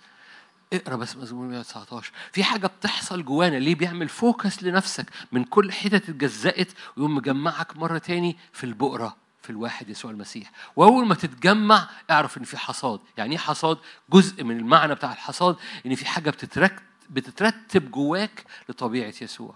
اقرأ 0.73 0.95
بس 0.95 1.15
مزمور 1.15 1.47
119 1.47 2.11
في 2.31 2.43
حاجة 2.43 2.67
بتحصل 2.67 3.25
جوانا 3.25 3.57
ليه 3.57 3.75
بيعمل 3.75 4.09
فوكس 4.09 4.63
لنفسك 4.63 5.05
من 5.31 5.43
كل 5.43 5.71
حتت 5.71 6.09
اتجزأت 6.09 6.67
ويقوم 6.97 7.15
مجمعك 7.15 7.77
مرة 7.77 7.97
تاني 7.97 8.37
في 8.53 8.63
البؤرة؟ 8.63 9.17
في 9.41 9.49
الواحد 9.49 9.89
يسوع 9.89 10.11
المسيح. 10.11 10.51
وأول 10.75 11.07
ما 11.07 11.15
تتجمع 11.15 11.89
اعرف 12.11 12.37
إن 12.37 12.43
في 12.43 12.57
حصاد. 12.57 12.99
يعني 13.17 13.31
إيه 13.31 13.37
حصاد؟ 13.37 13.77
جزء 14.09 14.43
من 14.43 14.57
المعنى 14.57 14.95
بتاع 14.95 15.13
الحصاد 15.13 15.55
إن 15.85 15.95
في 15.95 16.05
حاجة 16.05 16.29
بتترتب 16.29 16.81
بتترتب 17.09 17.91
جواك 17.91 18.45
لطبيعة 18.69 19.13
يسوع. 19.21 19.55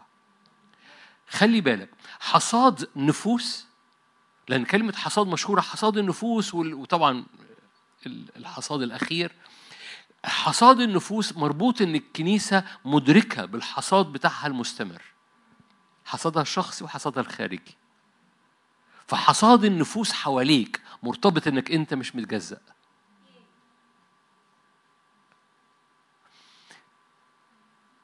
خلي 1.30 1.62
بالك 1.62 1.90
حصاد 2.20 2.90
نفوس 2.96 3.66
لأن 4.48 4.66
كلمة 4.66 4.94
حصاد 4.94 5.28
مشهورة 5.28 5.62
حصاد 5.62 5.98
النفوس 5.98 6.54
وطبعا 6.54 7.26
الحصاد 8.38 8.82
الأخير. 8.82 9.32
حصاد 10.26 10.80
النفوس 10.80 11.38
مربوط 11.38 11.82
إن 11.82 11.96
الكنيسة 11.96 12.64
مدركة 12.86 13.46
بالحصاد 13.46 14.06
بتاعها 14.06 14.48
المستمر. 14.48 15.02
حصادها 16.06 16.42
الشخصي 16.42 16.84
وحصادها 16.84 17.24
الخارجي. 17.24 17.78
فحصاد 19.08 19.66
النفوس 19.66 20.12
حواليك 20.12 20.82
مرتبط 21.04 21.48
إنك 21.48 21.72
أنت 21.72 21.94
مش 21.94 22.16
متجزأ 22.16 22.60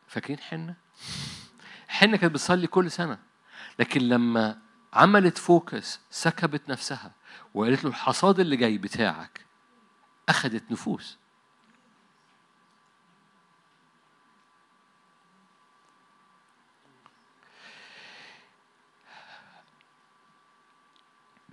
فاكرين 0.07 0.39
حنة؟ 0.39 0.75
حنة 1.87 2.17
كانت 2.17 2.33
بتصلي 2.33 2.67
كل 2.67 2.91
سنة 2.91 3.19
لكن 3.79 4.01
لما 4.01 4.61
عملت 4.93 5.37
فوكس 5.37 5.99
سكبت 6.09 6.69
نفسها 6.69 7.11
وقالت 7.53 7.83
له 7.83 7.89
الحصاد 7.89 8.39
اللي 8.39 8.55
جاي 8.55 8.77
بتاعك 8.77 9.45
أخذت 10.29 10.71
نفوس 10.71 11.17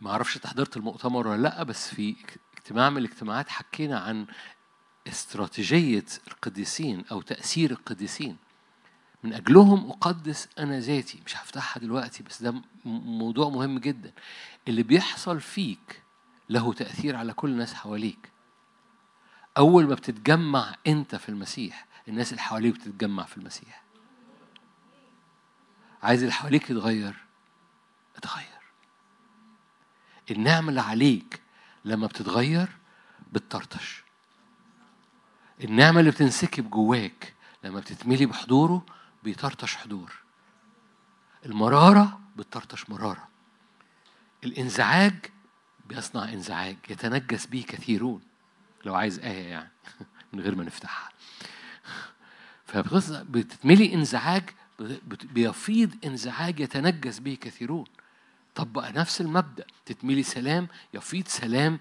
ما 0.02 0.10
أعرفش 0.10 0.36
أنت 0.36 0.46
حضرت 0.46 0.76
المؤتمر 0.76 1.26
ولا 1.28 1.42
لأ 1.42 1.62
بس 1.62 1.94
في 1.94 2.16
اجتماع 2.56 2.90
من 2.90 2.98
الاجتماعات 2.98 3.48
حكينا 3.48 3.98
عن 4.00 4.26
استراتيجية 5.08 6.04
القديسين 6.28 7.04
أو 7.10 7.20
تأثير 7.20 7.70
القديسين. 7.70 8.36
من 9.24 9.32
أجلهم 9.32 9.90
أقدس 9.90 10.48
أنا 10.58 10.80
ذاتي 10.80 11.22
مش 11.26 11.36
هفتحها 11.36 11.80
دلوقتي 11.80 12.22
بس 12.22 12.42
ده 12.42 12.62
موضوع 12.84 13.48
مهم 13.48 13.78
جدا. 13.78 14.12
اللي 14.68 14.82
بيحصل 14.82 15.40
فيك 15.40 16.02
له 16.50 16.72
تأثير 16.72 17.16
على 17.16 17.32
كل 17.32 17.50
الناس 17.50 17.74
حواليك. 17.74 18.30
أول 19.56 19.88
ما 19.88 19.94
بتتجمع 19.94 20.74
أنت 20.86 21.16
في 21.16 21.28
المسيح 21.28 21.86
الناس 22.08 22.30
اللي 22.30 22.42
حواليك 22.42 22.74
بتتجمع 22.74 23.24
في 23.24 23.36
المسيح. 23.36 23.82
عايز 26.02 26.20
اللي 26.22 26.32
حواليك 26.32 26.70
يتغير 26.70 27.14
اتغير. 28.16 28.57
النعمة 30.30 30.68
اللي 30.68 30.80
عليك 30.80 31.40
لما 31.84 32.06
بتتغير 32.06 32.68
بتطرطش. 33.32 34.02
النعمة 35.64 36.00
اللي 36.00 36.10
بتنسكب 36.10 36.70
جواك 36.70 37.34
لما 37.64 37.80
بتتملي 37.80 38.26
بحضوره 38.26 38.86
بيطرطش 39.24 39.76
حضور. 39.76 40.12
المرارة 41.46 42.20
بتطرطش 42.36 42.90
مرارة. 42.90 43.28
الإنزعاج 44.44 45.14
بيصنع 45.86 46.32
إنزعاج 46.32 46.76
يتنجس 46.90 47.46
به 47.46 47.64
كثيرون. 47.68 48.22
لو 48.84 48.94
عايز 48.94 49.18
آية 49.18 49.48
يعني 49.48 49.70
من 50.32 50.40
غير 50.40 50.54
ما 50.54 50.64
نفتحها. 50.64 51.08
فبتتملي 52.66 53.94
إنزعاج 53.94 54.50
بيفيض 55.08 55.94
إنزعاج 56.04 56.60
يتنجس 56.60 57.18
به 57.18 57.38
كثيرون. 57.40 57.84
طبق 58.58 58.88
نفس 58.90 59.20
المبدأ 59.20 59.64
تتملي 59.86 60.22
سلام 60.22 60.68
يفيض 60.94 61.28
سلام 61.28 61.78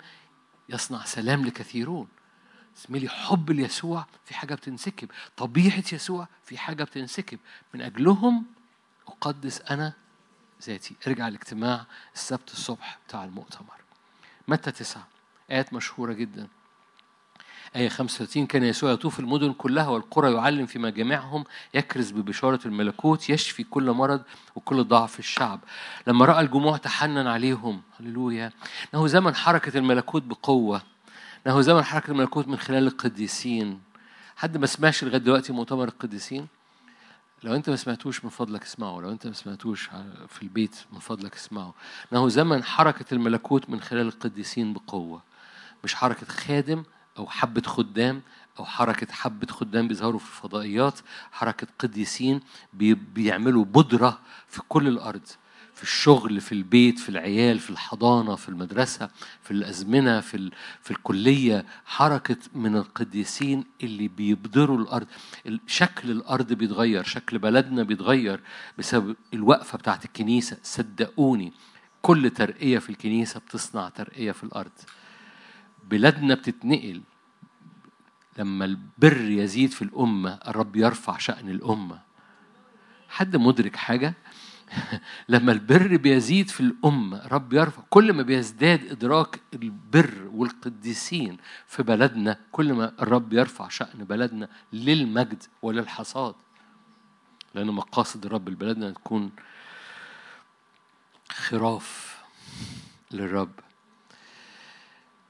يصنع 0.69 1.05
سلام 1.05 1.45
لكثيرون. 1.45 2.07
زميلي 2.75 3.09
حب 3.09 3.51
ليسوع 3.51 4.05
في 4.25 4.33
حاجة 4.33 4.55
بتنسكب. 4.55 5.11
طبيعة 5.37 5.83
يسوع 5.93 6.27
في 6.45 6.57
حاجة 6.57 6.83
بتنسكب. 6.83 7.39
من 7.73 7.81
أجلهم 7.81 8.45
أقدس 9.07 9.61
أنا 9.61 9.93
ذاتي. 10.63 10.95
ارجع 11.07 11.27
الاجتماع 11.27 11.85
السبت 12.15 12.51
الصبح 12.51 12.99
بتاع 13.07 13.23
المؤتمر. 13.23 13.81
متى 14.47 14.71
تسعة؟ 14.71 15.07
آيات 15.51 15.73
مشهورة 15.73 16.13
جدا. 16.13 16.47
آية 17.75 17.89
35 17.89 18.45
كان 18.45 18.63
يسوع 18.63 18.91
يطوف 18.91 19.19
المدن 19.19 19.53
كلها 19.53 19.87
والقرى 19.87 20.33
يعلم 20.33 20.65
في 20.65 20.79
مجامعهم 20.79 21.43
يكرز 21.73 22.11
ببشارة 22.11 22.59
الملكوت 22.65 23.29
يشفي 23.29 23.63
كل 23.63 23.91
مرض 23.91 24.21
وكل 24.55 24.83
ضعف 24.83 25.19
الشعب. 25.19 25.59
لما 26.07 26.25
رأى 26.25 26.39
الجموع 26.45 26.77
تحنن 26.77 27.27
عليهم 27.27 27.81
هللويا. 27.99 28.51
إنه 28.93 29.07
زمن 29.07 29.35
حركة 29.35 29.77
الملكوت 29.77 30.23
بقوة. 30.23 30.81
انه 31.47 31.61
زمن 31.61 31.83
حركة 31.83 32.11
الملكوت 32.11 32.47
من 32.47 32.57
خلال 32.57 32.87
القديسين. 32.87 33.81
حد 34.35 34.57
ما 34.57 34.65
سمعش 34.65 35.03
لغاية 35.03 35.17
دلوقتي 35.17 35.53
مؤتمر 35.53 35.87
القديسين؟ 35.87 36.47
لو 37.43 37.55
أنت 37.55 37.69
ما 37.69 37.75
سمعتوش 37.75 38.23
من 38.23 38.29
فضلك 38.29 38.63
اسمعه. 38.63 39.01
لو 39.01 39.11
أنت 39.11 39.27
ما 39.27 39.33
سمعتوش 39.33 39.89
في 40.27 40.43
البيت 40.43 40.75
من 40.93 40.99
فضلك 40.99 41.35
اسمعه. 41.35 41.73
انه 42.13 42.29
زمن 42.29 42.63
حركة 42.63 43.05
الملكوت 43.13 43.69
من 43.69 43.81
خلال 43.81 44.07
القديسين 44.07 44.73
بقوة. 44.73 45.21
مش 45.83 45.95
حركة 45.95 46.27
خادم 46.27 46.83
أو 47.17 47.27
حبة 47.27 47.61
خدام 47.61 48.21
أو 48.59 48.65
حركة 48.65 49.13
حبة 49.13 49.47
خدام 49.47 49.87
بيظهروا 49.87 50.19
في 50.19 50.25
الفضائيات. 50.25 50.99
حركة 51.31 51.67
قديسين 51.79 52.39
بيعملوا 53.13 53.65
بودرة 53.65 54.19
في 54.47 54.61
كل 54.69 54.87
الأرض 54.87 55.21
في 55.73 55.83
الشغل 55.83 56.41
في 56.41 56.51
البيت 56.51 56.99
في 56.99 57.09
العيال 57.09 57.59
في 57.59 57.69
الحضانة 57.69 58.35
في 58.35 58.49
المدرسة 58.49 59.09
في 59.41 59.51
الأزمنة 59.51 60.19
في, 60.19 60.51
في 60.81 60.91
الكلية. 60.91 61.65
حركة 61.85 62.37
من 62.55 62.75
القديسين 62.75 63.63
اللي 63.83 64.07
بيبدروا 64.07 64.77
الأرض. 64.77 65.07
شكل 65.67 66.11
الأرض 66.11 66.53
بيتغير 66.53 67.03
شكل 67.03 67.39
بلدنا 67.39 67.83
بيتغير 67.83 68.39
بسبب 68.77 69.15
الوقفة 69.33 69.77
بتاعت 69.77 70.05
الكنيسة. 70.05 70.57
صدقوني 70.63 71.53
كل 72.01 72.29
ترقية 72.29 72.79
في 72.79 72.89
الكنيسة 72.89 73.39
بتصنع 73.39 73.89
ترقية 73.89 74.31
في 74.31 74.43
الأرض. 74.43 74.71
بلادنا 75.89 76.35
بتتنقل. 76.35 77.01
لما 78.37 78.65
البر 78.65 79.21
يزيد 79.21 79.71
في 79.71 79.81
الأمة 79.81 80.39
الرب 80.47 80.75
يرفع 80.75 81.17
شأن 81.17 81.49
الأمة. 81.49 81.99
حد 83.09 83.35
مدرك 83.35 83.75
حاجة؟ 83.75 84.13
لما 85.29 85.51
البر 85.51 85.97
بيزيد 85.97 86.49
في 86.49 86.59
الأمة 86.59 87.27
رب 87.27 87.53
يرفع. 87.53 87.81
كل 87.89 88.13
ما 88.13 88.23
بيزداد 88.23 88.91
إدراك 88.91 89.39
البر 89.53 90.29
والقديسين 90.33 91.37
في 91.67 91.83
بلدنا 91.83 92.39
كل 92.51 92.73
ما 92.73 92.93
الرب 93.01 93.33
يرفع 93.33 93.69
شأن 93.69 94.03
بلدنا 94.03 94.49
للمجد 94.73 95.43
وللحصاد. 95.61 96.35
لأن 97.55 97.67
مقاصد 97.67 98.25
الرب 98.25 98.49
لبلدنا 98.49 98.91
تكون 98.91 99.31
خراف 101.29 102.17
للرب. 103.11 103.51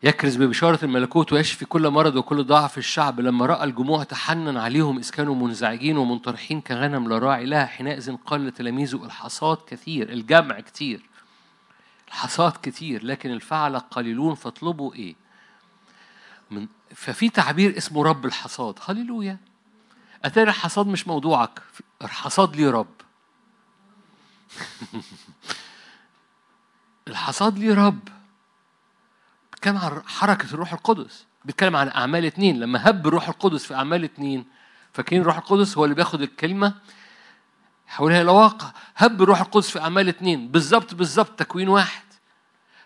يكرز 0.04 0.36
ببشارة 0.36 0.86
الملكوت 0.86 1.34
ويشفي 1.34 1.66
كل 1.66 1.90
مرض 1.90 2.16
وكل 2.16 2.44
ضعف 2.44 2.78
الشعب. 2.78 3.20
لما 3.20 3.46
رأى 3.46 3.64
الجموع 3.64 4.04
تحنن 4.04 4.58
عليهم 4.58 4.98
إذ 4.98 5.10
كانوا 5.10 5.36
منزعجين 5.36 5.98
ومنطرحين 5.98 6.62
كغنم 6.62 7.10
لا 7.10 7.18
راعي 7.18 7.46
لها 7.46 7.66
حينئذ 7.66 8.16
قال 8.16 8.48
لتلاميذه 8.48 9.06
الحصاد 9.06 9.58
كثير 9.68 10.10
الجمع 10.10 10.60
كتير 10.60 11.02
الحصاد 12.08 12.54
كتير 12.64 13.06
لكن 13.06 13.32
الفعل 13.32 13.80
قليلون 13.80 14.36
فاطلبوا 14.36 14.94
إيه؟ 14.94 15.16
من 16.52 16.68
ففي 16.96 17.30
تعبير 17.30 17.78
اسمه 17.78 18.04
رب 18.04 18.26
الحصاد. 18.26 18.80
هللويا. 18.86 19.38
أتاري 20.26 20.50
الحصاد 20.50 20.88
مش 20.88 21.08
موضوعك. 21.08 21.62
الحصاد 22.04 22.56
ليه 22.56 22.70
رب. 22.70 22.96
الحصاد 27.08 27.60
ليه 27.60 27.74
رب. 27.74 28.17
بيتكلم 29.58 29.78
عن 29.78 30.02
حركة 30.08 30.54
الروح 30.54 30.74
القدس. 30.74 31.26
بيتكلم 31.46 31.76
عن 31.76 31.88
أعمال 31.90 32.26
اتنين. 32.26 32.60
لما 32.60 32.90
هب 32.90 33.08
الروح 33.08 33.30
القدس 33.30 33.66
في 33.66 33.76
أعمال 33.76 34.04
اتنين 34.04 34.46
فاكرين 34.94 35.22
الروح 35.22 35.38
القدس 35.38 35.78
هو 35.78 35.84
اللي 35.84 35.96
بياخد 35.96 36.22
الكلمة؟ 36.22 36.74
يحولها 37.88 38.22
إلى 38.22 38.32
واقع. 38.32 38.72
هب 38.98 39.22
الروح 39.22 39.42
القدس 39.42 39.70
في 39.70 39.80
أعمال 39.82 40.08
اتنين. 40.08 40.52
بالظبط 40.52 40.94
بالظبط 40.94 41.40
تكوين 41.40 41.70
واحد. 41.70 42.04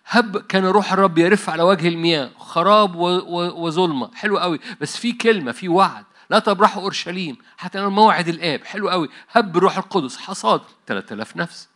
هب 0.08 0.38
كان 0.38 0.66
روح 0.66 0.94
الرب 0.94 1.18
يرف 1.18 1.50
على 1.50 1.64
وجه 1.64 1.88
المياه. 1.88 2.32
خراب 2.38 2.96
وظلمة. 2.96 4.12
حلو 4.16 4.38
قوي. 4.38 4.60
بس 4.82 4.98
في 4.98 5.12
كلمة 5.12 5.52
في 5.52 5.70
وعد. 5.70 6.06
لا 6.30 6.40
تبرحوا 6.40 6.82
أورشليم. 6.82 7.38
حتى 7.58 7.80
أنا 7.80 7.90
موعد 7.90 8.28
الآب. 8.28 8.64
حلو 8.64 8.90
قوي. 8.90 9.10
هب 9.32 9.58
الروح 9.58 9.78
القدس. 9.78 10.18
حصاد. 10.18 10.62
3000 10.88 11.38
نفس. 11.38 11.71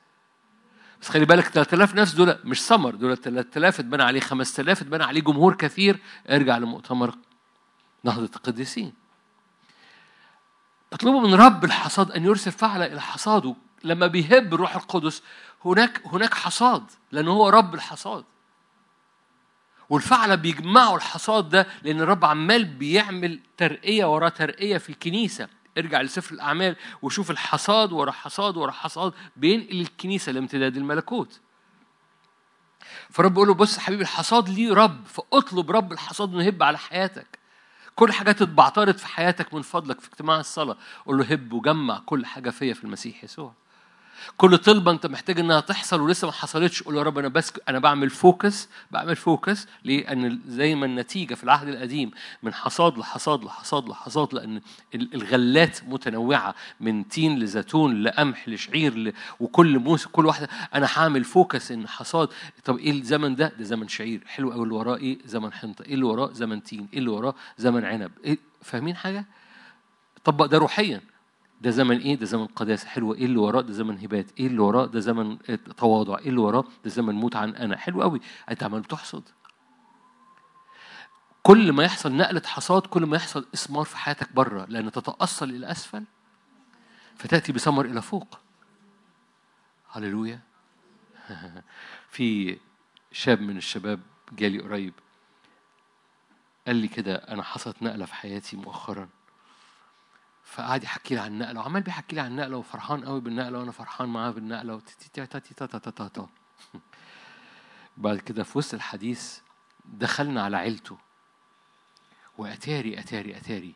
بس 1.01 1.09
خلي 1.09 1.25
بالك 1.25 1.47
3000 1.47 1.95
نفس 1.95 2.13
دول 2.13 2.37
مش 2.43 2.61
سمر 2.61 2.95
دول 2.95 3.17
3000 3.17 3.79
اتبنى 3.79 4.03
عليه 4.03 4.19
5000 4.19 4.81
اتبنى 4.81 5.03
عليه 5.03 5.21
جمهور 5.21 5.55
كثير. 5.55 5.99
ارجع 6.29 6.57
لمؤتمر 6.57 7.15
نهضة 8.03 8.29
القديسين. 8.35 8.93
اطلبوا 10.93 11.21
من 11.21 11.33
رب 11.33 11.65
الحصاد 11.65 12.11
أن 12.11 12.25
يرسل 12.25 12.51
فعل 12.51 12.81
إلى 12.81 13.01
حصاده. 13.01 13.55
لما 13.83 14.07
بيهب 14.07 14.53
الروح 14.53 14.75
القدس 14.75 15.23
هناك 15.65 16.01
هناك 16.05 16.33
حصاد 16.33 16.83
لأنه 17.11 17.31
هو 17.31 17.49
رب 17.49 17.75
الحصاد. 17.75 18.23
والفعلة 19.89 20.35
بيجمعوا 20.35 20.97
الحصاد 20.97 21.49
ده 21.49 21.67
لأن 21.83 22.01
الرب 22.01 22.25
عمال 22.25 22.65
بيعمل 22.65 23.39
ترقية 23.57 24.13
ورا 24.13 24.29
ترقية 24.29 24.77
في 24.77 24.89
الكنيسة. 24.89 25.47
ارجع 25.78 26.01
لسفر 26.01 26.36
الأعمال 26.36 26.76
وشوف 27.01 27.32
الحصاد 27.32 27.91
ورا 27.91 28.11
حصاد 28.11 28.57
ورا 28.57 28.71
حصاد 28.71 29.13
بينقل 29.36 29.82
الكنيسة 29.82 30.32
لامتداد 30.32 30.78
الملكوت. 30.78 31.39
فرب 33.09 33.34
بيقول 33.34 33.47
له 33.47 33.53
بص 33.53 33.78
حبيبي 33.78 34.03
الحصاد 34.03 34.49
ليه 34.49 34.73
رب 34.73 35.05
فاطلب 35.05 35.71
رب 35.71 35.91
الحصاد 35.91 36.34
إنه 36.34 36.43
يهب 36.43 36.63
على 36.63 36.78
حياتك. 36.78 37.39
كل 37.95 38.13
حاجات 38.13 38.41
اتبعترت 38.41 38.99
في 38.99 39.07
حياتك 39.07 39.53
من 39.53 39.61
فضلك 39.61 39.99
في 39.99 40.07
اجتماع 40.07 40.39
الصلاة. 40.39 40.78
قول 41.05 41.17
له 41.17 41.26
هب 41.26 41.53
وجمع 41.53 41.99
كل 41.99 42.26
حاجة 42.26 42.49
فيا 42.49 42.73
في 42.73 42.84
المسيح 42.84 43.23
يسوع. 43.23 43.53
كل 44.38 44.57
طلبة 44.57 44.91
انت 44.91 45.05
محتاج 45.05 45.39
انها 45.39 45.59
تحصل 45.59 46.01
ولسه 46.01 46.26
ما 46.28 46.32
حصلتش 46.34 46.84
قول 46.84 46.97
يا 46.97 47.03
رب 47.03 47.18
أنا 47.18 47.28
بس 47.28 47.53
أنا 47.70 47.80
بعمل 47.80 48.09
focus 48.09 48.69
بعمل 48.91 49.16
focus 49.15 49.67
لأن 49.84 50.39
زي 50.47 50.76
ما 50.76 50.86
النتيجة 50.86 51.34
في 51.34 51.43
العهد 51.43 51.68
القديم 51.68 52.11
من 52.43 52.53
حصاد 52.53 52.97
لحصاد 52.97 53.43
لحصاد 53.43 53.89
لحصاد 53.89 54.34
لأن 54.34 54.61
ال- 54.95 55.13
الغلات 55.16 55.80
متنوعة 55.88 56.55
من 56.80 57.07
تين 57.07 57.39
لزيتون 57.39 58.03
لقمح 58.03 58.49
لشعير 58.49 58.97
ل... 58.97 59.13
وكل 59.39 59.80
موسم 59.80 60.09
كل 60.11 60.26
واحدة 60.26 60.49
أنا 60.76 60.88
هعمل 60.95 61.24
فوكس 61.24 61.72
ان 61.72 61.88
حصاد 61.88 62.30
طب 62.66 62.78
إيه 62.78 62.91
الزمن 62.91 63.36
ده؟ 63.36 63.53
ده 63.59 63.63
زمن 63.63 63.88
شعير 63.88 64.22
حلو 64.28 64.51
قوي 64.51 64.63
اللي 64.63 64.74
وراه 64.76 64.95
إيه؟ 64.95 65.18
زمن 65.26 65.53
حنطة 65.53 65.84
إيه 65.84 65.93
اللي 65.93 66.05
وراه؟ 66.05 66.32
زمن 66.34 66.63
تين 66.63 66.88
إيه 66.93 66.99
اللي 66.99 67.09
وراه؟ 67.09 67.36
زمن 67.57 67.86
عنب 67.86 68.11
إيه؟ 68.24 68.38
فاهمين 68.61 68.95
حاجة؟ 68.95 69.26
طبق 70.24 70.45
ده 70.45 70.57
روحيا 70.57 71.01
ده 71.61 71.71
زمن 71.71 71.97
إيه؟ 71.97 72.15
ده 72.15 72.25
زمن 72.25 72.45
قداسة 72.45 72.87
حلوة، 72.87 73.15
إيه 73.15 73.25
اللي 73.25 73.37
وراه؟ 73.37 73.61
ده 73.61 73.73
زمن 73.73 73.97
هبات، 73.99 74.39
إيه 74.39 74.47
اللي 74.47 74.59
وراه؟ 74.59 74.85
ده 74.85 74.99
زمن 74.99 75.37
تواضع، 75.77 76.17
إيه 76.17 76.29
اللي 76.29 76.41
وراه؟ 76.41 76.63
ده 76.83 76.89
زمن 76.89 77.15
موت 77.15 77.35
عن 77.35 77.55
أنا، 77.55 77.77
حلو 77.77 78.01
قوي، 78.01 78.21
أنت 78.51 78.63
عمال 78.63 78.81
بتحصد. 78.81 79.23
كل 81.43 81.71
ما 81.71 81.83
يحصل 81.83 82.11
نقلة 82.15 82.41
حصاد 82.45 82.81
كل 82.81 83.05
ما 83.05 83.15
يحصل 83.15 83.45
إثمار 83.53 83.85
في 83.85 83.97
حياتك 83.97 84.33
بره 84.33 84.65
لأن 84.65 84.91
تتأصل 84.91 85.49
إلى 85.49 85.71
أسفل 85.71 86.03
فتأتي 87.15 87.51
بثمر 87.51 87.85
إلى 87.85 88.01
فوق. 88.01 88.39
هللويا. 89.91 90.39
في 92.15 92.57
شاب 93.11 93.41
من 93.41 93.57
الشباب 93.57 93.99
جالي 94.33 94.59
قريب 94.59 94.93
قال 96.67 96.75
لي 96.75 96.87
كده 96.87 97.15
أنا 97.15 97.43
حصلت 97.43 97.83
نقلة 97.83 98.05
في 98.05 98.15
حياتي 98.15 98.57
مؤخرا 98.57 99.09
فقعد 100.45 100.83
يحكي 100.83 101.15
لي 101.15 101.21
عن 101.21 101.31
النقلة 101.33 101.59
وعمال 101.59 101.81
بيحكي 101.81 102.15
لي 102.15 102.21
عن 102.21 102.31
النقلة 102.31 102.57
وفرحان 102.57 103.05
قوي 103.05 103.21
بالنقلة 103.21 103.59
وأنا 103.59 103.71
فرحان 103.71 104.09
معاه 104.09 104.31
بالنقلة 104.31 104.75
بعد 107.97 108.17
كده 108.17 108.43
في 108.43 108.57
وسط 108.57 108.73
الحديث 108.73 109.39
دخلنا 109.85 110.43
على 110.43 110.57
عيلته. 110.57 110.97
وأتاري 112.37 112.99
أتاري 112.99 113.37
أتاري 113.37 113.75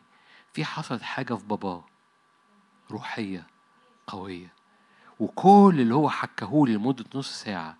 في 0.52 0.64
حصلت 0.64 1.02
حاجة 1.02 1.34
في 1.34 1.44
باباه 1.46 1.84
روحية 2.90 3.46
قوية. 4.06 4.52
وكل 5.20 5.76
اللي 5.80 5.94
هو 5.94 6.10
حكاهولي 6.10 6.74
لمدة 6.74 7.04
نص 7.14 7.42
ساعة 7.42 7.76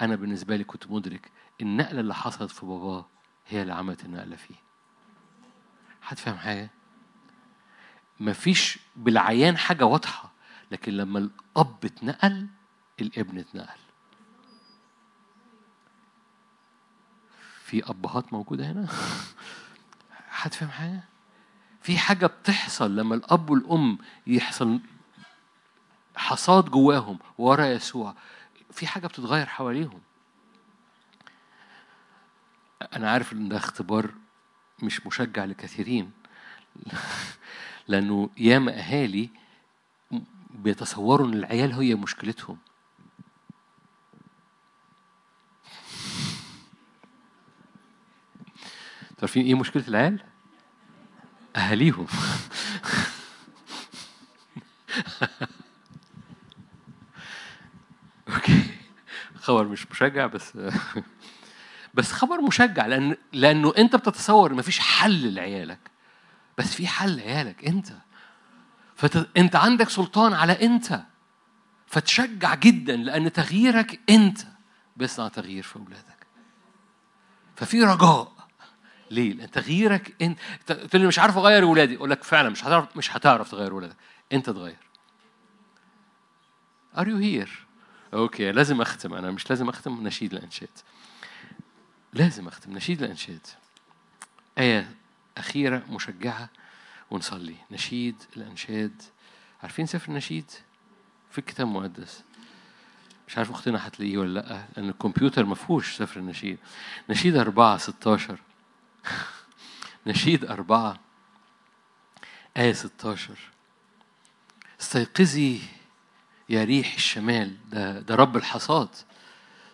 أنا 0.00 0.16
بالنسبة 0.16 0.56
لي 0.56 0.64
كنت 0.64 0.90
مدرك 0.90 1.30
النقلة 1.60 2.00
اللي 2.00 2.14
حصلت 2.14 2.50
في 2.50 2.66
باباه 2.66 3.06
هي 3.48 3.62
اللي 3.62 3.74
عملت 3.74 4.04
النقلة 4.04 4.36
فيه. 4.36 4.54
حد 6.02 6.18
فاهم 6.18 6.36
حاجة؟ 6.36 6.70
مفيش 8.22 8.78
بالعيان 8.96 9.56
حاجة 9.58 9.84
واضحة 9.86 10.32
لكن 10.70 10.92
لما 10.92 11.18
الأب 11.18 11.84
اتنقل 11.84 12.46
الابن 13.00 13.38
اتنقل. 13.38 13.78
في 17.64 17.90
أبهات 17.90 18.32
موجودة 18.32 18.70
هنا؟ 18.70 18.88
حد 20.28 20.54
فاهم 20.54 20.70
حاجة؟ 20.70 21.04
في 21.82 21.98
حاجة 21.98 22.26
بتحصل 22.26 22.96
لما 22.96 23.14
الأب 23.14 23.50
والأم 23.50 23.98
يحصل 24.26 24.80
حصاد 26.16 26.64
جواهم 26.64 27.18
ورا 27.38 27.66
يسوع 27.66 28.14
في 28.72 28.86
حاجة 28.86 29.06
بتتغير 29.06 29.46
حواليهم. 29.46 30.00
أنا 32.96 33.10
عارف 33.10 33.32
إن 33.32 33.48
ده 33.48 33.56
اختبار 33.56 34.10
مش 34.82 35.06
مشجع 35.06 35.44
لكثيرين. 35.44 36.12
لأنه 37.88 38.30
ياما 38.36 38.72
أهالي 38.78 39.30
بيتصوروا 40.50 41.26
إن 41.26 41.34
العيال 41.34 41.72
هي 41.72 41.94
مشكلتهم. 41.94 42.58
عارفين 49.22 49.46
إيه 49.46 49.54
مشكلة 49.54 49.84
العيال؟ 49.88 50.20
أهاليهم. 51.56 52.06
أوكي. 58.28 58.64
خبر 59.34 59.64
مش 59.68 59.90
مشجع 59.90 60.26
بس 60.26 60.58
بس 61.94 62.12
خبر 62.12 62.40
مشجع 62.40 62.86
لأن 62.86 63.16
لأنه 63.32 63.72
أنت 63.78 63.96
بتتصور 63.96 64.54
مفيش 64.54 64.78
حل 64.78 65.34
لعيالك. 65.34 65.91
بس 66.62 66.74
في 66.74 66.86
حل 66.86 67.20
عيالك 67.20 67.64
انت. 67.64 67.92
فانت 68.96 69.56
عندك 69.56 69.88
سلطان 69.88 70.32
على 70.32 70.52
انت. 70.52 71.02
فتشجع 71.86 72.54
جدا 72.54 72.96
لأن 72.96 73.32
تغييرك 73.32 74.00
انت. 74.10 74.38
بيصنع 74.96 75.28
تغيير 75.28 75.62
في 75.62 75.76
أولادك. 75.76 76.26
ففي 77.56 77.82
رجاء. 77.82 78.32
ليه؟ 79.10 79.32
لأن 79.32 79.50
تغييرك 79.50 80.22
انت 80.22 80.38
تقول 80.72 81.02
لي 81.02 81.06
مش 81.08 81.18
عارف 81.18 81.36
أغير 81.36 81.64
ولادي. 81.64 81.96
أقول 81.96 82.10
لك 82.10 82.24
فعلا 82.24 82.48
مش 82.48 82.64
هتعرف 82.64 82.96
مش 82.96 83.16
هتعرف 83.16 83.50
تغير 83.50 83.74
ولادك. 83.74 83.96
انت 84.32 84.50
تغير. 84.50 84.76
are 86.98 87.08
you 87.08 87.16
here 87.16 87.66
okay 88.14 88.52
لازم 88.52 88.80
أختم. 88.80 89.14
أنا 89.14 89.30
مش 89.30 89.50
لازم 89.50 89.68
أختم 89.68 90.06
نشيد 90.06 90.32
الانشاد 90.34 90.78
لازم 92.12 92.48
أختم 92.48 92.72
نشيد 92.72 93.02
الانشاد 93.02 93.46
آية 94.58 95.01
أخيرة 95.38 95.82
مشجعة 95.90 96.48
ونصلي. 97.10 97.56
نشيد 97.70 98.16
الأنشاد. 98.36 99.02
عارفين 99.62 99.86
سفر 99.86 100.08
النشيد 100.08 100.50
في 101.30 101.38
الكتاب 101.38 101.66
المقدس 101.66 102.22
مش 103.28 103.38
عارف 103.38 103.50
أختنا 103.50 103.86
هتلاقيه 103.86 104.18
ولا 104.18 104.40
لأ 104.40 104.64
لأن 104.76 104.88
الكمبيوتر 104.88 105.44
ما 105.44 105.54
فيهوش 105.54 105.96
سفر 105.96 106.20
النشيد 106.20 106.58
نشيد 107.10 107.36
أربعة 107.36 107.76
ستاشر. 107.76 108.38
نشيد 110.06 110.44
أربعة. 110.44 111.00
آية 112.56 112.72
16 112.72 113.34
استيقظي 114.80 115.60
يا 116.48 116.64
ريح 116.64 116.94
الشمال. 116.94 117.56
ده 117.70 118.00
ده 118.00 118.14
رب 118.14 118.36
الحصاد. 118.36 118.88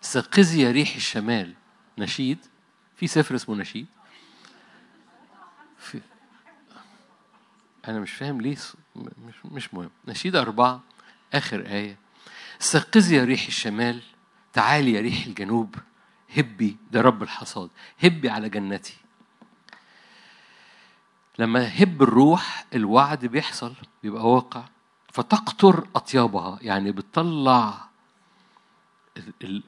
استيقظي 0.05 0.63
يا 0.63 0.71
ريح 0.71 0.95
الشمال. 0.97 1.55
نشيد. 1.99 2.39
في 2.97 3.07
سفر 3.07 3.35
اسمه 3.35 3.55
نشيد. 3.57 3.87
في 5.79 6.01
أنا 7.89 8.01
مش 8.01 8.13
فاهم 8.13 8.41
ليه 8.41 8.57
مش 8.97 9.35
مش 9.45 9.75
مهم. 9.75 9.91
نشيد 10.09 10.37
أربعة 10.37 10.81
آخر 11.35 11.67
آية. 11.67 11.99
استيقظي 12.61 13.17
يا 13.17 13.25
ريح 13.25 13.47
الشمال 13.47 14.03
تعالي 14.53 14.93
يا 14.93 15.01
ريح 15.01 15.27
الجنوب. 15.27 15.75
هبي 16.37 16.77
ده 16.91 17.01
رب 17.01 17.23
الحصاد. 17.23 17.71
هبي 18.05 18.29
على 18.31 18.49
جنتي. 18.49 18.97
لما 21.39 21.83
هب 21.83 22.03
الروح 22.03 22.65
الوعد 22.75 23.27
بيحصل 23.27 23.75
بيبقى 24.03 24.29
واقع. 24.31 24.65
فتقطر 25.13 25.87
أطيابها 25.97 26.59
يعني 26.63 26.93
بتطلع 26.93 27.89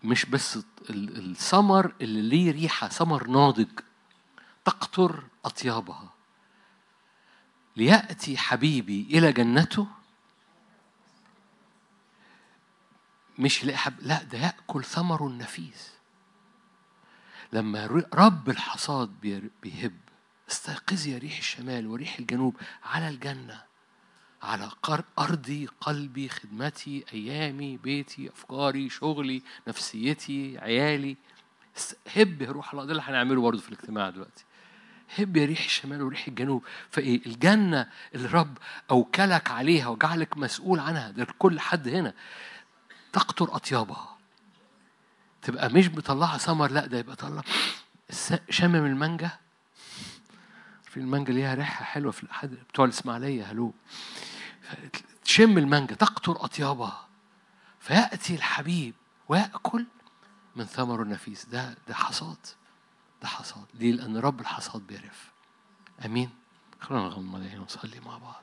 مش 0.05 0.27
بس 0.27 0.59
الثمر 0.91 1.95
اللي 2.01 2.23
ليه 2.23 2.51
ريحة 2.53 2.89
ثمر 2.89 3.27
ناضج. 3.27 3.69
تقطر 4.65 5.25
أطيابها. 5.45 6.13
ليأتي 7.77 8.37
حبيبي 8.37 9.07
إلى 9.11 9.33
جنته. 9.33 9.87
مش 13.39 13.65
لا 13.65 14.23
ده 14.23 14.39
يأكل 14.39 14.85
ثمر 14.85 15.27
النفيس. 15.27 15.91
لما 17.53 17.87
رب 18.15 18.51
الحصاد 18.51 19.41
بيهب 19.63 19.97
استيقظي 20.51 21.11
يا 21.13 21.19
ريح 21.19 21.39
الشمال 21.39 21.87
وريح 21.87 22.19
الجنوب 22.19 22.57
على 22.85 23.09
الجنة 23.09 23.63
على 24.43 24.71
أرضي 25.19 25.67
قلبي 25.81 26.29
خدمتي 26.29 27.05
أيامي 27.13 27.77
بيتي 27.77 28.31
أفكاري 28.31 28.89
شغلي 28.89 29.43
نفسيتي 29.69 30.59
عيالي. 30.59 31.17
هب 32.17 32.43
روح 32.43 32.73
الله 32.73 32.85
ده 32.85 32.91
اللي 32.91 33.03
هنعمله 33.03 33.43
برضه 33.43 33.61
في 33.61 33.69
الاجتماع 33.69 34.11
دلوقتي. 34.11 34.45
هب 35.19 35.37
يا 35.37 35.45
ريح 35.47 35.65
الشمال 35.65 36.03
وريح 36.03 36.29
الجنوب. 36.29 36.65
فإيه؟ 36.91 37.27
الجنة 37.27 37.87
اللي 38.15 38.27
الرب 38.27 38.59
أوكلك 38.91 39.51
عليها 39.51 39.89
وجعلك 39.89 40.37
مسؤول 40.37 40.81
عنها. 40.81 41.11
ده 41.11 41.27
كل 41.39 41.61
حد 41.61 41.89
هنا. 41.89 42.15
تقطر 43.13 43.57
أطيابها. 43.57 44.17
تبقى 45.43 45.69
مش 45.69 45.89
بطلعها 45.89 46.39
ثمر 46.39 46.71
لا 46.71 46.87
ده 46.87 46.99
يبقى 46.99 47.17
طلع. 47.17 47.43
شامم 48.51 48.87
المانجا. 48.87 49.31
في 50.85 50.97
المانجا 50.97 51.33
ليها 51.33 51.55
ريحة 51.55 51.85
حلوة 51.85 52.13
في 52.13 52.23
الأحد 52.23 52.51
بتوع 52.51 52.85
الإسماعيلية. 52.85 53.45
هلو. 53.45 53.75
تشم 55.25 55.59
المانجا. 55.59 55.95
تقطر 55.95 56.45
أطيابها. 56.45 57.09
فيأتي 57.81 58.35
الحبيب. 58.35 58.95
ويأكل 59.29 59.87
من 60.57 60.65
ثمر 60.65 61.03
النفيس. 61.03 61.47
ده 61.47 61.77
ده 61.89 61.95
حصاد. 61.95 62.37
ده 63.23 63.29
حصاد. 63.29 63.65
ليه؟ 63.75 63.93
لأن 63.93 64.17
رب 64.17 64.41
الحصاد 64.41 64.87
بيعرف 64.87 65.31
أمين. 66.05 66.31
خلونا 66.81 67.05
نغمض 67.05 67.41
عينينا 67.41 67.61
ونصلي 67.61 68.01
مع 68.01 68.19
بعض. 68.19 68.43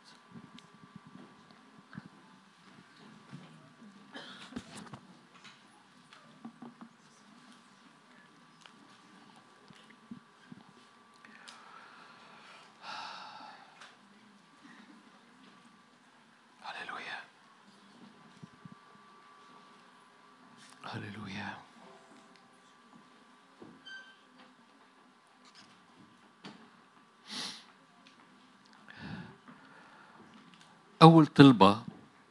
أول 31.08 31.26
طلبة 31.28 31.82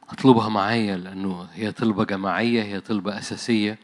أطلبها 0.08 0.48
معايا 0.48 0.96
لأنه 0.96 1.48
هي 1.52 1.72
طلبة 1.72 2.04
جماعية 2.04 2.62
هي 2.62 2.80
طلبة 2.80 3.18
أساسية. 3.18 3.78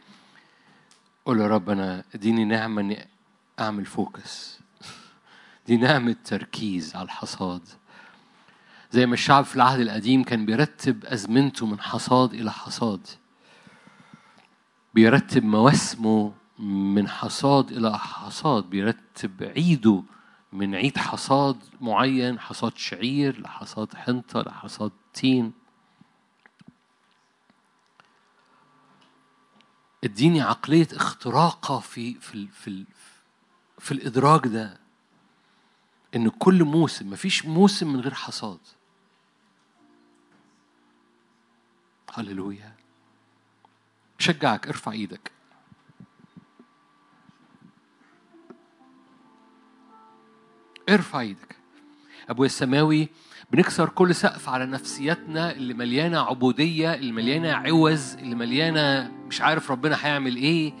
قول 1.25 1.41
يا 1.41 1.47
رب 1.47 1.69
أنا 1.69 2.03
إديني 2.15 2.45
نعمة 2.45 2.81
إني 2.81 3.07
أعمل 3.59 3.85
فوكس. 3.85 4.59
دي 5.67 5.77
نعمة 5.77 6.15
تركيز 6.25 6.95
على 6.95 7.05
الحصاد. 7.05 7.61
زي 8.91 9.05
ما 9.05 9.13
الشعب 9.13 9.45
في 9.45 9.55
العهد 9.55 9.79
القديم 9.79 10.23
كان 10.23 10.45
بيرتب 10.45 11.05
أزمنته 11.05 11.65
من 11.65 11.79
حصاد 11.79 12.33
إلى 12.33 12.51
حصاد. 12.51 13.07
بيرتب 14.93 15.43
مواسمه 15.43 16.33
من 16.59 17.07
حصاد 17.07 17.71
إلى 17.71 17.99
حصاد 17.99 18.63
بيرتب 18.69 19.43
عيده 19.43 20.03
من 20.53 20.75
عيد 20.75 20.97
حصاد 20.97 21.57
معين 21.81 22.39
حصاد 22.39 22.77
شعير 22.77 23.41
لحصاد 23.41 23.95
حنطة 23.95 24.41
لحصاد 24.41 24.91
تين. 25.13 25.53
اديني 30.03 30.41
عقلية 30.41 30.87
اختراقة 30.91 31.79
في 31.79 32.13
في 32.13 32.47
في 32.47 32.85
في 33.79 33.91
الإدراك 33.91 34.47
ده 34.47 34.79
إن 36.15 36.29
كل 36.29 36.63
موسم 36.63 37.09
مفيش 37.09 37.45
موسم 37.45 37.93
من 37.93 37.99
غير 37.99 38.13
حصاد. 38.13 38.59
هللويا. 42.13 42.75
شجعك 44.19 44.67
ارفع 44.67 44.91
إيدك. 44.91 45.31
ارفع 50.89 51.19
إيدك 51.19 51.55
ابويا 52.29 52.45
السماوي 52.47 53.07
بنكسر 53.51 53.89
كل 53.89 54.15
سقف 54.15 54.49
على 54.49 54.65
نفسيتنا 54.65 55.51
اللي 55.51 55.73
مليانة 55.73 56.19
عبودية 56.19 56.93
اللي 56.93 57.11
مليانة 57.11 57.51
عوز 57.53 58.13
اللي 58.19 58.35
مليانة 58.35 59.11
مش 59.27 59.41
عارف 59.41 59.71
ربنا 59.71 59.97
هيعمل 60.01 60.35
إيه. 60.35 60.73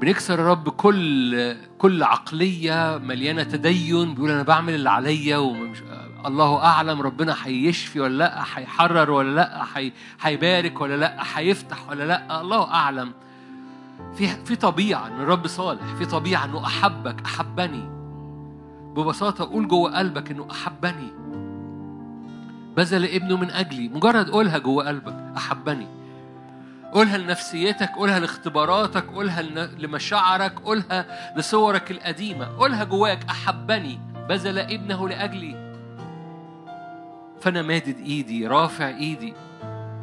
بنكسر 0.00 0.38
يا 0.40 0.46
رب 0.50 0.68
كل 0.68 1.56
كل 1.78 2.02
عقلية 2.02 2.98
مليانة 2.98 3.42
تدين. 3.42 4.14
بيقول 4.14 4.30
أنا 4.30 4.42
بعمل 4.42 4.74
اللي 4.74 4.90
عليا 4.90 5.36
ومش 5.36 5.78
الله 6.26 6.64
أعلم 6.64 7.02
ربنا 7.02 7.36
هيشفي 7.42 8.00
ولا 8.00 8.18
لأ 8.18 8.42
هيحرر 8.54 9.10
ولا 9.10 9.34
لأ 9.34 9.64
هيبارك 10.20 10.80
ولا 10.80 10.96
لأ 10.96 11.22
هيفتح 11.34 11.88
ولا 11.88 12.04
لأ. 12.04 12.40
الله 12.40 12.70
أعلم. 12.74 13.12
في 14.16 14.44
في 14.44 14.56
طبيعة 14.56 15.06
إن 15.06 15.20
الرب 15.20 15.46
صالح 15.46 15.94
في 15.98 16.06
طبيعة 16.06 16.44
إنه 16.44 16.66
أحبك 16.66 17.16
أحبني. 17.26 18.01
ببساطة 18.96 19.44
قول 19.44 19.68
جوه 19.68 19.98
قلبك 19.98 20.30
إنه 20.30 20.48
أحبني. 20.50 21.12
بذل 22.76 23.04
ابنه 23.04 23.36
من 23.36 23.50
أجلي. 23.50 23.88
مجرد 23.88 24.30
قولها 24.30 24.58
جوه 24.58 24.88
قلبك 24.88 25.14
أحبني. 25.36 25.86
قولها 26.92 27.18
لنفسيتك 27.18 27.88
قولها 27.88 28.20
لاختباراتك 28.20 29.06
قولها 29.06 29.42
لمشاعرك 29.78 30.58
قولها 30.60 31.06
لصورك 31.36 31.90
القديمة. 31.90 32.46
قولها 32.46 32.84
جواك 32.84 33.24
أحبني. 33.30 34.00
بذل 34.28 34.58
ابنه 34.58 35.08
لأجلي. 35.08 35.72
فأنا 37.40 37.62
مادد 37.62 37.96
إيدي 37.98 38.46
رافع 38.46 38.88
إيدي. 38.88 39.34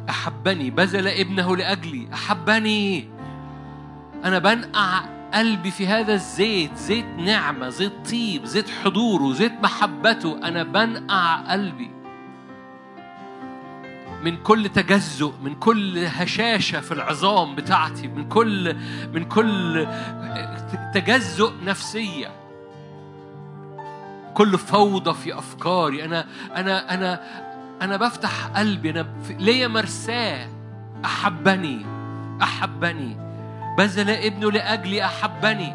أحبني. 0.08 0.70
بذل 0.70 1.08
ابنه 1.08 1.56
لأجلي. 1.56 2.08
أحبني. 2.12 3.08
أنا 4.24 4.38
بنقع 4.38 5.19
قلبي 5.34 5.70
في 5.70 5.86
هذا 5.86 6.14
الزيت 6.14 6.76
زيت 6.76 7.04
نعمة 7.04 7.68
زيت 7.68 7.92
طيب 8.10 8.44
زيت 8.44 8.70
حضوره 8.70 9.32
زيت 9.32 9.52
محبته. 9.62 10.38
أنا 10.48 10.62
بنقع 10.62 11.36
قلبي 11.36 11.90
من 14.22 14.36
كل 14.36 14.68
تجزؤ 14.68 15.32
من 15.42 15.54
كل 15.54 15.98
هشاشة 15.98 16.80
في 16.80 16.92
العظام 16.92 17.54
بتاعتي 17.54 18.08
من 18.08 18.28
كل 18.28 18.76
من 19.14 19.24
كل 19.24 19.86
تجزؤ 20.94 21.52
نفسية. 21.64 22.30
كل 24.34 24.58
فوضى 24.58 25.14
في 25.14 25.38
أفكاري. 25.38 26.04
أنا 26.04 26.26
أنا 26.56 26.94
أنا 26.94 27.20
أنا 27.82 27.96
بفتح 27.96 28.46
قلبي. 28.46 28.90
أنا 28.90 29.06
ليا 29.38 29.68
مرساة. 29.68 30.48
أحبني 31.04 31.86
أحبني. 32.42 33.29
بذل 33.80 34.10
ابنه 34.10 34.50
لأجلي 34.50 35.04
أحبني 35.04 35.74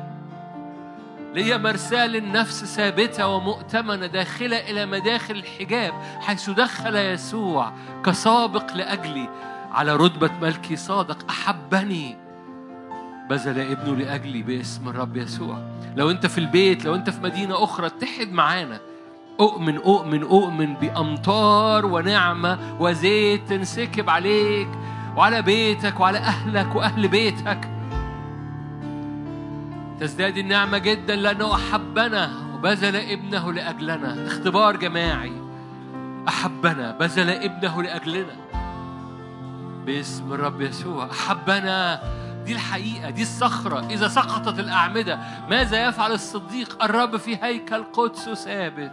ليا 1.34 1.58
مرساة 1.58 2.08
للنفس 2.08 2.66
ثابتة 2.66 3.28
ومؤتمنة 3.28 4.06
داخلة 4.06 4.58
إلى 4.58 4.86
مداخل 4.86 5.36
الحجاب 5.36 5.94
حيث 6.22 6.50
دخل 6.50 6.96
يسوع 6.96 7.72
كسابق 8.06 8.74
لأجلي 8.74 9.30
على 9.72 9.96
رتبة 9.96 10.30
ملكي 10.42 10.76
صادق. 10.76 11.18
أحبني. 11.30 12.18
بذل 13.30 13.60
ابنه 13.60 13.96
لأجلي 13.96 14.42
باسم 14.42 14.90
الرب 14.90 15.18
يسوع. 15.18 15.58
لو 15.96 16.12
أنت 16.12 16.26
في 16.26 16.38
البيت 16.38 16.86
لو 16.86 16.96
أنت 16.96 17.10
في 17.10 17.22
مدينة 17.22 17.64
أخرى 17.64 17.88
اتحد 17.88 18.32
معانا. 18.32 18.80
أؤمن 19.40 19.78
أؤمن 19.78 20.24
أؤمن 20.24 20.74
بأمطار 20.74 21.86
ونعمة 21.86 22.78
وزيت 22.80 23.50
تنسكب 23.50 24.10
عليك 24.10 24.70
وعلى 25.18 25.42
بيتك 25.42 26.00
وعلى 26.00 26.18
أهلك 26.18 26.76
وأهل 26.76 27.08
بيتك. 27.08 27.70
تزداد 30.00 30.38
النعمة 30.38 30.78
جدا 30.78 31.16
لأنه 31.16 31.56
أحبنا 31.56 32.32
وبذل 32.54 32.96
ابنه 32.96 33.54
لأجلنا. 33.54 34.28
اختبار 34.28 34.76
جماعي. 34.76 35.42
أحبنا 36.28 36.92
بذل 36.92 37.30
ابنه 37.30 37.84
لأجلنا. 37.84 38.36
باسم 39.86 40.34
الرب 40.34 40.62
يسوع. 40.62 41.12
أحبنا. 41.12 42.02
دي 42.46 42.54
الحقيقة 42.54 43.10
دي 43.10 43.22
الصخرة. 43.22 43.88
إذا 43.90 44.08
سقطت 44.08 44.60
الأعمدة 44.60 45.20
ماذا 45.50 45.88
يفعل 45.88 46.12
الصديق؟ 46.12 46.84
الرب 46.84 47.18
في 47.18 47.38
هيكل 47.44 47.84
قدسه 47.84 48.34
ثابت. 48.34 48.92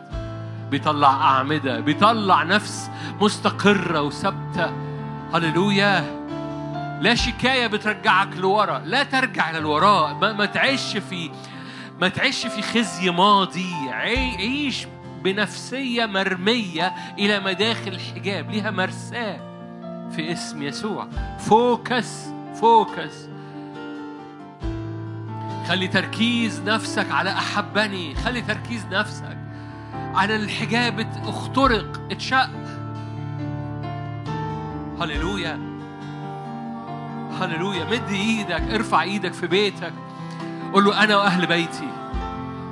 بيطلع 0.71 1.11
أعمدة 1.11 1.81
بيطلع 1.81 2.43
نفس 2.43 2.91
مستقرة 3.21 4.03
وثابتة. 4.03 4.73
هللويا. 5.35 6.22
لا 7.03 7.15
شكاية 7.15 7.67
بترجعك 7.67 8.37
لورا 8.37 8.79
لا 8.79 9.03
ترجع 9.03 9.51
إلى 9.51 9.59
الوراء. 9.59 10.15
ما, 10.15 10.33
ما 10.33 10.47
تعيش 10.47 10.97
في 10.97 11.31
ما 12.01 12.09
تعيش 12.09 12.47
في 12.47 12.63
خزي 12.63 13.11
ماضي. 13.11 13.75
عيش 13.91 14.87
بنفسية 15.25 16.07
مرمية 16.07 16.93
إلى 17.19 17.41
مداخل 17.41 17.89
الحجاب 17.89 18.51
ليها 18.51 18.71
مرساة 18.71 19.37
في 20.11 20.33
اسم 20.33 20.63
يسوع. 20.63 21.09
فوكس 21.39 22.27
focus. 22.55 23.29
خلي 25.69 25.89
تركيز 25.89 26.61
نفسك 26.61 27.11
على 27.11 27.31
أحبني. 27.31 28.15
خلي 28.15 28.41
تركيز 28.41 28.87
نفسك 28.87 29.39
على 29.95 30.37
الحجاب 30.37 31.01
اخترق 31.29 32.01
اتشق. 32.11 32.51
هللويا. 35.01 35.72
هللويا. 37.45 37.85
مد 37.85 38.11
إيدك 38.11 38.63
ارفع 38.75 39.03
إيدك 39.03 39.33
في 39.33 39.47
بيتك. 39.47 39.93
قول 40.73 40.85
له 40.85 41.05
أنا 41.05 41.17
وأهل 41.17 41.47
بيتي. 41.47 41.89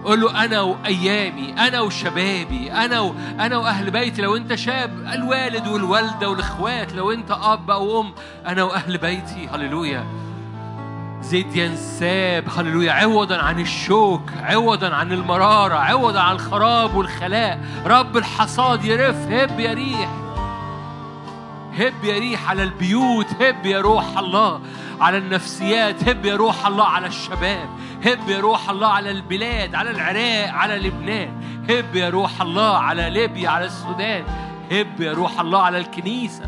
قول 0.04 0.20
له 0.20 0.44
أنا 0.44 0.60
وأيامي 0.60 1.54
أنا 1.58 1.80
وشبابي 1.80 2.72
أنا 2.72 3.00
و... 3.00 3.14
أنا 3.40 3.56
وأهل 3.56 3.90
بيتي. 3.90 4.22
لو 4.22 4.36
أنت 4.36 4.54
شاب 4.54 4.90
الوالد 5.12 5.68
والوالدة 5.68 6.30
والإخوات 6.30 6.92
لو 6.92 7.12
أنت 7.12 7.30
أب 7.30 7.70
أو 7.70 8.00
أم 8.00 8.12
أنا 8.46 8.62
وأهل 8.62 8.98
بيتي. 8.98 9.48
هللويا. 9.52 10.04
زيت 11.22 11.56
ينساب. 11.56 12.44
هللويا. 12.56 12.92
عوضا 12.92 13.36
عن 13.36 13.60
الشوك 13.60 14.22
عوضا 14.42 14.94
عن 14.94 15.12
المرارة 15.12 15.74
عوضا 15.74 16.20
عن 16.20 16.34
الخراب 16.34 16.94
والخلاء. 16.94 17.60
رب 17.86 18.16
الحصاد 18.16 18.84
يرف 18.84 19.16
هب 19.16 19.60
يا 19.60 19.74
ريح 19.74 20.10
هب 21.80 22.04
يا 22.04 22.18
ريح 22.18 22.50
على 22.50 22.62
البيوت 22.62 23.26
هب 23.42 23.66
يا 23.66 23.80
روح 23.80 24.18
الله 24.18 24.60
على 25.00 25.18
النفسيات 25.18 26.08
هب 26.08 26.26
يا 26.26 26.36
روح 26.36 26.66
الله 26.66 26.84
على 26.84 27.06
الشباب 27.06 27.68
هب 28.04 28.28
يا 28.28 28.40
روح 28.40 28.70
الله 28.70 28.88
على 28.88 29.10
البلاد 29.10 29.74
على 29.74 29.90
العراق 29.90 30.54
على 30.54 30.78
لبنان 30.78 31.30
هب 31.70 31.96
يا 31.96 32.08
روح 32.08 32.42
الله 32.42 32.76
على 32.76 33.10
ليبيا 33.10 33.48
على 33.48 33.64
السودان 33.64 34.24
هب 34.72 35.00
يا 35.00 35.12
روح 35.12 35.40
الله 35.40 35.62
على 35.62 35.78
الكنيسة. 35.78 36.44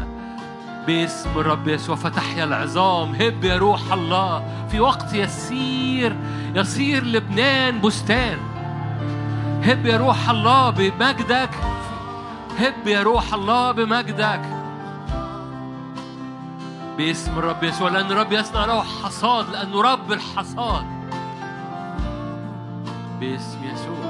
باسم 0.87 1.31
الرب 1.37 1.69
يسوع 1.69 1.97
فتحيا 1.97 2.45
العظام 2.45 3.15
هب 3.15 3.45
يا 3.45 3.59
روح 3.59 3.93
الله 3.93 4.67
في 4.71 4.81
وقت 4.81 5.15
يسير 5.15 6.17
يصير 6.55 7.05
لبنان 7.05 7.81
بستان. 7.81 8.39
هب 9.63 9.87
يا 9.87 9.97
روح 9.97 10.31
الله 10.31 10.71
بمجدك 10.71 11.51
هب 12.59 12.87
يا 12.87 13.03
روح 13.03 13.35
الله 13.35 13.73
بمجدك. 13.73 14.62
باسم 16.97 17.39
الرب 17.39 17.63
يسوع 17.65 17.91
لأن 17.91 18.13
الرب 18.13 18.33
يصنع 18.33 18.65
له 18.65 18.83
حصاد 18.83 19.51
لأنه 19.51 19.83
رب 19.83 20.13
الحصاد. 20.13 20.85
باسم 23.21 23.65
يسوع. 23.65 24.03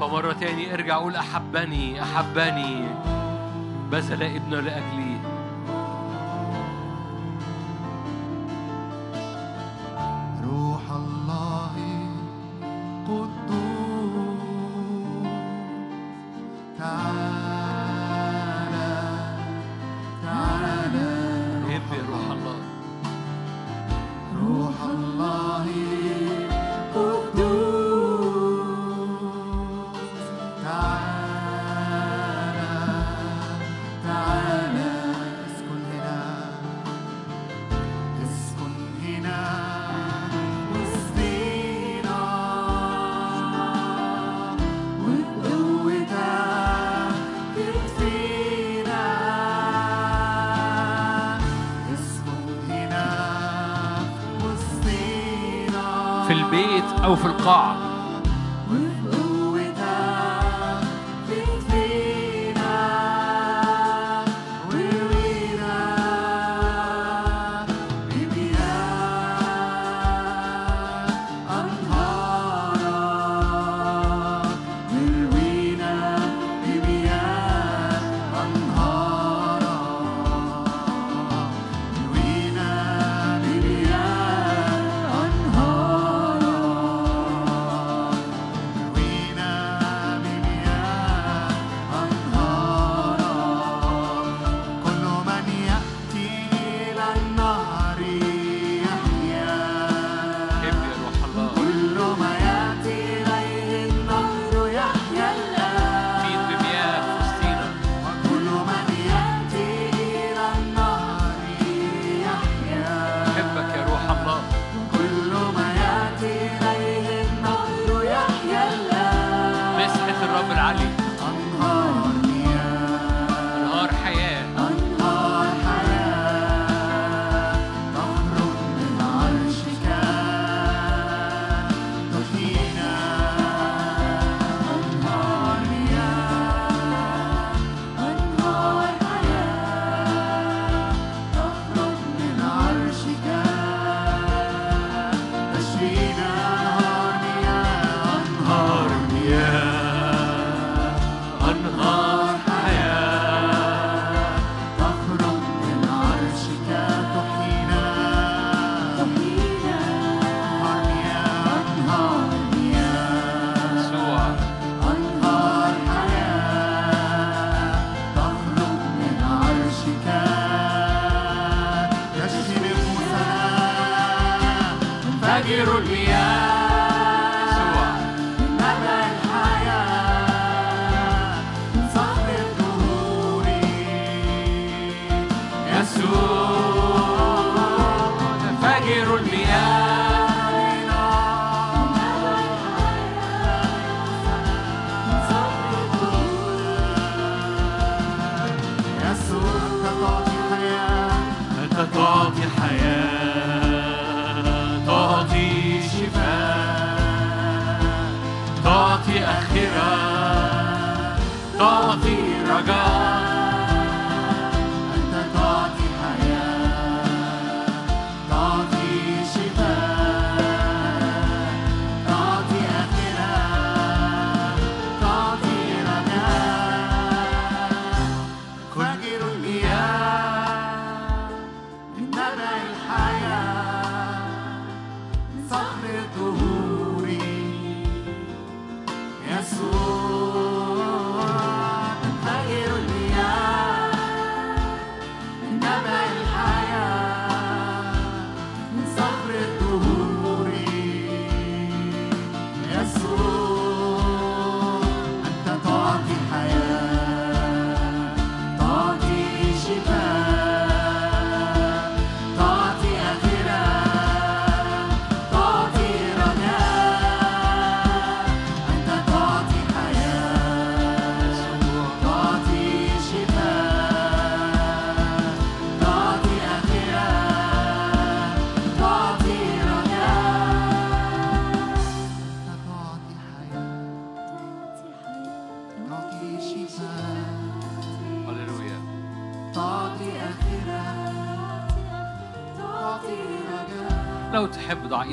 فمرة 0.00 0.32
تاني 0.32 0.74
ارجع 0.74 0.96
قول 0.96 1.16
أحبني 1.16 2.02
أحبني. 2.02 2.88
بذل 3.90 4.22
ابنه 4.22 4.60
لأجلي. 4.60 5.07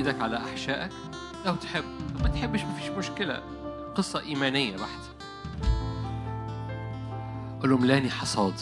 إيدك 0.06 0.22
على 0.22 0.38
أحشائك؟ 0.38 0.92
لو 1.46 1.56
تحب. 1.56 1.84
ما 2.22 2.28
تحبش 2.28 2.62
مفيش 2.64 2.90
مشكلة. 2.90 3.42
قصة 3.96 4.20
إيمانية 4.20 4.78
بحته 4.78 5.10
قول 7.62 7.70
له 7.70 7.78
املاني 7.78 8.10
حصاد. 8.10 8.54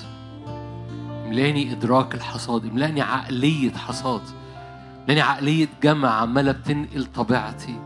املاني 1.26 1.72
إدراك 1.72 2.16
الحصاد. 2.16 2.66
املاني 2.66 3.02
عقلية 3.02 3.72
حصاد. 3.72 4.22
املاني 5.02 5.22
عقلية 5.22 5.68
جمع 5.84 6.10
عمالة 6.10 6.52
بتنقل 6.52 7.06
طبيعتي 7.06 7.80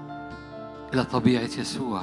إلى 0.93 1.03
طبيعة 1.03 1.49
يسوع. 1.57 2.01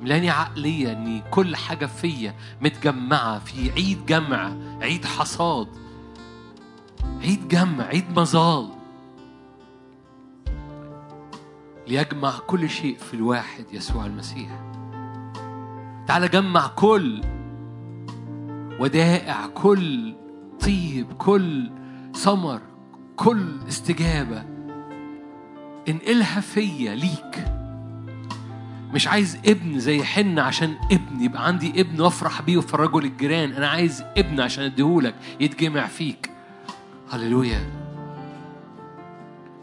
املاني 0.00 0.30
عقلية 0.30 0.92
إن 0.92 1.22
كل 1.30 1.56
حاجة 1.56 1.86
فيا 1.86 2.34
متجمعة. 2.60 3.38
في 3.38 3.72
عيد 3.72 4.06
جمع 4.06 4.52
عيد 4.82 5.04
حصاد. 5.04 5.68
عيد 7.20 7.48
جمع 7.48 7.84
عيد 7.84 8.18
مظال 8.18 8.81
ليجمع 11.88 12.32
كل 12.46 12.70
شيء 12.70 12.96
في 12.96 13.14
الواحد 13.14 13.64
يسوع 13.72 14.06
المسيح. 14.06 14.50
تعال 16.06 16.30
جمع 16.30 16.66
كل 16.66 17.20
ودائع 18.80 19.46
كل 19.46 20.14
طيب 20.60 21.12
كل 21.18 21.70
ثمر 22.14 22.60
كل 23.16 23.58
استجابة. 23.68 24.44
انقلها 25.88 26.40
فيا 26.40 26.94
ليك. 26.94 27.44
مش 28.94 29.08
عايز 29.08 29.38
ابن 29.46 29.78
زي 29.78 30.04
حن 30.04 30.38
عشان 30.38 30.74
ابن 30.92 31.20
يبقى 31.20 31.46
عندي 31.46 31.80
ابن 31.80 32.00
وافرح 32.00 32.42
بيه 32.42 32.56
وافرجه 32.56 33.00
للجيران 33.00 33.52
أنا 33.52 33.68
عايز 33.68 34.04
ابن 34.16 34.40
عشان 34.40 34.64
أديهولك 34.64 35.14
يتجمع 35.40 35.86
فيك. 35.86 36.30
هللويا. 37.10 37.70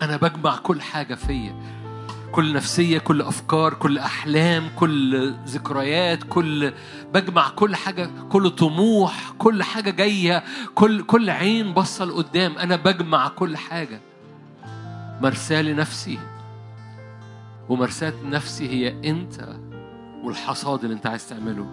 أنا 0.01 0.17
بجمع 0.17 0.57
كل 0.57 0.81
حاجة 0.81 1.15
فيا. 1.15 1.78
كل 2.31 2.53
نفسية 2.53 2.97
كل 2.97 3.21
أفكار 3.21 3.73
كل 3.73 3.97
أحلام 3.97 4.69
كل 4.75 5.33
ذكريات 5.45 6.23
كل 6.23 6.73
بجمع 7.13 7.49
كل 7.49 7.75
حاجة 7.75 8.09
كل 8.29 8.49
طموح 8.49 9.33
كل 9.37 9.63
حاجة 9.63 9.89
جاية 9.89 10.43
كل 10.75 11.03
كل 11.03 11.29
عين 11.29 11.73
باصه 11.73 12.05
لقدام 12.05 12.57
أنا 12.57 12.75
بجمع 12.75 13.27
كل 13.27 13.57
حاجة. 13.57 14.01
مرساه 15.21 15.61
لنفسي. 15.61 16.19
ومرساه 17.69 18.13
نفسي 18.25 18.69
هي 18.69 19.09
أنت 19.09 19.49
والحصاد 20.23 20.83
اللي 20.83 20.95
أنت 20.95 21.07
عايز 21.07 21.29
تعمله. 21.29 21.67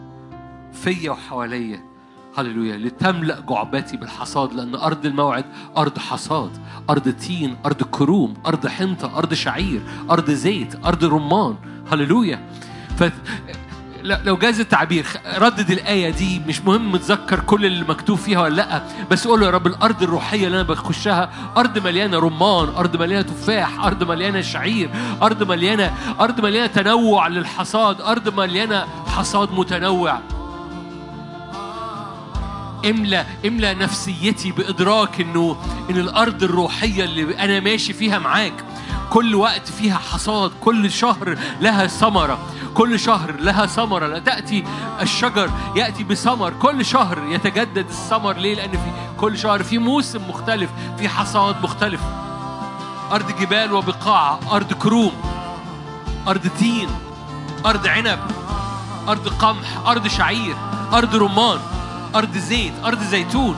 فيا 0.72 1.10
وحواليا. 1.10 1.95
هللويا 2.38 2.76
لتملأ 2.76 3.40
جعبتي 3.48 3.96
بالحصاد 3.96 4.52
لأن 4.52 4.74
أرض 4.74 5.06
الموعد 5.06 5.44
أرض 5.76 5.98
حصاد 5.98 6.50
أرض 6.90 7.08
تين 7.08 7.56
أرض 7.66 7.82
كروم 7.82 8.34
أرض 8.46 8.66
حنطة 8.66 9.18
أرض 9.18 9.34
شعير 9.34 9.80
أرض 10.10 10.30
زيت 10.30 10.86
أرض 10.86 11.04
رمان. 11.04 11.56
هللويا. 11.92 12.40
ف 12.98 13.04
لو 14.02 14.36
جاز 14.36 14.60
التعبير 14.60 15.06
ردد 15.38 15.70
الآية 15.70 16.10
دي 16.10 16.40
مش 16.48 16.60
مهم 16.60 16.92
متذكر 16.92 17.40
كل 17.40 17.66
اللي 17.66 17.84
مكتوب 17.88 18.18
فيها 18.18 18.40
ولا 18.42 18.54
لأ 18.54 18.82
بس 19.10 19.26
قول 19.26 19.42
يا 19.42 19.50
رب 19.50 19.66
الأرض 19.66 20.02
الروحية 20.02 20.46
اللي 20.46 20.60
أنا 20.60 20.68
بخشها 20.68 21.30
أرض 21.56 21.78
مليانة 21.78 22.18
رمان 22.18 22.68
أرض 22.68 22.96
مليانة 22.96 23.22
تفاح 23.22 23.84
أرض 23.84 24.02
مليانة 24.04 24.40
شعير 24.40 24.90
أرض 25.22 25.42
مليانة 25.42 25.94
أرض 26.20 26.40
مليانة 26.40 26.66
تنوع 26.66 27.28
للحصاد 27.28 28.00
أرض 28.00 28.34
مليانة 28.40 28.86
حصاد 29.06 29.52
متنوع. 29.52 30.20
املى 32.84 33.26
املى 33.46 33.74
نفسيتي 33.74 34.52
بإدراك 34.52 35.20
إنه 35.20 35.56
إن 35.90 35.96
الأرض 35.96 36.42
الروحية 36.42 37.04
اللي 37.04 37.38
أنا 37.38 37.60
ماشي 37.60 37.92
فيها 37.92 38.18
معاك 38.18 38.64
كل 39.10 39.34
وقت 39.34 39.68
فيها 39.68 39.98
حصاد 39.98 40.52
كل 40.60 40.90
شهر 40.90 41.38
لها 41.60 41.86
ثمرة 41.86 42.38
كل 42.74 43.00
شهر 43.00 43.34
لها 43.40 43.66
ثمرة 43.66 44.06
لا 44.06 44.18
تأتي 44.18 44.64
الشجر 45.02 45.50
يأتي 45.76 46.04
بثمر 46.04 46.52
كل 46.52 46.84
شهر 46.84 47.22
يتجدد 47.28 47.86
الثمر 47.88 48.36
ليه؟ 48.36 48.54
لأن 48.54 48.70
في 48.70 48.90
كل 49.16 49.38
شهر 49.38 49.62
في 49.62 49.78
موسم 49.78 50.28
مختلف 50.28 50.70
في 50.98 51.08
حصاد 51.08 51.62
مختلف. 51.62 52.00
أرض 53.12 53.40
جبال 53.40 53.72
وبقاع 53.72 54.38
أرض 54.52 54.72
كروم 54.72 55.12
أرض 56.28 56.46
تين 56.58 56.88
أرض 57.66 57.86
عنب 57.86 58.18
أرض 59.08 59.28
قمح 59.28 59.86
أرض 59.86 60.06
شعير 60.06 60.56
أرض 60.92 61.16
رمان. 61.16 61.58
أرض 62.16 62.38
زيت 62.38 62.72
أرض 62.84 63.02
زيتون. 63.02 63.56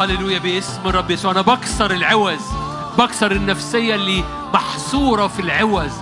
هللويا 0.00 0.38
باسم 0.38 0.80
الرب 0.86 1.10
يسوع. 1.10 1.32
أنا 1.32 1.40
بكسر 1.40 1.90
العوز 1.90 2.40
بكسر 2.98 3.32
النفسية 3.32 3.94
اللي 3.94 4.24
محصورة 4.54 5.26
في 5.26 5.42
العوز. 5.42 5.92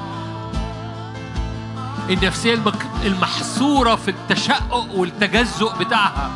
النفسية 2.10 2.62
المحصورة 3.04 3.94
في 3.94 4.10
التشقق 4.10 4.88
والتجزؤ 4.94 5.78
بتاعها. 5.78 6.30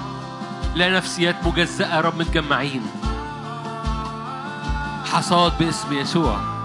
لا 0.74 0.96
نفسيات 0.96 1.46
مجزأة 1.46 1.96
يا 1.96 2.00
رب 2.00 2.18
متجمعين. 2.18 2.82
حصاد 5.12 5.52
باسم 5.58 5.92
يسوع. 5.92 6.59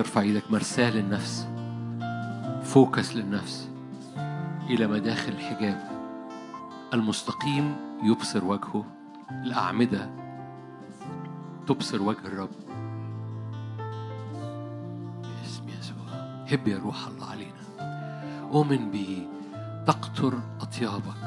ترفع 0.00 0.20
إيدك 0.20 0.50
مرساة 0.50 0.90
للنفس 0.90 1.48
فوكس 2.62 3.16
للنفس 3.16 3.68
إلى 4.70 4.86
مداخل 4.86 5.32
الحجاب. 5.32 5.90
المستقيم 6.94 7.76
يبصر 8.02 8.44
وجهه 8.44 8.84
الأعمدة 9.30 10.10
تبصر 11.66 12.02
وجه 12.02 12.18
الرب. 12.24 12.48
باسم 15.22 15.68
يسوع 15.68 16.06
هب 16.52 16.68
يا 16.68 16.78
روح 16.78 17.06
الله 17.06 17.30
علينا. 17.30 17.62
أؤمن 18.52 18.90
به 18.90 19.26
تقطر 19.86 20.40
أطيابك. 20.60 21.20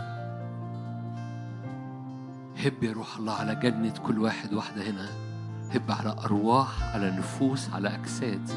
هب 2.65 2.83
يا 2.83 2.93
روح 2.93 3.17
الله 3.17 3.33
على 3.33 3.55
جنة 3.55 3.93
كل 4.07 4.19
واحد 4.19 4.53
واحدة 4.53 4.89
هنا. 4.89 5.32
هب 5.73 5.91
على 5.91 6.15
أرواح 6.25 6.83
على 6.93 7.11
نفوس 7.11 7.69
على 7.73 7.95
أجساد. 7.95 8.49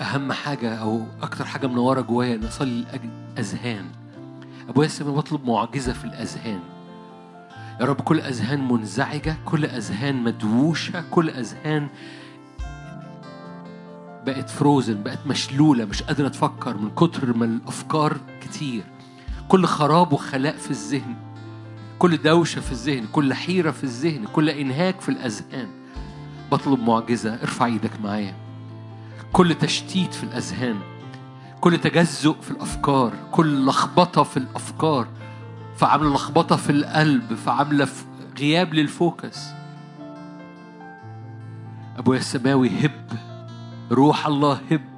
أهم 0.00 0.32
حاجة 0.32 0.74
أو 0.74 1.02
أكتر 1.22 1.44
حاجة 1.44 1.66
منورة 1.66 2.00
جوايا 2.00 2.34
إن 2.34 2.44
أصلي 2.44 2.80
لأجل 2.80 3.10
أذهان 3.38 3.84
أبويا 4.68 4.86
السماء 4.86 5.14
بطلب 5.14 5.46
معجزة 5.46 5.92
في 5.92 6.04
الأذهان. 6.04 6.60
يا 7.80 7.86
رب 7.86 8.00
كل 8.00 8.20
أذهان 8.20 8.68
منزعجة 8.68 9.36
كل 9.44 9.64
أذهان 9.64 10.22
مدووشة 10.22 11.04
كل 11.10 11.30
أذهان 11.30 11.88
بقت 14.26 14.50
فروزن 14.50 15.02
بقت 15.02 15.26
مشلولة 15.26 15.84
مش 15.84 16.02
قادرة 16.02 16.28
تفكر 16.28 16.76
من 16.76 16.90
كتر 16.90 17.36
ما 17.36 17.44
الأفكار 17.44 18.16
كتير. 18.40 18.84
كل 19.48 19.66
خراب 19.66 20.12
وخلاء 20.12 20.56
في 20.56 20.70
الذهن. 20.70 21.14
كل 22.02 22.16
دوشة 22.16 22.60
في 22.60 22.72
الذهن 22.72 23.06
كل 23.12 23.34
حيرة 23.34 23.70
في 23.70 23.84
الذهن 23.84 24.24
كل 24.24 24.48
إنهاك 24.48 25.00
في 25.00 25.08
الأذهان. 25.08 25.68
بطلب 26.52 26.80
معجزة 26.80 27.34
ارفع 27.34 27.66
إيدك 27.66 28.00
معايا. 28.00 28.34
كل 29.32 29.54
تشتيت 29.54 30.14
في 30.14 30.24
الأذهان 30.24 30.80
كل 31.60 31.78
تجزؤ 31.78 32.40
في 32.40 32.50
الأفكار 32.50 33.12
كل 33.32 33.66
لخبطة 33.66 34.22
في 34.22 34.36
الأفكار. 34.36 35.08
فعاملة 35.76 36.14
لخبطة 36.14 36.56
في 36.56 36.70
القلب 36.70 37.34
فعاملة 37.34 37.88
غياب 38.38 38.74
للفوكس. 38.74 39.46
أبويا 41.98 42.18
السماوي 42.18 42.68
هب. 42.68 43.18
روح 43.92 44.26
الله 44.26 44.60
هب. 44.70 44.91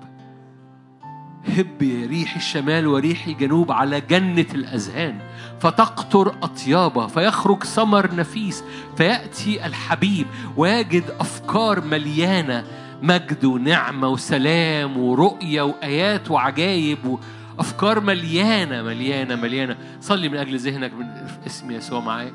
هب 1.49 1.83
ريح 2.11 2.37
الشمال 2.37 2.87
وريح 2.87 3.27
الجنوب 3.27 3.73
على 3.73 4.01
جنة 4.01 4.47
الأذهان 4.55 5.19
فتقطر 5.61 6.35
أطيابها 6.43 7.07
فيخرج 7.07 7.65
ثمر 7.65 8.15
نفيس 8.15 8.65
فيأتي 8.97 9.67
الحبيب 9.67 10.27
ويجد 10.57 11.05
أفكار 11.21 11.85
مليانة 11.85 12.65
مجد 13.03 13.45
ونعمة 13.45 14.09
وسلام 14.09 14.99
ورؤية 14.99 15.63
وآيات 15.63 16.31
وعجائب 16.31 17.19
وأفكار 17.59 18.01
مليانة 18.01 18.83
مليانة 18.83 19.37
مليانة. 19.37 19.77
صلي 20.01 20.29
من 20.29 20.37
أجل 20.37 20.59
ذهنك 20.59 20.93
من 20.93 21.07
اسم 21.47 21.71
يسوع 21.71 22.01
معايا. 22.01 22.33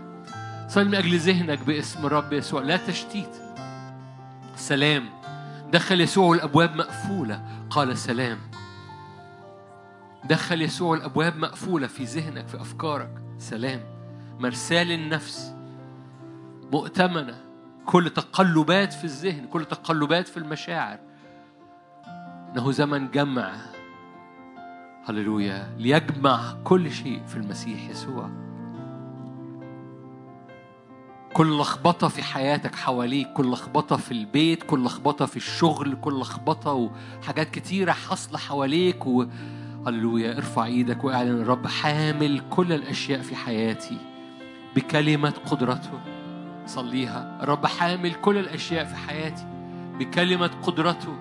صلي 0.68 0.86
من 0.86 0.96
أجل 0.96 1.18
ذهنك 1.18 1.60
باسم 1.66 2.06
الرب 2.06 2.34
يسوع. 2.34 2.62
لا 2.62 2.78
تشتيت. 2.78 3.36
سلام. 4.56 5.04
دخل 5.74 6.02
يسوع 6.02 6.36
الأبواب 6.36 6.76
مقفولة. 6.76 7.42
قال 7.70 7.98
سلام. 7.98 8.38
دخل 10.24 10.62
يسوع 10.62 10.98
الأبواب 10.98 11.38
مقفولة 11.38 11.88
في 11.88 12.04
ذهنك 12.04 12.48
في 12.48 12.62
أفكارك. 12.62 13.10
سلام. 13.38 13.82
مرسال 14.40 14.92
النفس. 14.92 15.54
مؤتمنة. 16.72 17.42
كل 17.86 18.10
تقلبات 18.10 18.94
في 18.94 19.04
الذهن 19.04 19.48
كل 19.48 19.66
تقلبات 19.66 20.28
في 20.28 20.38
المشاعر. 20.38 21.00
إنه 22.52 22.72
زمن 22.72 23.12
جمع. 23.12 23.56
هللويا. 25.06 25.76
ليجمع 25.78 26.54
كل 26.64 26.92
شيء 26.92 27.22
في 27.28 27.36
المسيح 27.36 27.90
يسوع. 27.90 28.30
كل 31.34 31.60
لخبطة 31.60 32.08
في 32.08 32.24
حياتك 32.24 32.76
حواليك 32.76 33.34
كل 33.34 33.52
لخبطة 33.52 33.98
في 33.98 34.12
البيت 34.12 34.64
كل 34.64 34.84
لخبطة 34.84 35.26
في 35.26 35.38
الشغل 35.38 35.98
كل 36.02 36.20
لخبطة 36.20 36.74
وحاجات 36.74 37.50
كتيرة 37.50 37.92
حاصلة 37.92 38.38
حواليك 38.38 39.08
و... 39.08 39.26
هللويا 39.88 40.38
ارفع 40.38 40.66
إيدك 40.66 41.04
واعلن 41.04 41.42
الرب 41.42 41.68
حامل 41.68 42.42
كل 42.50 42.74
الأشياء 42.74 43.22
في 43.22 43.36
حياتي 43.36 43.98
بكلمة 44.76 45.34
قدرته. 45.52 46.00
صليها. 46.66 47.40
الرب 47.44 47.66
حامل 47.66 48.14
كل 48.14 48.38
الأشياء 48.38 48.86
في 48.86 48.96
حياتي 48.96 49.46
بكلمة 50.00 50.52
قدرته. 50.64 51.18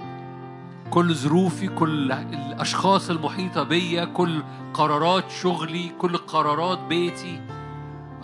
كل 0.91 1.15
ظروفي 1.15 1.69
كل 1.69 2.13
الأشخاص 2.13 3.11
المحيطة 3.11 3.63
بيا 3.63 4.05
كل 4.05 4.43
قرارات 4.75 5.31
شغلي 5.31 5.89
كل 5.99 6.17
قرارات 6.17 6.79
بيتي 6.79 7.41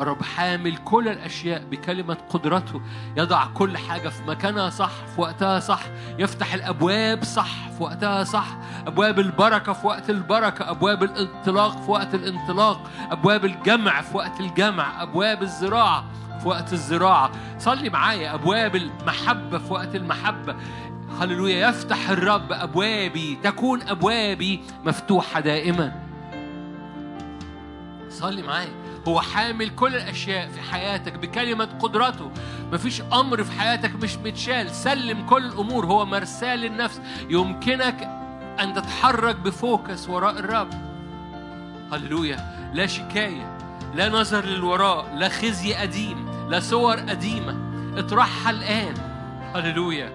الرب 0.01 0.23
حامل 0.23 0.77
كل 0.77 1.09
الأشياء 1.09 1.65
بكلمة 1.65 2.17
قدرته. 2.31 2.81
يضع 3.17 3.47
كل 3.47 3.77
حاجة 3.79 4.09
في 4.09 4.23
مكانها 4.23 4.71
صح 4.71 4.91
في 5.15 5.21
وقتها 5.21 5.61
صح. 5.61 5.81
يفتح 6.19 6.55
الأبواب 6.55 7.25
صح 7.25 7.69
في 7.69 7.83
وقتها 7.83 8.25
صح. 8.25 8.47
أبواب 8.87 9.19
البركة 9.19 9.73
في 9.73 9.87
وقت 9.87 10.11
البركة. 10.11 10.71
أبواب 10.71 11.03
الانطلاق 11.03 11.83
في 11.83 11.91
وقت 11.91 12.15
الانطلاق. 12.15 12.91
أبواب 13.11 13.45
الجمع 13.45 14.01
في 14.01 14.17
وقت 14.17 14.41
الجمع. 14.41 15.03
أبواب 15.03 15.43
الزراعة 15.43 16.05
في 16.41 16.49
وقت 16.49 16.73
الزراعة. 16.73 17.31
صلي 17.59 17.91
معايا. 17.91 18.35
أبواب 18.35 18.77
المحبة 18.77 19.59
في 19.59 19.73
وقت 19.73 19.95
المحبة. 19.95 20.57
هللويا. 21.21 21.69
يفتح 21.69 22.11
الرب 22.11 22.53
أبوابي. 22.53 23.39
تكون 23.43 23.83
أبوابي 23.83 24.61
مفتوحة 24.85 25.41
دائما. 25.41 26.05
صلي 28.09 28.43
معايا. 28.43 28.84
هو 29.09 29.21
حامل 29.21 29.69
كل 29.69 29.95
الأشياء 29.95 30.49
في 30.49 30.61
حياتك 30.61 31.13
بكلمة 31.13 31.69
قدرته. 31.81 32.31
مفيش 32.73 33.03
أمر 33.03 33.45
في 33.45 33.61
حياتك 33.61 33.95
مش 33.95 34.17
متشال. 34.17 34.71
سلم 34.71 35.27
كل 35.27 35.47
الأمور. 35.47 35.87
هو 35.87 36.05
مرسال 36.05 36.65
النفس 36.65 37.01
يمكنك 37.31 38.03
أن 38.61 38.75
تتحرك 38.75 39.37
بفوكس 39.37 40.09
وراء 40.09 40.39
الرب. 40.39 40.71
هللويا. 41.93 42.71
لا 42.75 42.87
شكاية. 42.87 43.59
لا 43.95 44.09
نظر 44.09 44.45
للوراء 44.45 45.15
لا 45.15 45.29
خزي 45.29 45.75
قديم 45.75 46.49
لا 46.49 46.61
صور 46.61 46.97
قديمة 46.97 47.57
اطرحها 47.99 48.51
الآن. 48.51 48.95
هللويا. 49.55 50.13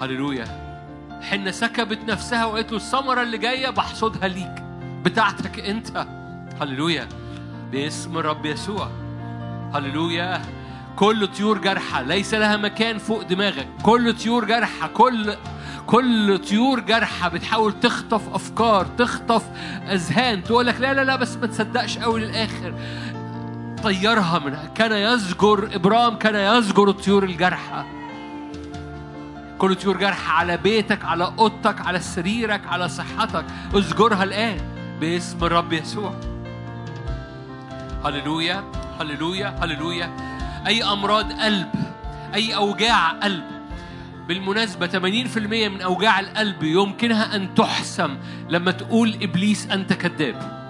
هللويا. 0.00 0.62
حنة 1.22 1.50
سكبت 1.50 1.98
نفسها 2.08 2.44
وقالت 2.44 2.70
له 2.70 2.76
الثمرة 2.76 3.22
اللي 3.22 3.38
جاية 3.38 3.70
بحصدها 3.70 4.28
ليك. 4.28 4.64
بتاعتك 5.04 5.60
أنت. 5.60 6.06
هللويا 6.62 7.08
باسم 7.72 8.18
الرب 8.18 8.46
يسوع. 8.46 8.90
هللويا 9.74 10.42
كل 10.96 11.26
طيور 11.26 11.58
جارحة 11.58 12.02
ليس 12.02 12.34
لها 12.34 12.56
مكان 12.56 12.98
فوق 12.98 13.22
دماغك. 13.22 13.68
كل 13.82 14.16
طيور 14.16 14.44
جارحة 14.44 14.88
كل 14.88 15.36
كل 15.86 16.38
طيور 16.38 16.80
جارحة 16.80 17.28
بتحاول 17.28 17.80
تخطف 17.80 18.34
أفكار 18.34 18.86
تخطف 18.98 19.42
أذهان. 19.90 20.44
تقول 20.44 20.66
لك 20.66 20.80
لا 20.80 20.94
لا 20.94 21.04
لا 21.04 21.16
بس 21.16 21.36
ما 21.36 21.46
تصدقش 21.46 21.98
قوي 21.98 22.20
للآخر. 22.20 22.74
طيرها 23.82 24.38
منها 24.38 24.66
كان 24.74 24.92
يزجر 24.92 25.68
إبرام 25.74 26.18
كان 26.18 26.58
يزجر 26.58 26.88
الطيور 26.88 27.24
الجارحة 27.24 27.86
كل 29.58 29.74
طيور 29.74 29.96
جارحة 29.96 30.32
على 30.32 30.56
بيتك 30.56 31.04
على 31.04 31.34
أوضتك 31.38 31.80
على 31.80 32.00
سريرك 32.00 32.66
على 32.66 32.88
صحتك. 32.88 33.44
ازجرها 33.74 34.24
الآن 34.24 34.58
باسم 35.00 35.44
الرب 35.44 35.72
يسوع. 35.72 36.31
هللويا 38.04 38.64
هللويا 39.00 39.56
هللويا. 39.62 40.16
أي 40.66 40.84
أمراض 40.84 41.32
قلب 41.32 41.68
أي 42.34 42.56
أوجاع 42.56 43.08
قلب. 43.08 43.44
بالمناسبة 44.28 44.86
80% 44.86 45.68
من 45.68 45.80
أوجاع 45.80 46.20
القلب 46.20 46.62
يمكنها 46.62 47.36
أن 47.36 47.54
تحسم 47.54 48.16
لما 48.48 48.70
تقول 48.70 49.18
إبليس 49.22 49.70
أنت 49.70 49.92
كذاب. 49.92 50.62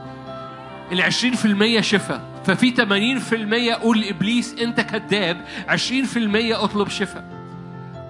في 1.35 1.45
المية 1.45 1.81
شفاء. 1.81 2.33
ففي 2.45 2.71
تمانين 2.71 3.19
في 3.19 3.37
المية 3.37 3.75
قول 3.75 4.01
لإبليس 4.01 4.55
أنت 4.55 4.81
كذاب 4.81 5.45
عشرين 5.69 6.05
في 6.05 6.19
المية 6.19 6.65
أطلب 6.65 6.89
شفاء. 6.89 7.25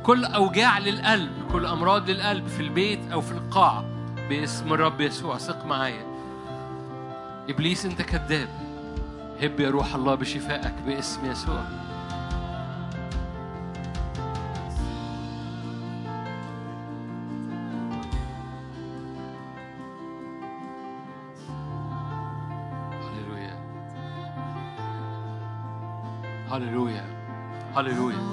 كل 0.02 0.24
أوجاع 0.24 0.78
للقلب 0.78 1.30
كل 1.52 1.66
أمراض 1.66 2.10
للقلب 2.10 2.46
في 2.46 2.60
البيت 2.60 3.12
أو 3.12 3.20
في 3.20 3.32
القاعة 3.32 3.84
باسم 4.28 4.72
الرب 4.72 5.00
يسوع 5.00 5.38
ثق 5.38 5.66
معايا. 5.66 6.06
إبليس 7.48 7.86
أنت 7.86 8.02
كذاب. 8.02 8.48
هب 9.42 9.60
يا 9.60 9.70
روح 9.70 9.94
الله 9.94 10.14
بشفائك 10.14 10.74
باسم 10.86 11.30
يسوع. 11.30 11.64
هللويا. 23.00 23.56
هللويا. 26.50 27.04
هللويا. 27.76 28.31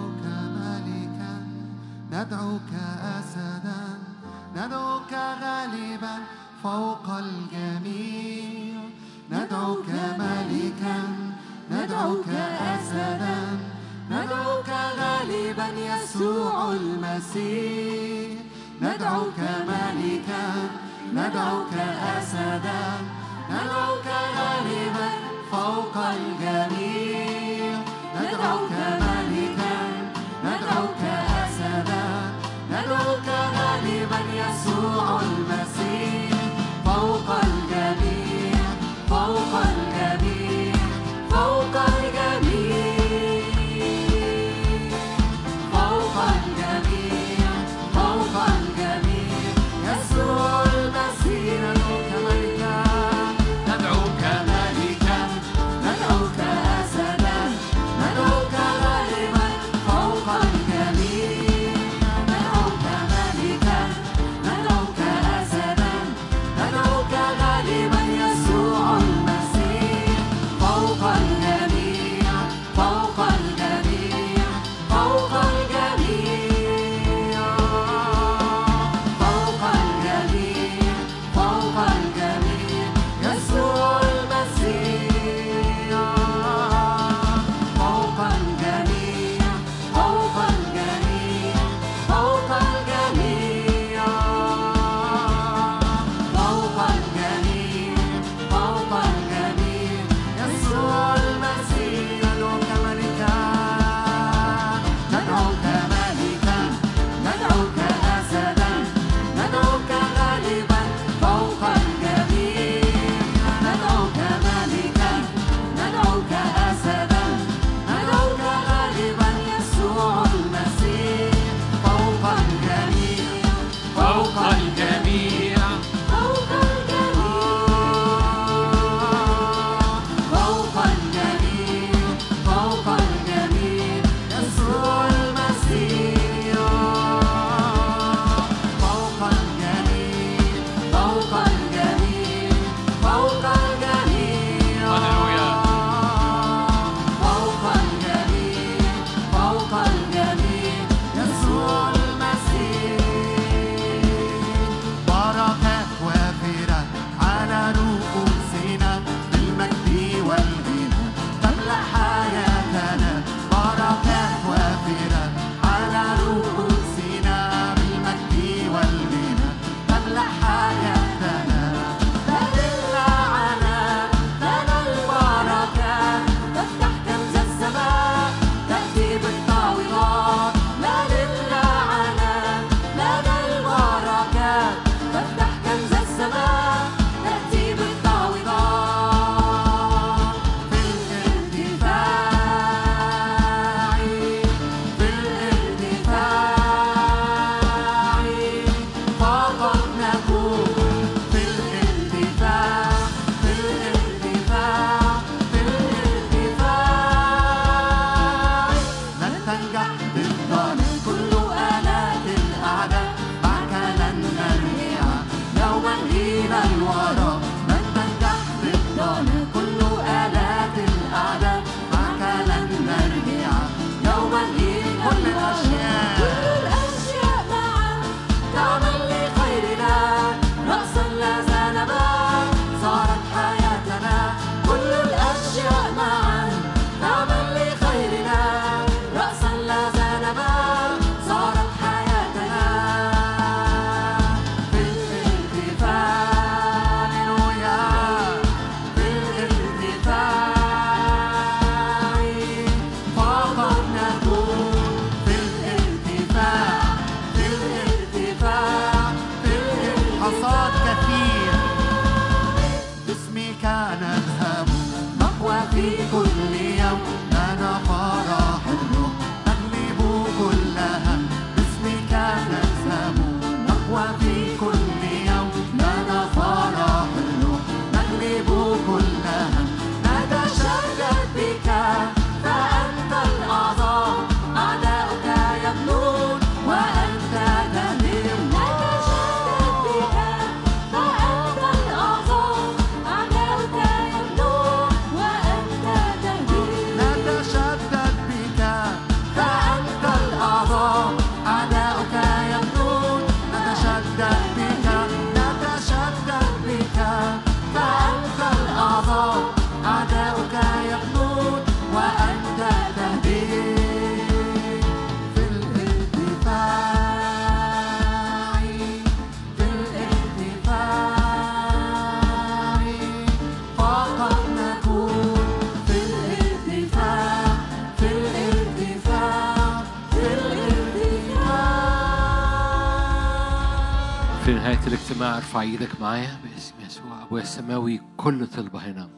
الاجتماع 335.19 335.37
أرفع 335.37 335.61
إيدك 335.61 336.01
معايا؟ 336.01 336.39
باسم 336.43 336.73
يسوع 336.85 337.23
أبويا 337.23 337.43
السماوي 337.43 338.01
كل 338.17 338.47
طلبة 338.47 338.79
هنا. 338.79 339.09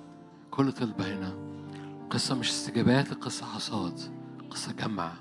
كل 0.52 0.72
طلبة 0.72 1.14
هنا. 1.14 1.34
قصة 2.10 2.36
مش 2.36 2.49
استجابات 2.49 3.14
قصة 3.14 3.45
حصاد 3.45 3.99
قصة 4.49 4.72
جمع 4.72 5.11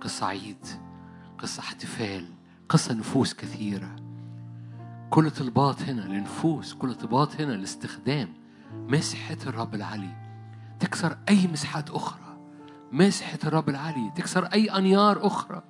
قصة 0.00 0.26
عيد 0.26 0.66
قصة 1.38 1.60
احتفال 1.60 2.24
قصة 2.68 2.94
نفوس 2.94 3.34
كثيرة. 3.34 3.96
كل 5.10 5.30
طلبات 5.30 5.82
هنا 5.82 6.00
لنفوس 6.00 6.74
كل 6.74 6.94
طلبات 6.94 7.40
هنا 7.40 7.52
لاستخدام 7.52 8.34
مسحة 8.72 9.38
الرب 9.46 9.74
العلي. 9.74 10.16
تكسر 10.80 11.18
أي 11.28 11.46
مسحات 11.46 11.90
أخرى. 11.90 12.38
مسحة 12.92 13.38
الرب 13.44 13.68
العلي 13.68 14.12
تكسر 14.16 14.44
أي 14.44 14.66
أنيار 14.66 15.26
أخرى. 15.26 15.62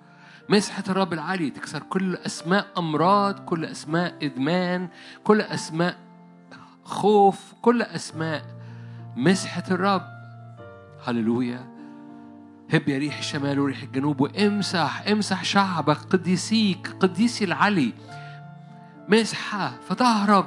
مسحة 0.51 0.85
الرب 0.89 1.13
العلي 1.13 1.51
تكسر 1.51 1.83
كل 1.83 2.15
أسماء 2.15 2.67
أمراض 2.79 3.39
كل 3.39 3.65
أسماء 3.65 4.15
إدمان 4.23 4.89
كل 5.25 5.41
أسماء 5.41 5.97
خوف 6.85 7.39
كل 7.63 7.83
أسماء 7.83 8.43
مسحة 9.17 9.63
الرب. 9.71 10.03
هللويا. 11.07 11.71
هب 12.73 12.89
يا 12.89 12.99
ريح 12.99 13.19
الشمال 13.19 13.61
وريح 13.61 13.83
الجنوب 13.83 14.21
وامسح 14.21 15.05
امسح 15.11 15.45
شعبك 15.45 15.97
قديسيك 15.97 16.97
قديسي 17.01 17.45
العلي. 17.45 17.93
مسحة 19.09 19.73
فتهرب 19.89 20.47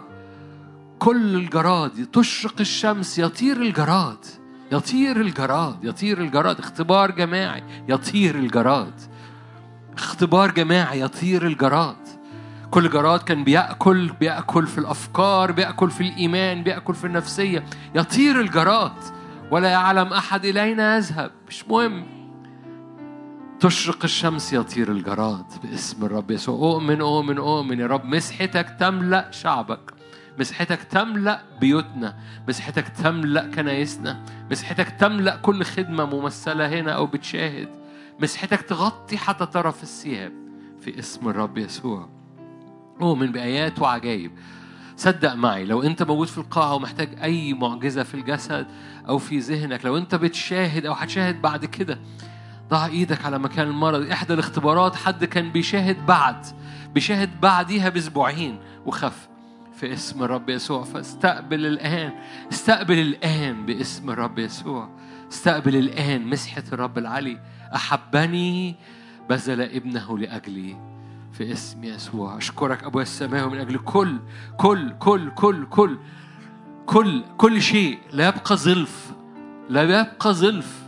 كل 0.99 1.35
الجراد 1.35 2.05
تشرق 2.05 2.55
الشمس 2.59 3.19
يطير 3.19 3.61
الجراد. 3.61 4.25
يطير 4.71 5.21
الجراد 5.21 5.83
يطير 5.83 6.21
الجراد. 6.21 6.59
اختبار 6.59 7.11
جماعي 7.11 7.63
يطير 7.87 8.35
الجراد. 8.35 9.12
اختبار 9.97 10.51
جماعي 10.51 11.01
يطير 11.01 11.47
الجراد. 11.47 11.95
كل 12.71 12.89
جراد 12.89 13.19
كان 13.19 13.43
بيأكل 13.43 14.11
بيأكل 14.19 14.67
في 14.67 14.77
الأفكار 14.77 15.51
بيأكل 15.51 15.91
في 15.91 16.01
الإيمان 16.01 16.63
بيأكل 16.63 16.95
في 16.95 17.07
النفسية. 17.07 17.63
يطير 17.95 18.39
الجراد. 18.41 18.91
ولا 19.51 19.69
يعلم 19.69 20.13
أحد 20.13 20.45
إلى 20.45 20.63
أين 20.63 20.79
يذهب. 20.79 21.31
مش 21.47 21.67
مهم. 21.67 22.05
تشرق 23.59 24.03
الشمس 24.03 24.53
يطير 24.53 24.91
الجراد 24.91 25.45
باسم 25.63 26.05
الرب 26.05 26.31
يسوع. 26.31 26.73
أؤمن 26.73 27.01
أؤمن 27.01 27.37
أؤمن. 27.37 27.79
يا 27.79 27.87
رب 27.87 28.05
مسحتك 28.05 28.75
تملأ 28.79 29.31
شعبك. 29.31 29.93
مسحتك 30.39 30.83
تملأ 30.83 31.41
بيوتنا. 31.61 32.15
مسحتك 32.47 32.87
تملأ 32.87 33.51
كنايسنا. 33.55 34.23
مسحتك 34.51 34.89
تملأ 34.89 35.35
كل 35.35 35.63
خدمة 35.63 36.05
ممثلة 36.05 36.67
هنا 36.67 36.91
أو 36.91 37.05
بتشاهد. 37.05 37.82
مسحتك 38.19 38.61
تغطي 38.61 39.17
حتى 39.17 39.45
طرف 39.45 39.83
الثياب 39.83 40.33
في 40.81 40.99
اسم 40.99 41.29
الرب 41.29 41.57
يسوع. 41.57 42.09
أؤمن 43.01 43.31
بآيات 43.31 43.79
وعجائب 43.79 44.31
صدق 44.97 45.33
معي 45.33 45.65
لو 45.65 45.83
أنت 45.83 46.03
موجود 46.03 46.27
في 46.27 46.37
القاعة 46.37 46.75
ومحتاج 46.75 47.09
أي 47.23 47.53
معجزة 47.53 48.03
في 48.03 48.13
الجسد 48.13 48.67
أو 49.07 49.17
في 49.17 49.39
ذهنك 49.39 49.85
لو 49.85 49.97
أنت 49.97 50.15
بتشاهد 50.15 50.85
أو 50.85 50.93
هتشاهد 50.93 51.41
بعد 51.41 51.65
كده 51.65 51.99
ضع 52.69 52.85
إيدك 52.85 53.25
على 53.25 53.39
مكان 53.39 53.67
المرض. 53.67 54.11
إحدى 54.11 54.33
الاختبارات 54.33 54.95
حد 54.95 55.25
كان 55.25 55.51
بيشاهد 55.51 56.05
بعد 56.05 56.45
بيشاهد 56.93 57.41
بعديها 57.41 57.89
بأسبوعين 57.89 58.59
وخف 58.85 59.27
في 59.73 59.93
اسم 59.93 60.23
الرب 60.23 60.49
يسوع. 60.49 60.83
فاستقبل 60.83 61.65
الآن 61.65 62.11
استقبل 62.51 62.99
الآن 62.99 63.65
باسم 63.65 64.09
الرب 64.09 64.39
يسوع. 64.39 64.89
استقبل 65.31 65.75
الآن 65.75 66.27
مسحة 66.27 66.63
الرب 66.73 66.97
العلي 66.97 67.39
أحبني 67.75 68.75
بذل 69.29 69.61
ابنه 69.61 70.17
لأجلي 70.17 70.77
في 71.31 71.51
اسم 71.51 71.83
يسوع. 71.83 72.37
أشكرك 72.37 72.83
ابويا 72.83 73.03
السماوي 73.03 73.51
من 73.51 73.59
أجل 73.59 73.77
كل 73.77 74.19
كل 74.57 74.93
كل 74.99 75.31
كل 75.31 75.65
كل 75.65 75.97
كل 76.85 77.23
كل 77.37 77.61
شيء. 77.61 77.99
لا 78.11 78.27
يبقى 78.27 78.57
ظلف 78.57 79.13
لا 79.69 79.81
يبقى 79.81 80.33
ظلف 80.33 80.83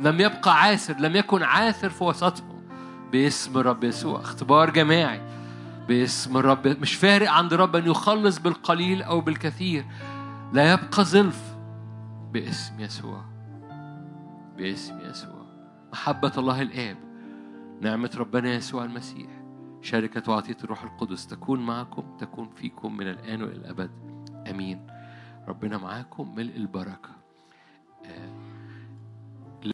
لم 0.00 0.20
يبقى 0.20 0.62
عاثر 0.62 0.96
لم 1.00 1.16
يكن 1.16 1.42
عاثر 1.42 1.90
في 1.90 2.04
وسطهم 2.04 2.62
باسم 3.12 3.58
الرب 3.58 3.84
يسوع. 3.84 4.20
اختبار 4.20 4.70
جماعي. 4.70 5.20
باسم 5.88 6.36
الرب 6.36 6.68
مش 6.68 6.94
فارق 6.94 7.30
عند 7.30 7.52
الرب 7.52 7.76
أن 7.76 7.86
يخلص 7.86 8.38
بالقليل 8.38 9.02
أو 9.02 9.20
بالكثير. 9.20 9.84
لا 10.52 10.72
يبقى 10.72 11.04
ظلف 11.04 11.40
باسم 12.32 12.80
يسوع. 12.80 13.24
باسم 14.56 14.98
يسوع. 15.10 15.41
محبة 15.92 16.32
الله 16.38 16.62
الآب 16.62 16.96
نعمة 17.80 18.10
ربنا 18.16 18.54
يسوع 18.54 18.84
المسيح 18.84 19.30
شركة 19.80 20.32
وعطية 20.32 20.56
الروح 20.64 20.82
القدس 20.82 21.26
تكون 21.26 21.66
معكم 21.66 22.16
تكون 22.16 22.48
فيكم 22.48 22.96
من 22.96 23.08
الآن 23.08 23.42
وإلى 23.42 23.56
الأبد. 23.56 23.90
آمين. 24.50 24.86
ربنا 25.48 25.78
معاكم 25.78 26.34
ملء 26.34 26.56
البركة. 26.56 27.10